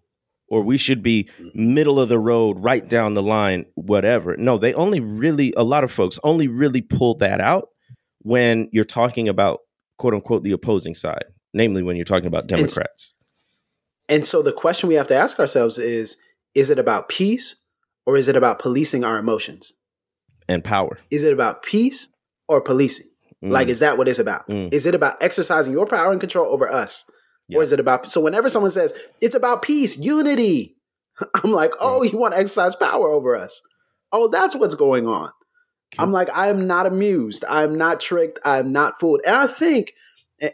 or 0.47 0.61
we 0.61 0.77
should 0.77 1.01
be 1.01 1.29
mm-hmm. 1.39 1.73
middle 1.73 1.99
of 1.99 2.09
the 2.09 2.19
road, 2.19 2.59
right 2.59 2.87
down 2.87 3.13
the 3.13 3.23
line, 3.23 3.65
whatever. 3.75 4.35
No, 4.37 4.57
they 4.57 4.73
only 4.73 4.99
really, 4.99 5.53
a 5.57 5.63
lot 5.63 5.83
of 5.83 5.91
folks 5.91 6.19
only 6.23 6.47
really 6.47 6.81
pull 6.81 7.15
that 7.15 7.41
out 7.41 7.69
when 8.19 8.69
you're 8.71 8.85
talking 8.85 9.27
about 9.27 9.61
quote 9.97 10.13
unquote 10.13 10.43
the 10.43 10.51
opposing 10.51 10.93
side, 10.93 11.25
namely 11.53 11.81
when 11.81 11.95
you're 11.95 12.05
talking 12.05 12.27
about 12.27 12.47
Democrats. 12.47 13.13
And, 14.09 14.17
and 14.17 14.25
so 14.25 14.41
the 14.41 14.53
question 14.53 14.89
we 14.89 14.95
have 14.95 15.07
to 15.07 15.15
ask 15.15 15.39
ourselves 15.39 15.79
is 15.79 16.17
is 16.53 16.69
it 16.69 16.77
about 16.77 17.09
peace 17.09 17.63
or 18.05 18.17
is 18.17 18.27
it 18.27 18.35
about 18.35 18.59
policing 18.59 19.03
our 19.03 19.17
emotions? 19.17 19.73
And 20.47 20.63
power. 20.63 20.99
Is 21.09 21.23
it 21.23 21.33
about 21.33 21.63
peace 21.63 22.09
or 22.47 22.61
policing? 22.61 23.07
Mm. 23.43 23.51
Like, 23.51 23.67
is 23.67 23.79
that 23.79 23.97
what 23.97 24.07
it's 24.07 24.19
about? 24.19 24.47
Mm. 24.47 24.73
Is 24.73 24.85
it 24.85 24.95
about 24.95 25.21
exercising 25.21 25.73
your 25.73 25.85
power 25.85 26.11
and 26.11 26.21
control 26.21 26.47
over 26.47 26.71
us? 26.71 27.05
Yeah. 27.47 27.59
Or 27.59 27.63
is 27.63 27.73
it 27.73 27.79
about, 27.79 28.09
so 28.09 28.21
whenever 28.21 28.49
someone 28.49 28.71
says 28.71 28.93
it's 29.21 29.35
about 29.35 29.61
peace, 29.61 29.97
unity, 29.97 30.77
I'm 31.43 31.51
like, 31.51 31.73
oh, 31.79 32.01
mm. 32.01 32.11
you 32.11 32.17
want 32.17 32.33
to 32.33 32.39
exercise 32.39 32.75
power 32.75 33.09
over 33.09 33.35
us? 33.35 33.61
Oh, 34.11 34.29
that's 34.29 34.55
what's 34.55 34.75
going 34.75 35.07
on. 35.07 35.31
I'm 35.99 36.11
like, 36.11 36.29
I 36.33 36.47
am 36.47 36.65
not 36.65 36.87
amused. 36.87 37.45
I'm 37.47 37.77
not 37.77 37.99
tricked. 37.99 38.39
I'm 38.43 38.71
not 38.71 38.99
fooled. 38.99 39.21
And 39.27 39.35
I 39.35 39.45
think, 39.45 39.93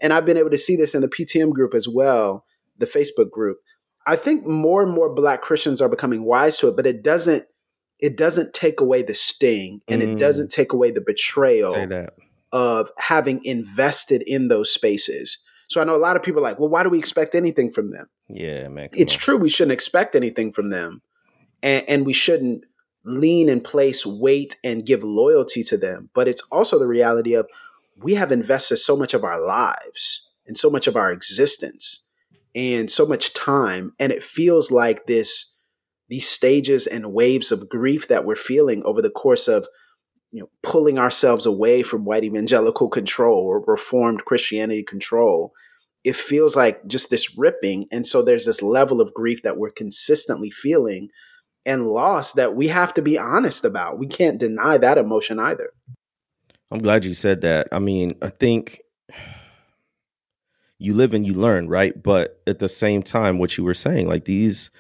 and 0.02 0.12
I've 0.12 0.26
been 0.26 0.38
able 0.38 0.50
to 0.50 0.58
see 0.58 0.76
this 0.76 0.94
in 0.94 1.02
the 1.02 1.08
PTM 1.08 1.52
group 1.54 1.74
as 1.74 1.88
well, 1.88 2.46
the 2.78 2.86
Facebook 2.86 3.32
group. 3.32 3.60
I 4.06 4.16
think 4.16 4.46
more 4.46 4.84
and 4.84 4.92
more 4.92 5.14
black 5.14 5.42
Christians 5.42 5.82
are 5.82 5.88
becoming 5.88 6.24
wise 6.24 6.58
to 6.58 6.68
it, 6.68 6.76
but 6.76 6.88
it 6.88 7.04
doesn't 7.04 7.46
it 8.00 8.16
doesn't 8.16 8.54
take 8.54 8.80
away 8.80 9.04
the 9.04 9.14
sting 9.14 9.82
and 9.90 10.02
mm. 10.02 10.14
it 10.14 10.20
doesn't 10.20 10.50
take 10.50 10.72
away 10.72 10.90
the 10.90 11.02
betrayal 11.02 11.76
of 12.52 12.92
having 12.98 13.44
invested 13.44 14.24
in 14.26 14.48
those 14.48 14.74
spaces. 14.74 15.38
So 15.70 15.80
I 15.80 15.84
know 15.84 15.96
a 15.96 15.98
lot 15.98 16.16
of 16.16 16.24
people 16.24 16.42
are 16.42 16.50
like, 16.50 16.60
well, 16.60 16.70
why 16.70 16.84
do 16.84 16.90
we 16.90 16.98
expect 16.98 17.36
anything 17.36 17.72
from 17.72 17.92
them? 17.92 18.08
Yeah, 18.28 18.68
man. 18.70 18.90
It's 18.94 19.14
on. 19.14 19.20
true. 19.20 19.38
We 19.38 19.50
shouldn't 19.50 19.74
expect 19.74 20.16
anything 20.16 20.52
from 20.52 20.70
them. 20.70 21.02
And, 21.62 21.88
and 21.88 22.06
we 22.06 22.14
shouldn't 22.14 22.64
lean 23.06 23.50
in 23.50 23.62
place, 23.62 24.06
wait, 24.06 24.56
and 24.64 24.86
give 24.86 25.04
loyalty 25.04 25.64
to 25.64 25.78
them. 25.78 26.10
But 26.14 26.28
it's 26.28 26.42
also 26.52 26.80
the 26.80 26.88
reality 26.88 27.34
of 27.36 27.48
we 27.98 28.16
have 28.16 28.32
invested 28.32 28.78
so 28.78 28.96
much 28.96 29.14
of 29.14 29.24
our 29.24 29.40
lives 29.40 30.28
and 30.48 30.58
so 30.58 30.70
much 30.70 30.88
of 30.88 30.96
our 30.96 31.12
existence 31.12 32.08
and 32.56 32.90
so 32.90 33.06
much 33.06 33.34
time. 33.34 33.94
And 34.00 34.12
it 34.12 34.24
feels 34.24 34.72
like 34.72 35.06
this 35.06 35.56
these 36.08 36.28
stages 36.28 36.88
and 36.88 37.14
waves 37.14 37.52
of 37.52 37.70
grief 37.70 38.08
that 38.08 38.26
we're 38.26 38.36
feeling 38.36 38.82
over 38.84 39.00
the 39.00 39.12
course 39.12 39.48
of 39.48 39.68
you 40.32 40.42
know, 40.42 40.50
pulling 40.62 41.00
ourselves 41.00 41.46
away 41.46 41.82
from 41.82 42.06
white 42.06 42.24
evangelical 42.24 42.90
control 42.90 43.40
or 43.40 43.64
reformed 43.66 44.26
Christianity 44.26 44.84
control, 44.84 45.54
it 46.04 46.16
feels 46.16 46.56
like 46.56 46.86
just 46.88 47.10
this 47.10 47.38
ripping. 47.38 47.88
And 47.92 48.06
so 48.06 48.22
there's 48.22 48.46
this 48.46 48.62
level 48.62 49.02
of 49.02 49.14
grief 49.14 49.42
that 49.44 49.58
we're 49.58 49.72
consistently 49.72 50.52
feeling 50.52 51.10
and 51.66 51.88
loss 51.88 52.34
that 52.34 52.56
we 52.56 52.68
have 52.68 52.94
to 52.94 53.02
be 53.02 53.18
honest 53.18 53.66
about. 53.66 54.00
We 54.00 54.08
can't 54.08 54.40
deny 54.40 54.78
that 54.78 54.98
emotion 54.98 55.40
either. 55.40 55.72
I'm 56.72 56.80
glad 56.80 57.06
you 57.06 57.14
said 57.14 57.42
that. 57.42 57.68
I 57.72 57.80
mean, 57.80 58.16
I 58.22 58.30
think 58.30 58.82
you 60.78 60.94
live 60.94 61.14
and 61.14 61.26
you 61.26 61.34
learn, 61.34 61.68
right? 61.68 62.02
But 62.02 62.42
at 62.48 62.60
the 62.60 62.70
same 62.70 63.04
time, 63.04 63.38
what 63.38 63.58
you 63.58 63.64
were 63.64 63.74
saying, 63.74 64.08
like 64.08 64.26
these 64.26 64.72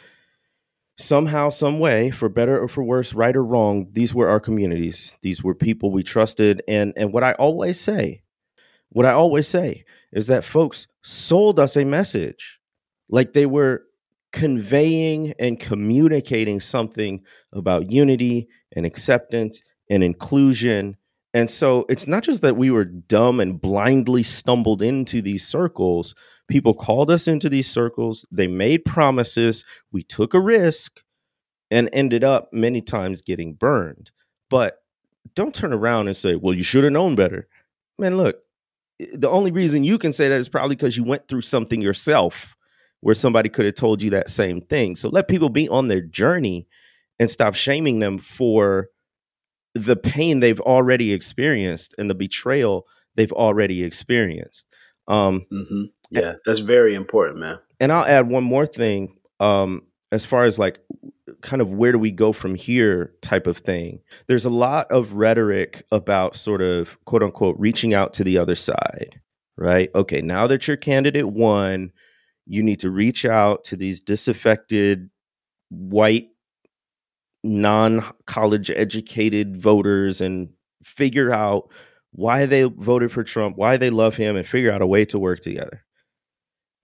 somehow, 1.00 1.50
some 1.50 1.80
way, 1.80 2.12
for 2.12 2.30
better 2.30 2.62
or 2.62 2.68
for 2.68 2.84
worse, 2.84 3.14
right 3.14 3.36
or 3.36 3.44
wrong, 3.44 3.88
these 3.94 4.14
were 4.14 4.30
our 4.30 4.40
communities. 4.40 5.16
These 5.22 5.44
were 5.44 5.56
people 5.56 5.92
we 5.92 6.04
trusted. 6.04 6.62
And 6.68 6.94
and 6.96 7.14
what 7.14 7.24
I 7.24 7.34
always 7.34 7.80
say, 7.80 8.22
what 8.90 9.06
I 9.06 9.12
always 9.12 9.48
say 9.48 9.86
is 10.12 10.28
that 10.28 10.46
folks 10.46 10.88
sold 11.02 11.60
us 11.60 11.78
a 11.78 11.86
message. 11.86 12.60
Like 13.10 13.34
they 13.34 13.46
were 13.46 13.84
conveying 14.32 15.34
and 15.40 15.60
communicating 15.60 16.60
something 16.60 17.24
about 17.54 17.92
unity 17.92 18.48
and 18.76 18.86
acceptance 18.86 19.64
and 19.90 20.04
inclusion. 20.04 20.98
And 21.34 21.50
so 21.50 21.86
it's 21.90 22.08
not 22.08 22.24
just 22.24 22.42
that 22.42 22.58
we 22.58 22.70
were 22.70 22.86
dumb 22.86 23.40
and 23.40 23.60
blindly 23.60 24.24
stumbled 24.24 24.82
into 24.82 25.22
these 25.22 25.48
circles, 25.48 26.14
people 26.50 26.74
called 26.74 27.10
us 27.10 27.28
into 27.28 27.50
these 27.50 27.70
circles. 27.70 28.26
They 28.32 28.48
made 28.48 28.86
promises. 28.86 29.66
We 29.92 30.04
took 30.04 30.34
a 30.34 30.40
risk 30.40 31.02
and 31.72 31.90
ended 31.94 32.24
up 32.24 32.52
many 32.52 32.82
times 32.82 33.22
getting 33.22 33.54
burned. 33.54 34.12
But 34.50 34.82
don't 35.36 35.54
turn 35.54 35.74
around 35.74 36.08
and 36.08 36.18
say 36.18 36.36
well 36.36 36.54
you 36.54 36.64
should 36.64 36.84
have 36.84 36.94
known 36.94 37.16
better. 37.16 37.48
Man 37.98 38.18
look 38.18 38.40
the 39.14 39.30
only 39.30 39.52
reason 39.52 39.84
you 39.84 39.98
can 39.98 40.14
say 40.14 40.28
that 40.28 40.40
is 40.40 40.50
probably 40.50 40.76
because 40.76 40.98
you 40.98 41.04
went 41.04 41.28
through 41.28 41.42
something 41.42 41.82
yourself 41.82 42.56
where 43.02 43.16
somebody 43.16 43.48
could 43.48 43.66
have 43.66 43.76
told 43.76 44.02
you 44.02 44.10
that 44.10 44.30
same 44.30 44.62
thing. 44.62 44.96
So 44.96 45.08
let 45.08 45.30
people 45.30 45.50
be 45.50 45.70
on 45.70 45.88
their 45.88 46.02
journey 46.02 46.68
and 47.18 47.30
stop 47.30 47.56
shaming 47.56 48.00
them 48.00 48.20
for 48.20 48.90
the 49.74 49.96
pain 49.96 50.40
they've 50.40 50.60
already 50.60 51.14
experienced 51.14 51.96
and 51.98 52.10
the 52.10 52.16
betrayal 52.16 52.86
they've 53.16 53.32
already 53.32 53.84
experienced. 53.84 54.68
Um, 55.08 55.46
mm-hmm. 55.52 55.86
Yeah, 56.10 56.34
that's 56.46 56.60
very 56.60 56.96
important, 56.96 57.40
man. 57.40 57.60
And 57.80 57.92
I'll 57.92 58.06
add 58.06 58.28
one 58.28 58.44
more 58.44 58.66
thing. 58.66 59.16
Um, 59.40 59.84
as 60.12 60.26
far 60.26 60.44
as 60.46 60.58
like 60.58 60.80
kind 61.42 61.62
of 61.62 61.72
where 61.72 61.92
do 61.92 62.00
we 62.00 62.12
go 62.12 62.34
from 62.34 62.56
here 62.56 63.14
type 63.22 63.48
of 63.48 63.58
thing. 63.58 64.00
There's 64.28 64.46
a 64.46 64.50
lot 64.50 64.92
of 64.92 65.14
rhetoric 65.14 65.86
about 65.92 66.36
sort 66.36 66.62
of 66.62 66.98
quote 67.06 67.24
unquote 67.24 67.56
reaching 67.60 67.94
out 67.94 68.14
to 68.14 68.24
the 68.24 68.38
other 68.38 68.56
side, 68.56 69.20
right? 69.58 69.90
Okay, 69.96 70.22
now 70.22 70.48
that 70.48 70.68
your 70.68 70.78
candidate 70.78 71.28
won, 71.28 71.92
you 72.46 72.64
need 72.64 72.80
to 72.80 72.90
reach 72.90 73.26
out 73.26 73.64
to 73.66 73.76
these 73.76 74.00
disaffected 74.00 75.10
white 75.70 76.30
non 77.44 78.04
college 78.26 78.72
educated 78.72 79.56
voters 79.58 80.22
and 80.22 80.50
figure 80.84 81.32
out 81.32 81.70
why 82.12 82.46
they 82.46 82.64
voted 82.64 83.12
for 83.12 83.24
Trump, 83.24 83.56
why 83.56 83.78
they 83.78 83.92
love 83.92 84.16
him, 84.16 84.36
and 84.36 84.48
figure 84.48 84.72
out 84.72 84.82
a 84.82 84.88
way 84.88 85.06
to 85.06 85.20
work 85.20 85.42
together. 85.42 85.84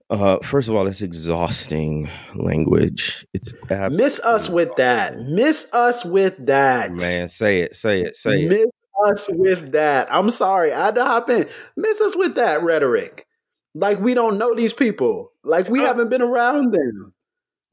Uh, 0.08 0.38
first 0.38 0.68
of 0.68 0.74
all, 0.74 0.84
that's 0.84 1.02
exhausting 1.02 2.08
language. 2.34 3.26
It's 3.34 3.52
miss 3.90 4.20
us 4.20 4.48
with 4.48 4.74
that. 4.76 5.18
Miss 5.18 5.72
us 5.72 6.04
with 6.04 6.46
that. 6.46 6.92
Man, 6.92 7.28
say 7.28 7.60
it, 7.60 7.74
say 7.74 8.02
it, 8.02 8.16
say 8.16 8.44
it. 8.44 8.48
Miss 8.48 8.66
us 9.06 9.28
with 9.32 9.72
that. 9.72 10.06
I'm 10.12 10.30
sorry, 10.30 10.72
I 10.72 10.86
had 10.86 10.94
to 10.94 11.04
hop 11.04 11.28
in. 11.28 11.48
Miss 11.76 12.00
us 12.00 12.16
with 12.16 12.36
that 12.36 12.62
rhetoric. 12.62 13.26
Like 13.74 13.98
we 13.98 14.14
don't 14.14 14.38
know 14.38 14.54
these 14.54 14.72
people. 14.72 15.32
Like 15.42 15.68
we 15.68 15.80
uh, 15.80 15.86
haven't 15.86 16.08
been 16.08 16.22
around 16.22 16.72
them. 16.72 17.12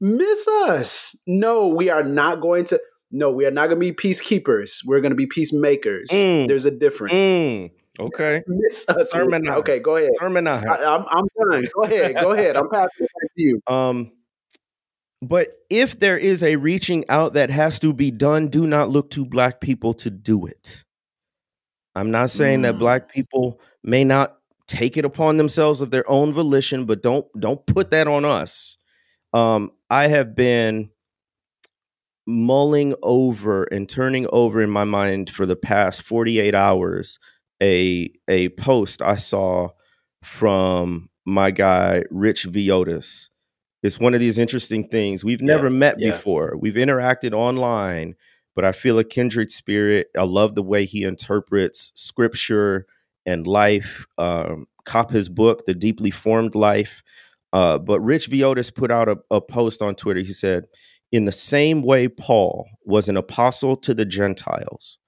Miss 0.00 0.48
us. 0.48 1.16
No, 1.26 1.68
we 1.68 1.88
are 1.88 2.04
not 2.04 2.40
going 2.40 2.64
to. 2.66 2.80
No, 3.12 3.30
we 3.30 3.46
are 3.46 3.52
not 3.52 3.68
going 3.68 3.80
to 3.80 3.92
be 3.92 3.92
peacekeepers. 3.92 4.80
We're 4.84 5.00
going 5.00 5.12
to 5.12 5.16
be 5.16 5.26
peacemakers. 5.26 6.10
Mm, 6.10 6.48
There's 6.48 6.64
a 6.64 6.70
difference. 6.72 7.14
Mm. 7.14 7.70
Okay. 7.98 8.42
Miss 8.46 8.88
us. 8.88 9.10
Sermon. 9.10 9.48
Okay, 9.48 9.78
go 9.78 9.96
ahead. 9.96 10.10
Sermon. 10.18 10.46
I, 10.46 10.60
am 10.62 11.04
I'm 11.08 11.26
done. 11.40 11.64
Go 11.74 11.82
ahead. 11.84 12.14
Go 12.16 12.32
ahead. 12.32 12.56
I'm 12.56 12.68
passing 12.68 12.90
it 12.98 13.10
back 13.20 13.34
to 13.36 13.42
you. 13.42 13.60
Um, 13.66 14.12
but 15.22 15.54
if 15.70 15.98
there 16.00 16.18
is 16.18 16.42
a 16.42 16.56
reaching 16.56 17.04
out 17.08 17.34
that 17.34 17.50
has 17.50 17.78
to 17.80 17.92
be 17.92 18.10
done, 18.10 18.48
do 18.48 18.66
not 18.66 18.90
look 18.90 19.10
to 19.10 19.24
black 19.24 19.60
people 19.60 19.94
to 19.94 20.10
do 20.10 20.46
it. 20.46 20.84
I'm 21.94 22.10
not 22.10 22.30
saying 22.30 22.60
mm. 22.60 22.62
that 22.64 22.78
black 22.78 23.10
people 23.12 23.60
may 23.82 24.04
not 24.04 24.38
take 24.66 24.96
it 24.96 25.04
upon 25.04 25.36
themselves 25.36 25.80
of 25.80 25.90
their 25.90 26.08
own 26.10 26.34
volition, 26.34 26.84
but 26.84 27.02
don't 27.02 27.26
don't 27.38 27.64
put 27.66 27.90
that 27.92 28.08
on 28.08 28.24
us. 28.24 28.76
Um, 29.32 29.70
I 29.88 30.08
have 30.08 30.34
been 30.34 30.90
mulling 32.26 32.94
over 33.02 33.64
and 33.64 33.88
turning 33.88 34.26
over 34.32 34.60
in 34.62 34.70
my 34.70 34.84
mind 34.84 35.30
for 35.30 35.46
the 35.46 35.56
past 35.56 36.02
48 36.02 36.54
hours 36.54 37.18
a 37.62 38.10
a 38.28 38.48
post 38.50 39.02
I 39.02 39.16
saw 39.16 39.70
from 40.22 41.08
my 41.26 41.50
guy 41.50 42.02
Rich 42.10 42.46
Villodas. 42.48 43.28
It's 43.82 44.00
one 44.00 44.14
of 44.14 44.20
these 44.20 44.38
interesting 44.38 44.88
things. 44.88 45.24
We've 45.24 45.42
never 45.42 45.64
Yeah, 45.66 45.76
met 45.78 45.96
yeah. 45.98 46.12
before. 46.12 46.56
We've 46.58 46.74
interacted 46.74 47.32
online, 47.34 48.14
but 48.56 48.64
I 48.64 48.72
feel 48.72 48.98
a 48.98 49.04
kindred 49.04 49.50
spirit. 49.50 50.08
I 50.18 50.22
love 50.24 50.54
the 50.54 50.62
way 50.62 50.84
he 50.86 51.04
interprets 51.04 51.92
scripture 51.94 52.86
and 53.26 53.46
life. 53.46 54.06
Um, 54.16 54.66
cop 54.86 55.10
his 55.10 55.28
book, 55.28 55.66
The 55.66 55.74
Deeply 55.74 56.10
Formed 56.10 56.54
Life. 56.54 57.02
Uh, 57.52 57.78
but 57.78 58.00
Rich 58.00 58.30
Villodas 58.30 58.74
put 58.74 58.90
out 58.90 59.08
a, 59.08 59.16
a 59.30 59.40
post 59.40 59.80
on 59.82 59.94
Twitter. 59.94 60.20
He 60.20 60.32
said, 60.32 60.64
In 61.12 61.26
the 61.26 61.32
same 61.32 61.82
way 61.82 62.08
Paul 62.08 62.66
was 62.84 63.08
an 63.08 63.16
apostle 63.18 63.76
to 63.78 63.92
the 63.94 64.04
Gentiles, 64.06 64.98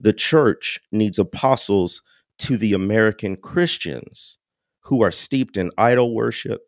the 0.00 0.12
church 0.12 0.80
needs 0.92 1.18
apostles 1.18 2.02
to 2.38 2.56
the 2.56 2.72
American 2.72 3.36
Christians 3.36 4.38
who 4.80 5.02
are 5.02 5.12
steeped 5.12 5.56
in 5.56 5.70
idol 5.78 6.14
worship, 6.14 6.62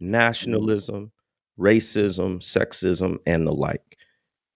nationalism, 0.00 1.12
racism, 1.58 2.40
sexism, 2.40 3.18
and 3.26 3.46
the 3.46 3.52
like. 3.52 3.96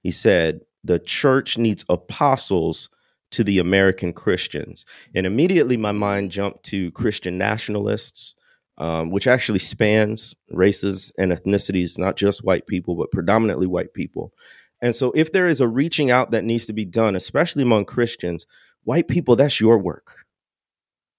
He 0.03 0.11
said, 0.11 0.61
The 0.85 0.99
church 0.99 1.59
needs 1.59 1.85
apostles 1.89 2.91
to 3.31 3.45
the 3.45 3.59
American 3.59 4.13
Christians. 4.13 4.87
And 5.15 5.27
immediately 5.27 5.77
my 5.77 5.93
mind 5.93 6.31
jumped 6.31 6.65
to 6.65 6.91
Christian 6.93 7.37
nationalists, 7.39 8.35
um, 8.79 9.11
which 9.11 9.27
actually 9.27 9.59
spans 9.59 10.35
races 10.51 11.13
and 11.19 11.33
ethnicities, 11.33 11.99
not 11.99 12.17
just 12.17 12.45
white 12.45 12.67
people, 12.67 12.95
but 12.95 13.13
predominantly 13.13 13.67
white 13.67 13.93
people. 13.93 14.33
And 14.81 14.95
so, 14.95 15.13
if 15.15 15.33
there 15.33 15.49
is 15.49 15.61
a 15.61 15.69
reaching 15.69 16.11
out 16.11 16.31
that 16.31 16.45
needs 16.45 16.67
to 16.67 16.73
be 16.73 16.85
done, 16.85 17.17
especially 17.17 17.63
among 17.63 17.85
Christians, 17.85 18.47
white 18.85 19.09
people, 19.09 19.37
that's 19.37 19.61
your 19.61 19.79
work. 19.79 20.17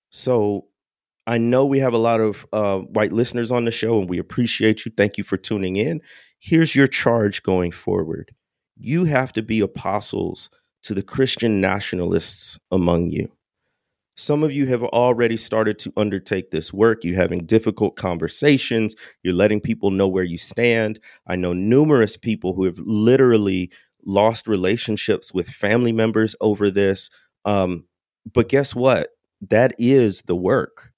So, 0.09 0.65
I 1.27 1.37
know 1.37 1.65
we 1.65 1.79
have 1.79 1.93
a 1.93 1.97
lot 1.97 2.21
of 2.21 2.45
uh, 2.51 2.79
white 2.79 3.11
listeners 3.11 3.51
on 3.51 3.65
the 3.65 3.71
show, 3.71 3.99
and 3.99 4.09
we 4.09 4.17
appreciate 4.17 4.85
you. 4.85 4.91
Thank 4.95 5.17
you 5.17 5.23
for 5.23 5.37
tuning 5.37 5.75
in. 5.75 6.01
Here's 6.39 6.73
your 6.73 6.87
charge 6.87 7.43
going 7.43 7.71
forward 7.71 8.33
you 8.81 9.03
have 9.03 9.33
to 9.33 9.41
be 9.41 9.59
apostles 9.59 10.49
to 10.83 10.93
the 10.93 11.03
Christian 11.03 11.59
nationalists 11.59 12.57
among 12.71 13.11
you. 13.11 13.29
Some 14.19 14.43
of 14.43 14.51
you 14.51 14.65
have 14.65 14.83
already 14.83 15.37
started 15.37 15.79
to 15.79 15.93
undertake 15.95 16.51
this 16.51 16.73
work. 16.73 17.05
You're 17.05 17.15
having 17.15 17.45
difficult 17.45 17.95
conversations. 17.95 18.93
You're 19.23 19.33
letting 19.33 19.61
people 19.61 19.91
know 19.91 20.09
where 20.09 20.25
you 20.25 20.37
stand. 20.37 20.99
I 21.25 21.37
know 21.37 21.53
numerous 21.53 22.17
people 22.17 22.53
who 22.53 22.65
have 22.65 22.77
literally 22.79 23.71
lost 24.05 24.45
relationships 24.45 25.33
with 25.33 25.47
family 25.47 25.93
members 25.93 26.35
over 26.41 26.69
this. 26.69 27.09
Um, 27.45 27.85
but 28.29 28.49
guess 28.49 28.75
what? 28.75 29.11
That 29.39 29.73
is 29.79 30.23
the 30.23 30.35
work. 30.35 30.91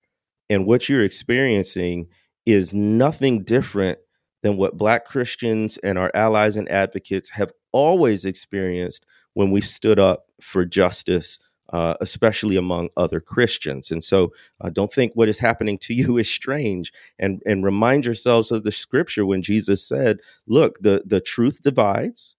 And 0.49 0.65
what 0.65 0.89
you're 0.89 1.05
experiencing 1.05 2.07
is 2.47 2.73
nothing 2.73 3.43
different 3.43 3.99
than 4.41 4.57
what 4.57 4.77
Black 4.77 5.05
Christians 5.05 5.77
and 5.83 5.99
our 5.99 6.09
allies 6.15 6.57
and 6.57 6.67
advocates 6.71 7.29
have 7.29 7.51
always 7.71 8.25
experienced 8.25 9.05
when 9.35 9.51
we 9.51 9.61
stood 9.61 9.99
up 9.99 10.25
for 10.41 10.65
justice, 10.65 11.37
uh, 11.71 11.95
especially 12.01 12.55
among 12.55 12.89
other 12.97 13.19
Christians. 13.19 13.91
And 13.91 14.03
so, 14.03 14.33
uh, 14.59 14.69
don't 14.69 14.91
think 14.91 15.13
what 15.15 15.29
is 15.29 15.39
happening 15.39 15.77
to 15.79 15.93
you 16.01 16.17
is 16.17 16.29
strange, 16.29 16.91
and 17.19 17.41
and 17.45 17.63
remind 17.63 18.05
yourselves 18.05 18.51
of 18.51 18.63
the 18.63 18.71
scripture 18.71 19.25
when 19.25 19.41
Jesus 19.41 19.83
said, 19.83 20.19
"Look, 20.47 20.79
the 20.79 21.03
the 21.05 21.21
truth 21.21 21.61
divides." 21.61 22.35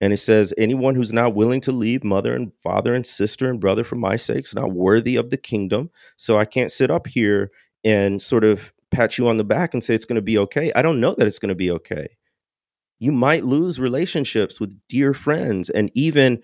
And 0.00 0.12
it 0.12 0.18
says, 0.18 0.54
anyone 0.56 0.94
who's 0.94 1.12
not 1.12 1.34
willing 1.34 1.60
to 1.62 1.72
leave 1.72 2.04
mother 2.04 2.34
and 2.34 2.52
father 2.62 2.94
and 2.94 3.04
sister 3.04 3.50
and 3.50 3.60
brother 3.60 3.82
for 3.82 3.96
my 3.96 4.16
sake 4.16 4.44
is 4.44 4.54
not 4.54 4.72
worthy 4.72 5.16
of 5.16 5.30
the 5.30 5.36
kingdom. 5.36 5.90
So 6.16 6.38
I 6.38 6.44
can't 6.44 6.70
sit 6.70 6.90
up 6.90 7.08
here 7.08 7.50
and 7.84 8.22
sort 8.22 8.44
of 8.44 8.72
pat 8.90 9.18
you 9.18 9.28
on 9.28 9.36
the 9.36 9.44
back 9.44 9.74
and 9.74 9.82
say 9.82 9.94
it's 9.94 10.04
going 10.04 10.16
to 10.16 10.22
be 10.22 10.38
okay. 10.38 10.72
I 10.74 10.82
don't 10.82 11.00
know 11.00 11.14
that 11.14 11.26
it's 11.26 11.38
going 11.38 11.50
to 11.50 11.54
be 11.54 11.70
okay. 11.72 12.16
You 13.00 13.12
might 13.12 13.44
lose 13.44 13.78
relationships 13.78 14.60
with 14.60 14.78
dear 14.88 15.14
friends 15.14 15.70
and 15.70 15.90
even 15.94 16.42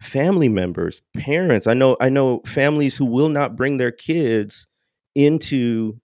family 0.00 0.48
members, 0.48 1.02
parents. 1.16 1.66
I 1.66 1.74
know 1.74 1.96
I 2.00 2.08
know 2.08 2.42
families 2.46 2.96
who 2.96 3.04
will 3.04 3.28
not 3.28 3.56
bring 3.56 3.78
their 3.78 3.92
kids 3.92 4.66
into 5.14 6.00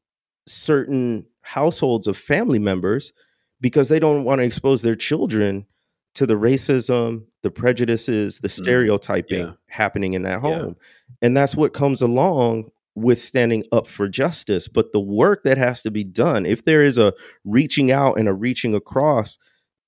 certain 0.46 1.26
households 1.42 2.06
of 2.06 2.16
family 2.16 2.58
members 2.58 3.12
because 3.60 3.88
they 3.88 3.98
don't 3.98 4.24
want 4.24 4.40
to 4.40 4.44
expose 4.44 4.82
their 4.82 4.96
children 4.96 5.66
to 6.14 6.26
the 6.26 6.34
racism, 6.34 7.24
the 7.42 7.50
prejudices, 7.50 8.40
the 8.40 8.48
mm, 8.48 8.52
stereotyping 8.62 9.46
yeah. 9.46 9.52
happening 9.68 10.14
in 10.14 10.22
that 10.22 10.42
Yeah. 10.42 10.58
home. 10.58 10.76
And 11.22 11.36
that's 11.36 11.56
what 11.56 11.72
comes 11.72 12.02
along 12.02 12.70
with 12.94 13.20
standing 13.20 13.64
up 13.70 13.86
for 13.86 14.08
justice. 14.08 14.66
But 14.66 14.92
the 14.92 15.00
work 15.00 15.44
that 15.44 15.58
has 15.58 15.82
to 15.82 15.90
be 15.90 16.04
done, 16.04 16.46
if 16.46 16.64
there 16.64 16.82
is 16.82 16.98
a 16.98 17.12
reaching 17.44 17.90
out 17.92 18.18
and 18.18 18.28
a 18.28 18.32
reaching 18.34 18.74
across, 18.74 19.38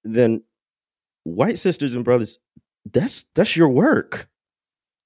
then 0.05 0.43
white 1.25 1.59
sisters 1.59 1.95
and 1.95 2.05
brothers, 2.05 2.39
that's 2.91 3.25
that's 3.35 3.57
your 3.57 3.69
work. 3.69 4.29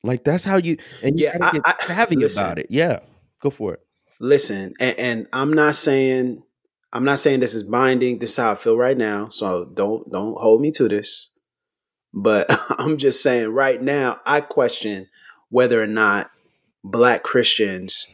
Like 0.03 0.25
that's 0.25 0.45
how 0.45 0.57
you 0.57 0.77
and 1.03 1.19
you 1.19 1.27
Yeah, 1.27 1.39
gotta 1.39 1.45
I- 1.47 1.53
get 1.53 1.63
I- 1.83 1.87
savvy 1.87 2.17
listen. 2.17 2.43
about 2.45 2.59
it. 2.59 2.67
Yeah. 2.71 3.01
Go 3.41 3.51
for 3.51 3.75
it. 3.75 3.81
Listen, 4.19 4.73
and, 4.81 4.99
and 4.99 5.27
I'm 5.33 5.53
not 5.53 5.75
saying 5.75 6.43
I'm 6.93 7.05
not 7.05 7.19
saying 7.19 7.41
this 7.41 7.55
is 7.55 7.65
binding. 7.65 8.19
This 8.19 8.31
is 8.31 8.37
how 8.37 8.53
I 8.53 8.55
feel 8.55 8.77
right 8.77 8.97
now. 8.97 9.29
So 9.29 9.65
don't 9.75 10.11
don't 10.11 10.39
hold 10.41 10.61
me 10.61 10.71
to 10.73 10.89
this. 10.89 11.33
But 12.15 12.47
I'm 12.79 12.97
just 12.97 13.23
saying 13.23 13.51
right 13.51 13.81
now, 13.83 14.21
I 14.25 14.41
question 14.41 15.09
whether 15.51 15.83
or 15.83 15.87
not 15.87 16.31
black 16.83 17.23
Christians 17.25 18.07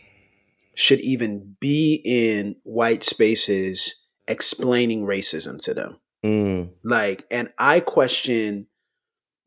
should 0.75 1.01
even 1.03 1.57
be 1.61 2.01
in 2.05 2.57
white 2.65 3.03
spaces 3.05 4.07
explaining 4.27 5.05
racism 5.05 5.61
to 5.63 5.75
them. 5.75 5.99
Mm, 6.25 6.71
Like, 6.83 7.25
and 7.31 7.53
I 7.59 7.81
question 7.81 8.67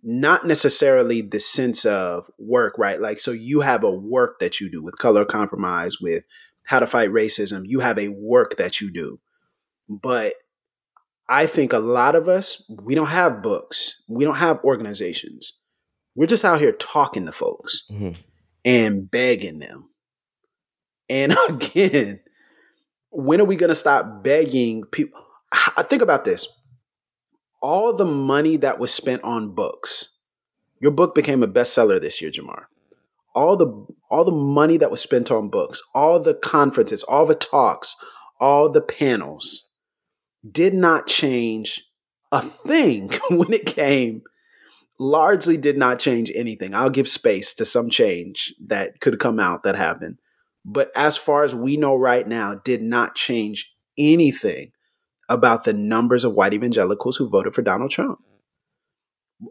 not 0.08 0.46
necessarily 0.46 1.22
the 1.22 1.40
sense 1.40 1.84
of 1.84 2.30
work, 2.38 2.78
right? 2.78 3.02
Like, 3.02 3.20
so 3.20 3.32
you 3.32 3.62
have 3.62 3.84
a 3.84 3.90
work 3.90 4.38
that 4.40 4.62
you 4.62 4.70
do 4.70 4.84
with 4.84 5.00
color 5.00 5.26
compromise, 5.26 6.00
with 6.00 6.24
how 6.66 6.80
to 6.80 6.86
fight 6.86 7.10
racism. 7.10 7.64
You 7.66 7.80
have 7.80 7.98
a 7.98 8.10
work 8.10 8.56
that 8.58 8.80
you 8.80 8.92
do. 8.92 9.20
But 9.90 10.36
I 11.28 11.48
think 11.48 11.74
a 11.74 11.80
lot 11.80 12.16
of 12.16 12.30
us, 12.30 12.70
we 12.70 12.94
don't 12.94 13.08
have 13.08 13.42
books, 13.42 14.04
we 14.08 14.24
don't 14.24 14.36
have 14.36 14.64
organizations. 14.64 15.60
We're 16.14 16.28
just 16.28 16.46
out 16.46 16.62
here 16.62 16.72
talking 16.72 17.26
to 17.26 17.32
folks 17.32 17.88
mhm. 17.92 18.16
and 18.64 19.10
begging 19.10 19.58
them. 19.58 19.90
And 21.10 21.36
again, 21.50 22.22
when 23.10 23.42
are 23.42 23.46
we 23.46 23.56
going 23.56 23.70
to 23.70 23.76
stop 23.76 24.24
begging 24.24 24.84
people? 24.84 25.20
I 25.76 25.82
think 25.82 26.04
about 26.04 26.26
this. 26.26 26.48
All 27.62 27.94
the 27.94 28.06
money 28.06 28.58
that 28.58 28.80
was 28.80 28.94
spent 28.94 29.24
on 29.24 29.54
books. 29.54 30.20
Your 30.80 30.92
book 30.92 31.16
became 31.16 31.42
a 31.42 31.48
bestseller 31.48 32.00
this 32.00 32.22
year, 32.22 32.32
Jemar. 32.32 32.66
All 33.34 33.58
the 33.58 33.86
all 34.10 34.24
the 34.24 34.32
money 34.32 34.78
that 34.78 34.92
was 34.92 35.02
spent 35.02 35.32
on 35.32 35.50
books, 35.50 35.82
all 35.94 36.20
the 36.20 36.34
conferences, 36.34 37.04
all 37.04 37.26
the 37.26 37.36
talks, 37.36 37.96
all 38.40 38.70
the 38.70 38.82
panels 38.82 39.74
did 40.50 40.74
not 40.74 41.08
change 41.08 41.84
a 42.32 42.42
thing 42.42 43.12
when 43.30 43.52
it 43.54 43.66
came 43.66 44.22
largely 45.00 45.58
did 45.58 45.78
not 45.78 46.00
change 46.00 46.32
anything. 46.36 46.74
I'll 46.74 46.90
give 46.90 47.10
space 47.10 47.54
to 47.56 47.66
some 47.66 47.90
change 47.90 48.54
that 48.66 49.00
could 49.02 49.20
come 49.20 49.40
out 49.40 49.64
that 49.64 49.76
happened. 49.76 50.18
But 50.64 50.92
as 50.96 51.18
far 51.18 51.44
as 51.44 51.54
we 51.54 51.78
know 51.78 51.96
right 51.96 52.28
now, 52.28 52.56
did 52.56 52.82
not 52.82 53.16
change 53.16 53.74
anything 53.98 54.72
about 55.30 55.64
the 55.64 55.74
numbers 55.74 56.24
of 56.24 56.34
white 56.34 56.54
evangelicals 56.54 57.18
who 57.18 57.30
voted 57.30 57.56
for 57.56 57.62
Donald 57.62 57.92
Trump. 57.92 58.20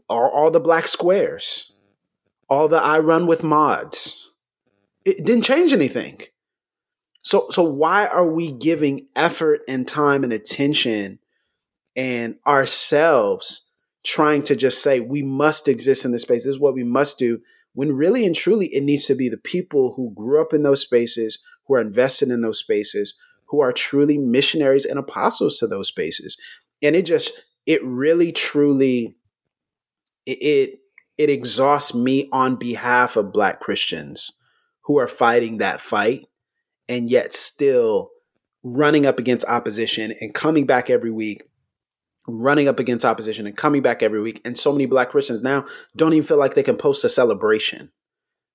Or 0.08 0.30
all 0.30 0.50
the 0.50 0.60
black 0.60 0.88
squares, 0.88 1.72
all 2.48 2.68
the 2.68 2.78
I 2.78 2.98
run 2.98 3.26
with 3.26 3.42
Mauds. 3.42 4.32
It 5.04 5.24
didn't 5.24 5.44
change 5.44 5.72
anything. 5.72 6.20
So 7.22 7.48
so 7.50 7.62
why 7.62 8.06
are 8.06 8.26
we 8.26 8.52
giving 8.52 9.08
effort 9.14 9.60
and 9.68 9.86
time 9.86 10.24
and 10.24 10.32
attention 10.32 11.18
and 11.96 12.36
ourselves 12.46 13.72
trying 14.04 14.42
to 14.42 14.54
just 14.54 14.82
say 14.82 15.00
we 15.00 15.22
must 15.22 15.66
exist 15.66 16.04
in 16.04 16.12
this 16.12 16.22
space. 16.22 16.44
This 16.44 16.52
is 16.52 16.60
what 16.60 16.74
we 16.74 16.84
must 16.84 17.18
do. 17.18 17.40
When 17.72 17.96
really 17.96 18.24
and 18.24 18.34
truly, 18.34 18.66
it 18.66 18.84
needs 18.84 19.06
to 19.06 19.16
be 19.16 19.28
the 19.28 19.38
people 19.38 19.94
who 19.96 20.14
grew 20.14 20.40
up 20.40 20.52
in 20.52 20.62
those 20.62 20.82
spaces, 20.82 21.42
who 21.66 21.74
are 21.74 21.80
invested 21.80 22.28
in 22.28 22.42
those 22.42 22.60
spaces, 22.60 23.18
who 23.46 23.60
are 23.60 23.72
truly 23.72 24.18
missionaries 24.18 24.84
and 24.84 24.98
apostles 24.98 25.58
to 25.58 25.66
those 25.66 25.88
spaces. 25.88 26.36
And 26.82 26.96
it 26.96 27.06
just, 27.06 27.44
it 27.66 27.82
really 27.84 28.32
truly, 28.32 29.16
it, 30.26 30.38
it, 30.42 30.78
it 31.16 31.30
exhausts 31.30 31.94
me 31.94 32.28
on 32.32 32.56
behalf 32.56 33.16
of 33.16 33.32
Black 33.32 33.60
Christians 33.60 34.38
who 34.82 34.98
are 34.98 35.08
fighting 35.08 35.58
that 35.58 35.80
fight 35.80 36.26
and 36.88 37.08
yet 37.08 37.32
still 37.32 38.10
running 38.62 39.06
up 39.06 39.18
against 39.18 39.46
opposition 39.46 40.14
and 40.20 40.34
coming 40.34 40.66
back 40.66 40.90
every 40.90 41.10
week 41.10 41.42
running 42.26 42.68
up 42.68 42.78
against 42.78 43.04
opposition 43.04 43.46
and 43.46 43.56
coming 43.56 43.82
back 43.82 44.02
every 44.02 44.20
week. 44.20 44.40
And 44.44 44.56
so 44.56 44.72
many 44.72 44.86
black 44.86 45.10
Christians 45.10 45.42
now 45.42 45.64
don't 45.96 46.12
even 46.12 46.26
feel 46.26 46.38
like 46.38 46.54
they 46.54 46.62
can 46.62 46.76
post 46.76 47.04
a 47.04 47.08
celebration 47.08 47.90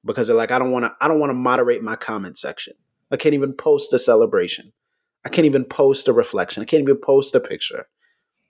because 0.05 0.27
they're 0.27 0.35
like, 0.35 0.51
I 0.51 0.59
don't 0.59 0.71
want 0.71 0.85
to, 0.85 0.95
I 1.01 1.07
don't 1.07 1.19
want 1.19 1.29
to 1.29 1.35
moderate 1.35 1.83
my 1.83 1.95
comment 1.95 2.37
section. 2.37 2.73
I 3.11 3.17
can't 3.17 3.35
even 3.35 3.53
post 3.53 3.93
a 3.93 3.99
celebration. 3.99 4.71
I 5.25 5.29
can't 5.29 5.45
even 5.45 5.65
post 5.65 6.07
a 6.07 6.13
reflection. 6.13 6.63
I 6.63 6.65
can't 6.65 6.81
even 6.81 6.97
post 6.97 7.35
a 7.35 7.39
picture. 7.39 7.87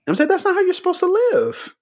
I'm 0.06 0.14
saying 0.14 0.28
that's 0.28 0.44
not 0.44 0.54
how 0.54 0.60
you're 0.60 0.74
supposed 0.74 1.00
to 1.00 1.30
live. 1.32 1.76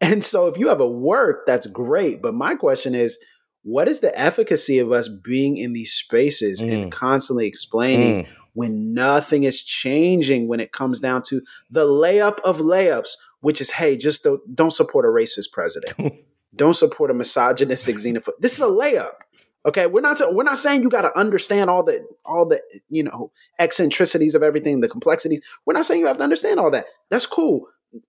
And 0.00 0.24
so 0.24 0.46
if 0.46 0.56
you 0.56 0.68
have 0.68 0.80
a 0.80 0.88
work, 0.88 1.46
that's 1.46 1.66
great. 1.66 2.22
But 2.22 2.34
my 2.34 2.54
question 2.54 2.94
is, 2.94 3.18
what 3.62 3.88
is 3.88 4.00
the 4.00 4.18
efficacy 4.18 4.78
of 4.78 4.90
us 4.90 5.08
being 5.08 5.58
in 5.58 5.74
these 5.74 5.92
spaces 5.92 6.62
mm. 6.62 6.72
and 6.72 6.92
constantly 6.92 7.46
explaining 7.46 8.24
mm. 8.24 8.28
when 8.54 8.94
nothing 8.94 9.42
is 9.42 9.62
changing 9.62 10.48
when 10.48 10.60
it 10.60 10.72
comes 10.72 11.00
down 11.00 11.22
to 11.24 11.42
the 11.70 11.84
layup 11.84 12.40
of 12.40 12.58
layups, 12.58 13.16
which 13.40 13.60
is, 13.60 13.72
hey, 13.72 13.96
just 13.96 14.24
don't, 14.24 14.56
don't 14.56 14.72
support 14.72 15.04
a 15.04 15.08
racist 15.08 15.52
president. 15.52 16.14
don't 16.56 16.74
support 16.74 17.10
a 17.10 17.14
misogynistic 17.14 17.96
xenophobe. 17.96 18.38
This 18.40 18.54
is 18.54 18.60
a 18.60 18.64
layup. 18.64 19.12
Okay, 19.66 19.86
we're 19.86 20.00
not 20.00 20.18
we're 20.34 20.42
not 20.42 20.58
saying 20.58 20.82
you 20.82 20.88
got 20.88 21.02
to 21.02 21.18
understand 21.18 21.68
all 21.68 21.84
the 21.84 22.06
all 22.24 22.46
the 22.46 22.62
you 22.88 23.02
know 23.02 23.30
eccentricities 23.58 24.34
of 24.34 24.42
everything, 24.42 24.80
the 24.80 24.88
complexities. 24.88 25.42
We're 25.66 25.74
not 25.74 25.84
saying 25.84 26.00
you 26.00 26.06
have 26.06 26.18
to 26.18 26.24
understand 26.24 26.58
all 26.58 26.70
that. 26.70 26.86
That's 27.10 27.26
cool. 27.26 27.66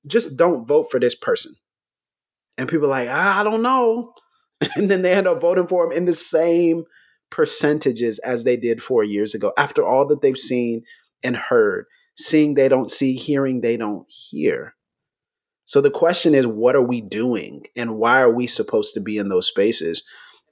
Just 0.08 0.38
don't 0.38 0.66
vote 0.66 0.90
for 0.90 1.00
this 1.00 1.16
person. 1.16 1.56
And 2.58 2.70
people 2.70 2.88
like, 2.88 3.10
I 3.10 3.44
don't 3.44 3.62
know. 3.62 4.14
And 4.76 4.92
then 4.92 5.02
they 5.02 5.12
end 5.12 5.26
up 5.26 5.42
voting 5.42 5.66
for 5.66 5.86
him 5.86 5.92
in 5.92 6.06
the 6.06 6.14
same 6.14 6.84
percentages 7.32 8.20
as 8.20 8.44
they 8.44 8.56
did 8.56 8.80
four 8.80 9.04
years 9.04 9.34
ago. 9.34 9.54
After 9.58 9.84
all 9.84 10.08
that 10.10 10.22
they've 10.22 10.38
seen 10.38 10.84
and 11.24 11.36
heard, 11.36 11.88
seeing 12.16 12.54
they 12.54 12.70
don't 12.70 12.92
see, 12.92 13.16
hearing 13.16 13.62
they 13.62 13.76
don't 13.76 14.06
hear. 14.08 14.76
So 15.66 15.82
the 15.82 15.90
question 15.90 16.36
is, 16.36 16.46
what 16.46 16.76
are 16.76 16.82
we 16.82 17.02
doing? 17.02 17.66
And 17.76 17.98
why 17.98 18.22
are 18.22 18.32
we 18.32 18.46
supposed 18.46 18.94
to 18.94 19.00
be 19.00 19.18
in 19.18 19.30
those 19.30 19.48
spaces? 19.48 20.04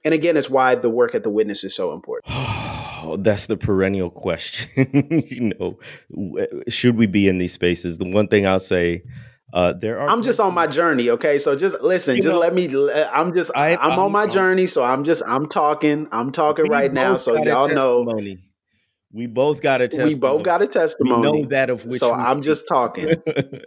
And 0.04 0.14
again, 0.14 0.36
it's 0.36 0.48
why 0.48 0.74
the 0.74 0.90
work 0.90 1.14
at 1.14 1.22
the 1.22 1.30
witness 1.30 1.64
is 1.64 1.74
so 1.74 1.92
important. 1.92 2.32
Oh, 2.34 3.16
that's 3.20 3.46
the 3.46 3.56
perennial 3.56 4.10
question. 4.10 4.70
you 5.28 5.52
know, 5.58 5.78
should 6.68 6.96
we 6.96 7.06
be 7.06 7.28
in 7.28 7.38
these 7.38 7.52
spaces? 7.52 7.98
The 7.98 8.08
one 8.08 8.28
thing 8.28 8.46
I'll 8.46 8.60
say 8.60 9.02
uh, 9.52 9.72
there 9.72 10.00
are. 10.00 10.08
I'm 10.08 10.22
just 10.22 10.38
on 10.38 10.54
my 10.54 10.66
journey, 10.66 11.10
okay. 11.10 11.38
So 11.38 11.56
just 11.56 11.80
listen, 11.80 12.16
just 12.16 12.28
know, 12.28 12.38
let 12.38 12.54
me. 12.54 12.68
I'm 13.12 13.34
just. 13.34 13.50
I, 13.54 13.70
am 13.70 13.98
on 13.98 14.12
my 14.12 14.26
journey, 14.26 14.66
so 14.66 14.84
I'm 14.84 15.04
just. 15.04 15.22
I'm 15.26 15.46
talking. 15.46 16.08
I'm 16.12 16.30
talking 16.30 16.66
right 16.66 16.92
now, 16.92 17.16
so 17.16 17.42
y'all 17.42 17.68
know. 17.68 18.06
We 19.12 19.26
both 19.26 19.60
got 19.60 19.80
a 19.80 19.88
testimony. 19.88 20.14
We 20.14 20.20
both 20.20 20.44
got 20.44 20.62
a 20.62 20.68
testimony. 20.68 21.32
We 21.32 21.42
know 21.42 21.48
that 21.48 21.68
of 21.68 21.84
which. 21.84 21.98
So 21.98 22.12
I'm 22.12 22.34
speak. 22.34 22.44
just 22.44 22.68
talking. 22.68 23.14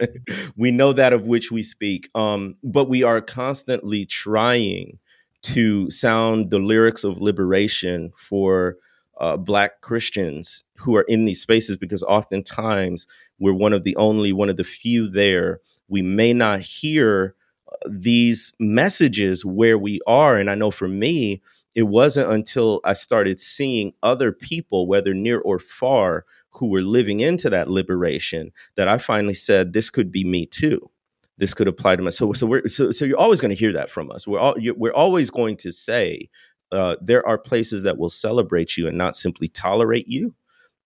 we 0.56 0.70
know 0.70 0.94
that 0.94 1.12
of 1.12 1.24
which 1.24 1.50
we 1.52 1.62
speak. 1.62 2.08
Um, 2.14 2.56
but 2.62 2.88
we 2.88 3.02
are 3.02 3.20
constantly 3.20 4.06
trying 4.06 4.98
to 5.44 5.90
sound 5.90 6.50
the 6.50 6.58
lyrics 6.58 7.04
of 7.04 7.20
liberation 7.20 8.12
for 8.16 8.76
uh, 9.20 9.36
Black 9.36 9.80
Christians 9.80 10.64
who 10.76 10.96
are 10.96 11.02
in 11.08 11.24
these 11.24 11.40
spaces, 11.40 11.76
because 11.76 12.02
oftentimes 12.02 13.06
we're 13.38 13.52
one 13.54 13.72
of 13.72 13.84
the 13.84 13.96
only, 13.96 14.32
one 14.32 14.50
of 14.50 14.56
the 14.56 14.64
few 14.64 15.08
there 15.08 15.60
we 15.88 16.02
may 16.02 16.32
not 16.32 16.60
hear 16.60 17.34
uh, 17.68 17.76
these 17.88 18.52
messages 18.58 19.44
where 19.44 19.78
we 19.78 20.00
are. 20.06 20.36
And 20.36 20.50
I 20.50 20.54
know 20.54 20.70
for 20.70 20.88
me, 20.88 21.42
it 21.74 21.84
wasn't 21.84 22.30
until 22.30 22.80
I 22.84 22.94
started 22.94 23.38
seeing 23.40 23.92
other 24.02 24.32
people, 24.32 24.86
whether 24.86 25.12
near 25.12 25.40
or 25.40 25.58
far, 25.58 26.24
who 26.50 26.68
were 26.68 26.82
living 26.82 27.20
into 27.20 27.50
that 27.50 27.68
liberation 27.68 28.52
that 28.76 28.88
I 28.88 28.98
finally 28.98 29.34
said, 29.34 29.72
this 29.72 29.90
could 29.90 30.10
be 30.12 30.24
me 30.24 30.46
too. 30.46 30.90
This 31.38 31.54
could 31.54 31.68
apply 31.68 31.96
to 31.96 32.02
me. 32.02 32.10
So, 32.10 32.32
so 32.32 32.46
we're 32.46 32.68
so, 32.68 32.90
so 32.90 33.04
you're 33.04 33.18
always 33.18 33.40
going 33.40 33.50
to 33.50 33.56
hear 33.56 33.72
that 33.72 33.90
from 33.90 34.10
us. 34.10 34.26
We're 34.26 34.38
all 34.38 34.54
we're 34.76 34.92
always 34.92 35.30
going 35.30 35.56
to 35.58 35.72
say 35.72 36.28
uh, 36.72 36.96
there 37.00 37.26
are 37.26 37.38
places 37.38 37.82
that 37.82 37.98
will 37.98 38.08
celebrate 38.08 38.76
you 38.76 38.86
and 38.86 38.96
not 38.96 39.16
simply 39.16 39.48
tolerate 39.48 40.06
you, 40.08 40.34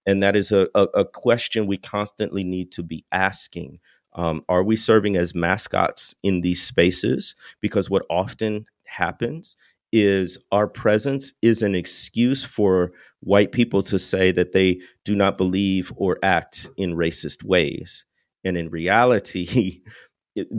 and 0.06 0.22
that 0.22 0.36
is 0.36 0.52
a, 0.52 0.68
a, 0.74 0.82
a 0.94 1.04
question 1.04 1.66
we 1.66 1.76
constantly 1.76 2.44
need 2.44 2.72
to 2.72 2.82
be 2.82 3.04
asking 3.12 3.78
um, 4.14 4.44
are 4.48 4.64
we 4.64 4.76
serving 4.76 5.16
as 5.16 5.34
mascots 5.34 6.14
in 6.22 6.40
these 6.40 6.62
spaces? 6.62 7.34
Because 7.60 7.88
what 7.88 8.04
often 8.10 8.66
happens 8.84 9.56
is 9.92 10.38
our 10.50 10.66
presence 10.66 11.32
is 11.40 11.62
an 11.62 11.74
excuse 11.74 12.44
for 12.44 12.90
white 13.20 13.52
people 13.52 13.82
to 13.82 13.98
say 13.98 14.32
that 14.32 14.52
they 14.52 14.80
do 15.04 15.14
not 15.14 15.38
believe 15.38 15.92
or 15.96 16.18
act 16.22 16.68
in 16.76 16.94
racist 16.94 17.44
ways. 17.44 18.04
And 18.44 18.56
in 18.56 18.70
reality, 18.70 19.82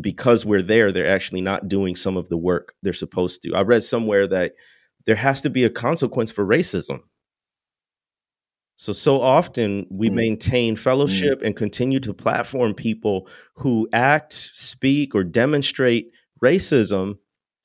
because 0.02 0.46
we're 0.46 0.62
there, 0.62 0.92
they're 0.92 1.08
actually 1.08 1.42
not 1.42 1.68
doing 1.68 1.96
some 1.96 2.18
of 2.18 2.30
the 2.30 2.38
work 2.38 2.74
they're 2.84 2.94
supposed 2.94 3.42
to. 3.44 3.54
I 3.54 3.62
read 3.62 3.84
somewhere 3.84 4.28
that 4.28 4.54
there 5.06 5.16
has 5.16 5.42
to 5.42 5.50
be 5.50 5.64
a 5.64 5.70
consequence 5.70 6.32
for 6.32 6.46
racism. 6.46 7.00
So, 8.76 8.94
so 8.94 9.22
often 9.22 9.86
we 9.90 10.10
mm. 10.10 10.14
maintain 10.14 10.76
fellowship 10.78 11.42
mm. 11.42 11.46
and 11.46 11.56
continue 11.56 12.00
to 12.00 12.14
platform 12.14 12.74
people 12.74 13.28
who 13.56 13.90
act, 13.92 14.52
speak, 14.54 15.14
or 15.14 15.24
demonstrate 15.24 16.12
racism, 16.44 17.18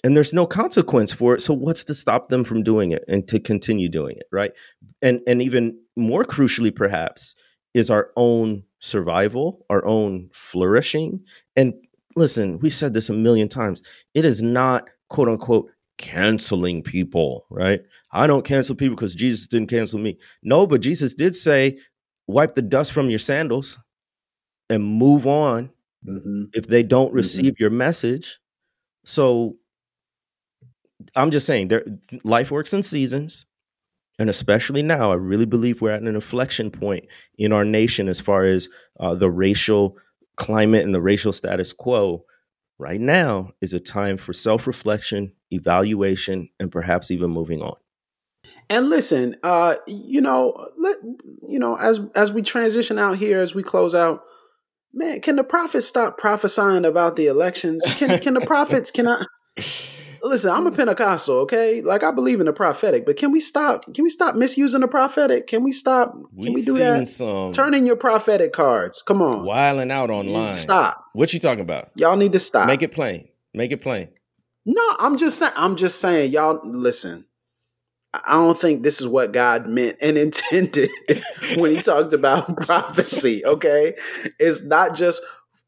and 0.03 0.17
there's 0.17 0.35
no 0.35 0.45
consequence 0.45 1.13
for 1.13 1.35
it. 1.35 1.41
So, 1.41 1.55
what's 1.55 1.85
to 1.85 1.95
stop 1.95 2.31
them 2.31 2.45
from 2.45 2.63
doing 2.65 2.91
it 2.91 3.05
and 3.07 3.27
to 3.29 3.39
continue 3.39 3.89
doing 3.89 4.17
it, 4.17 4.27
right? 4.33 4.53
And 5.03 5.21
and 5.27 5.41
even 5.41 5.79
more 5.97 6.25
crucially, 6.25 6.75
perhaps, 6.75 7.37
is 7.75 7.91
our 7.91 8.11
own 8.17 8.65
survival, 8.81 9.65
our 9.71 9.85
own 9.85 10.31
flourishing. 10.33 11.25
And 11.57 11.75
listen, 12.17 12.59
we've 12.61 12.75
said 12.75 12.95
this 12.95 13.09
a 13.09 13.13
million 13.13 13.49
times. 13.49 13.83
It 14.15 14.25
is 14.25 14.43
not 14.43 14.89
quote 15.09 15.29
unquote 15.29 15.71
canceling 15.99 16.83
people, 16.83 17.47
right? 17.51 17.81
I 18.13 18.27
don't 18.27 18.45
cancel 18.45 18.75
people 18.75 18.97
because 18.97 19.15
Jesus 19.15 19.47
didn't 19.47 19.69
cancel 19.69 19.99
me. 19.99 20.19
No, 20.43 20.67
but 20.67 20.81
Jesus 20.81 21.15
did 21.15 21.37
say, 21.37 21.79
wipe 22.27 22.55
the 22.55 22.63
dust 22.63 22.93
from 22.93 23.11
your 23.11 23.19
sandals 23.19 23.79
and 24.71 24.85
move 24.85 25.27
on 25.27 25.71
mm-hmm. 26.07 26.45
if 26.53 26.67
they 26.67 26.83
don't 26.83 27.09
mm-hmm. 27.09 27.17
receive 27.17 27.53
mm-hmm. 27.55 27.63
your 27.63 27.71
message. 27.71 28.39
So 29.05 29.57
I'm 31.15 31.31
just 31.31 31.47
saying 31.47 31.69
there 31.69 31.85
life 32.25 32.51
works 32.51 32.73
in 32.73 32.83
seasons. 32.83 33.47
And 34.17 34.31
especially 34.31 34.83
now, 34.83 35.11
I 35.11 35.17
really 35.17 35.45
believe 35.45 35.81
we're 35.81 35.91
at 35.91 36.01
an 36.01 36.07
inflection 36.07 36.71
point 36.71 37.05
in 37.37 37.53
our 37.53 37.65
nation 37.65 38.09
as 38.09 38.21
far 38.21 38.45
as 38.45 38.69
uh, 39.01 39.17
the 39.17 39.29
racial 39.29 39.97
climate 40.37 40.85
and 40.85 40.95
the 40.95 41.01
racial 41.01 41.33
status 41.33 41.73
quo 41.73 42.25
right 42.79 43.01
now 43.01 43.53
is 43.61 43.73
a 43.73 43.81
time 43.81 44.17
for 44.17 44.33
self 44.33 44.67
reflection, 44.67 45.33
evaluation, 45.51 46.49
and 46.59 46.71
perhaps 46.71 47.11
even 47.11 47.31
moving 47.31 47.63
on. 47.63 47.77
And 48.69 48.89
listen, 48.89 49.37
uh, 49.43 49.77
you 49.87 50.21
know, 50.21 50.67
let 50.77 50.97
you 51.47 51.59
know 51.59 51.77
as 51.77 52.01
as 52.15 52.33
we 52.33 52.43
transition 52.43 52.99
out 52.99 53.19
here, 53.19 53.41
as 53.41 53.55
we 53.55 53.63
close 53.63 53.95
out, 53.95 54.23
man, 54.93 55.21
can 55.21 55.37
the 55.37 55.45
prophets 55.45 55.87
stop 55.87 56.19
prophesying 56.19 56.85
about 56.85 57.17
the 57.17 57.27
elections? 57.27 57.85
Can 57.97 58.19
can 58.19 58.35
the 58.35 58.41
prophets? 58.47 58.91
Can 58.91 59.09
I? 59.09 59.25
Listen, 60.25 60.51
I'm 60.51 60.67
a 60.67 60.71
mm. 60.71 60.77
Pentecostal, 60.77 61.37
okay? 61.41 61.81
Like 61.81 62.03
I 62.03 62.11
believe 62.11 62.41
in 62.41 62.47
the 62.47 62.53
prophetic, 62.53 63.07
but 63.07 63.17
can 63.17 63.31
we 63.31 63.41
stop? 63.41 63.85
Can 63.95 64.05
we 64.05 64.11
stop 64.11 64.35
misusing 64.35 64.81
the 64.81 64.89
prophetic? 64.89 65.47
Can 65.47 65.63
we 65.63 65.73
stop? 65.73 66.13
Can 66.13 66.25
we, 66.37 66.51
we 66.51 66.63
do 66.63 66.79
that? 66.79 67.07
Some 67.07 67.53
Turn 67.53 67.75
in 67.75 67.87
your 67.87 67.97
prophetic 67.97 68.53
cards. 68.53 69.03
Come 69.03 69.23
on, 69.23 69.45
wiling 69.45 69.91
out 69.91 70.11
online. 70.11 70.55
Stop. 70.55 71.05
What 71.13 71.33
you 71.33 71.41
talking 71.41 71.61
about? 71.61 71.91
Y'all 71.95 72.17
need 72.17 72.33
to 72.33 72.41
stop. 72.41 72.67
Make 72.67 72.83
it 72.83 72.93
plain. 72.93 73.29
Make 73.53 73.71
it 73.71 73.81
plain. 73.81 74.09
No, 74.67 74.83
I'm 74.99 75.17
just 75.17 75.39
saying. 75.39 75.53
I'm 75.57 75.77
just 75.77 76.01
saying. 76.01 76.33
Y'all 76.33 76.61
listen. 76.65 77.27
I 78.13 78.35
don't 78.35 78.59
think 78.59 78.85
this 78.85 79.01
is 79.01 79.09
what 79.09 79.33
God 79.33 79.69
meant 79.69 79.97
and 80.01 80.17
intended 80.19 80.91
when 81.57 81.77
He 81.77 81.83
talked 81.83 82.13
about 82.13 82.57
prophecy. 82.63 83.45
Okay, 83.45 83.95
it's 84.39 84.63
not 84.63 84.97
just 84.97 85.21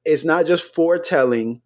it's 0.05 0.25
not 0.25 0.47
just 0.47 0.75
foretelling 0.75 1.61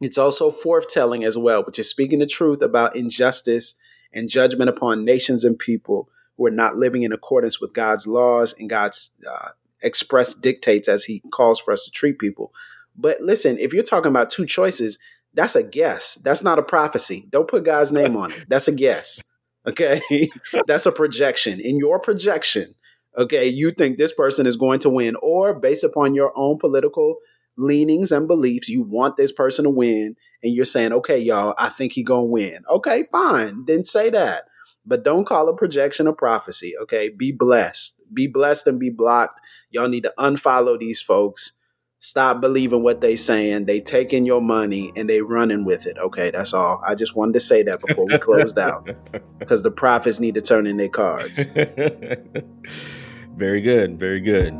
it's 0.00 0.18
also 0.18 0.50
forthtelling 0.50 1.26
as 1.26 1.38
well, 1.38 1.62
which 1.64 1.78
is 1.78 1.88
speaking 1.88 2.18
the 2.18 2.26
truth 2.26 2.62
about 2.62 2.96
injustice 2.96 3.74
and 4.12 4.28
judgment 4.28 4.70
upon 4.70 5.04
nations 5.04 5.44
and 5.44 5.58
people 5.58 6.08
who 6.36 6.46
are 6.46 6.50
not 6.50 6.76
living 6.76 7.02
in 7.02 7.12
accordance 7.12 7.60
with 7.60 7.72
God's 7.72 8.06
laws 8.06 8.54
and 8.58 8.68
God's 8.68 9.10
uh, 9.28 9.50
express 9.82 10.34
dictates 10.34 10.88
as 10.88 11.04
He 11.04 11.22
calls 11.32 11.60
for 11.60 11.72
us 11.72 11.84
to 11.84 11.90
treat 11.90 12.18
people. 12.18 12.52
But 12.96 13.20
listen, 13.20 13.58
if 13.58 13.72
you're 13.72 13.82
talking 13.82 14.10
about 14.10 14.30
two 14.30 14.46
choices, 14.46 14.98
that's 15.34 15.54
a 15.54 15.62
guess. 15.62 16.14
That's 16.16 16.42
not 16.42 16.58
a 16.58 16.62
prophecy. 16.62 17.26
Don't 17.30 17.48
put 17.48 17.64
God's 17.64 17.92
name 17.92 18.16
on 18.16 18.32
it. 18.32 18.46
That's 18.48 18.68
a 18.68 18.72
guess. 18.72 19.22
Okay. 19.66 20.00
that's 20.66 20.86
a 20.86 20.92
projection. 20.92 21.60
In 21.60 21.78
your 21.78 21.98
projection, 21.98 22.74
okay, 23.16 23.46
you 23.46 23.70
think 23.70 23.98
this 23.98 24.12
person 24.12 24.46
is 24.46 24.56
going 24.56 24.78
to 24.80 24.90
win, 24.90 25.16
or 25.22 25.54
based 25.54 25.84
upon 25.84 26.14
your 26.14 26.32
own 26.36 26.58
political 26.58 27.16
leanings 27.56 28.12
and 28.12 28.26
beliefs. 28.26 28.68
You 28.68 28.82
want 28.82 29.16
this 29.16 29.32
person 29.32 29.64
to 29.64 29.70
win, 29.70 30.16
and 30.42 30.54
you're 30.54 30.64
saying, 30.64 30.92
okay, 30.92 31.18
y'all, 31.18 31.54
I 31.58 31.68
think 31.68 31.92
he 31.92 32.02
gonna 32.02 32.24
win. 32.24 32.58
Okay, 32.70 33.04
fine. 33.10 33.64
Then 33.66 33.84
say 33.84 34.10
that. 34.10 34.44
But 34.86 35.02
don't 35.02 35.24
call 35.26 35.48
a 35.48 35.56
projection 35.56 36.06
a 36.06 36.12
prophecy. 36.12 36.74
Okay. 36.82 37.08
Be 37.08 37.32
blessed. 37.32 38.02
Be 38.14 38.28
blessed 38.28 38.68
and 38.68 38.78
be 38.78 38.90
blocked. 38.90 39.40
Y'all 39.70 39.88
need 39.88 40.04
to 40.04 40.14
unfollow 40.16 40.78
these 40.78 41.00
folks. 41.00 41.58
Stop 41.98 42.40
believing 42.40 42.84
what 42.84 43.00
they 43.00 43.16
saying. 43.16 43.64
They 43.66 43.80
taking 43.80 44.24
your 44.24 44.40
money 44.40 44.92
and 44.94 45.10
they 45.10 45.22
running 45.22 45.64
with 45.64 45.86
it. 45.86 45.98
Okay, 45.98 46.30
that's 46.30 46.54
all. 46.54 46.80
I 46.86 46.94
just 46.94 47.16
wanted 47.16 47.32
to 47.32 47.40
say 47.40 47.64
that 47.64 47.80
before 47.80 48.06
we 48.06 48.18
closed 48.18 48.58
out. 48.58 48.88
Because 49.38 49.62
the 49.62 49.70
prophets 49.70 50.18
need 50.18 50.34
to 50.36 50.40
turn 50.40 50.66
in 50.66 50.78
their 50.78 50.88
cards. 50.88 51.44
very 53.36 53.60
good. 53.60 53.98
Very 53.98 54.18
good. 54.18 54.58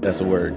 That's 0.00 0.20
a 0.20 0.24
word. 0.24 0.56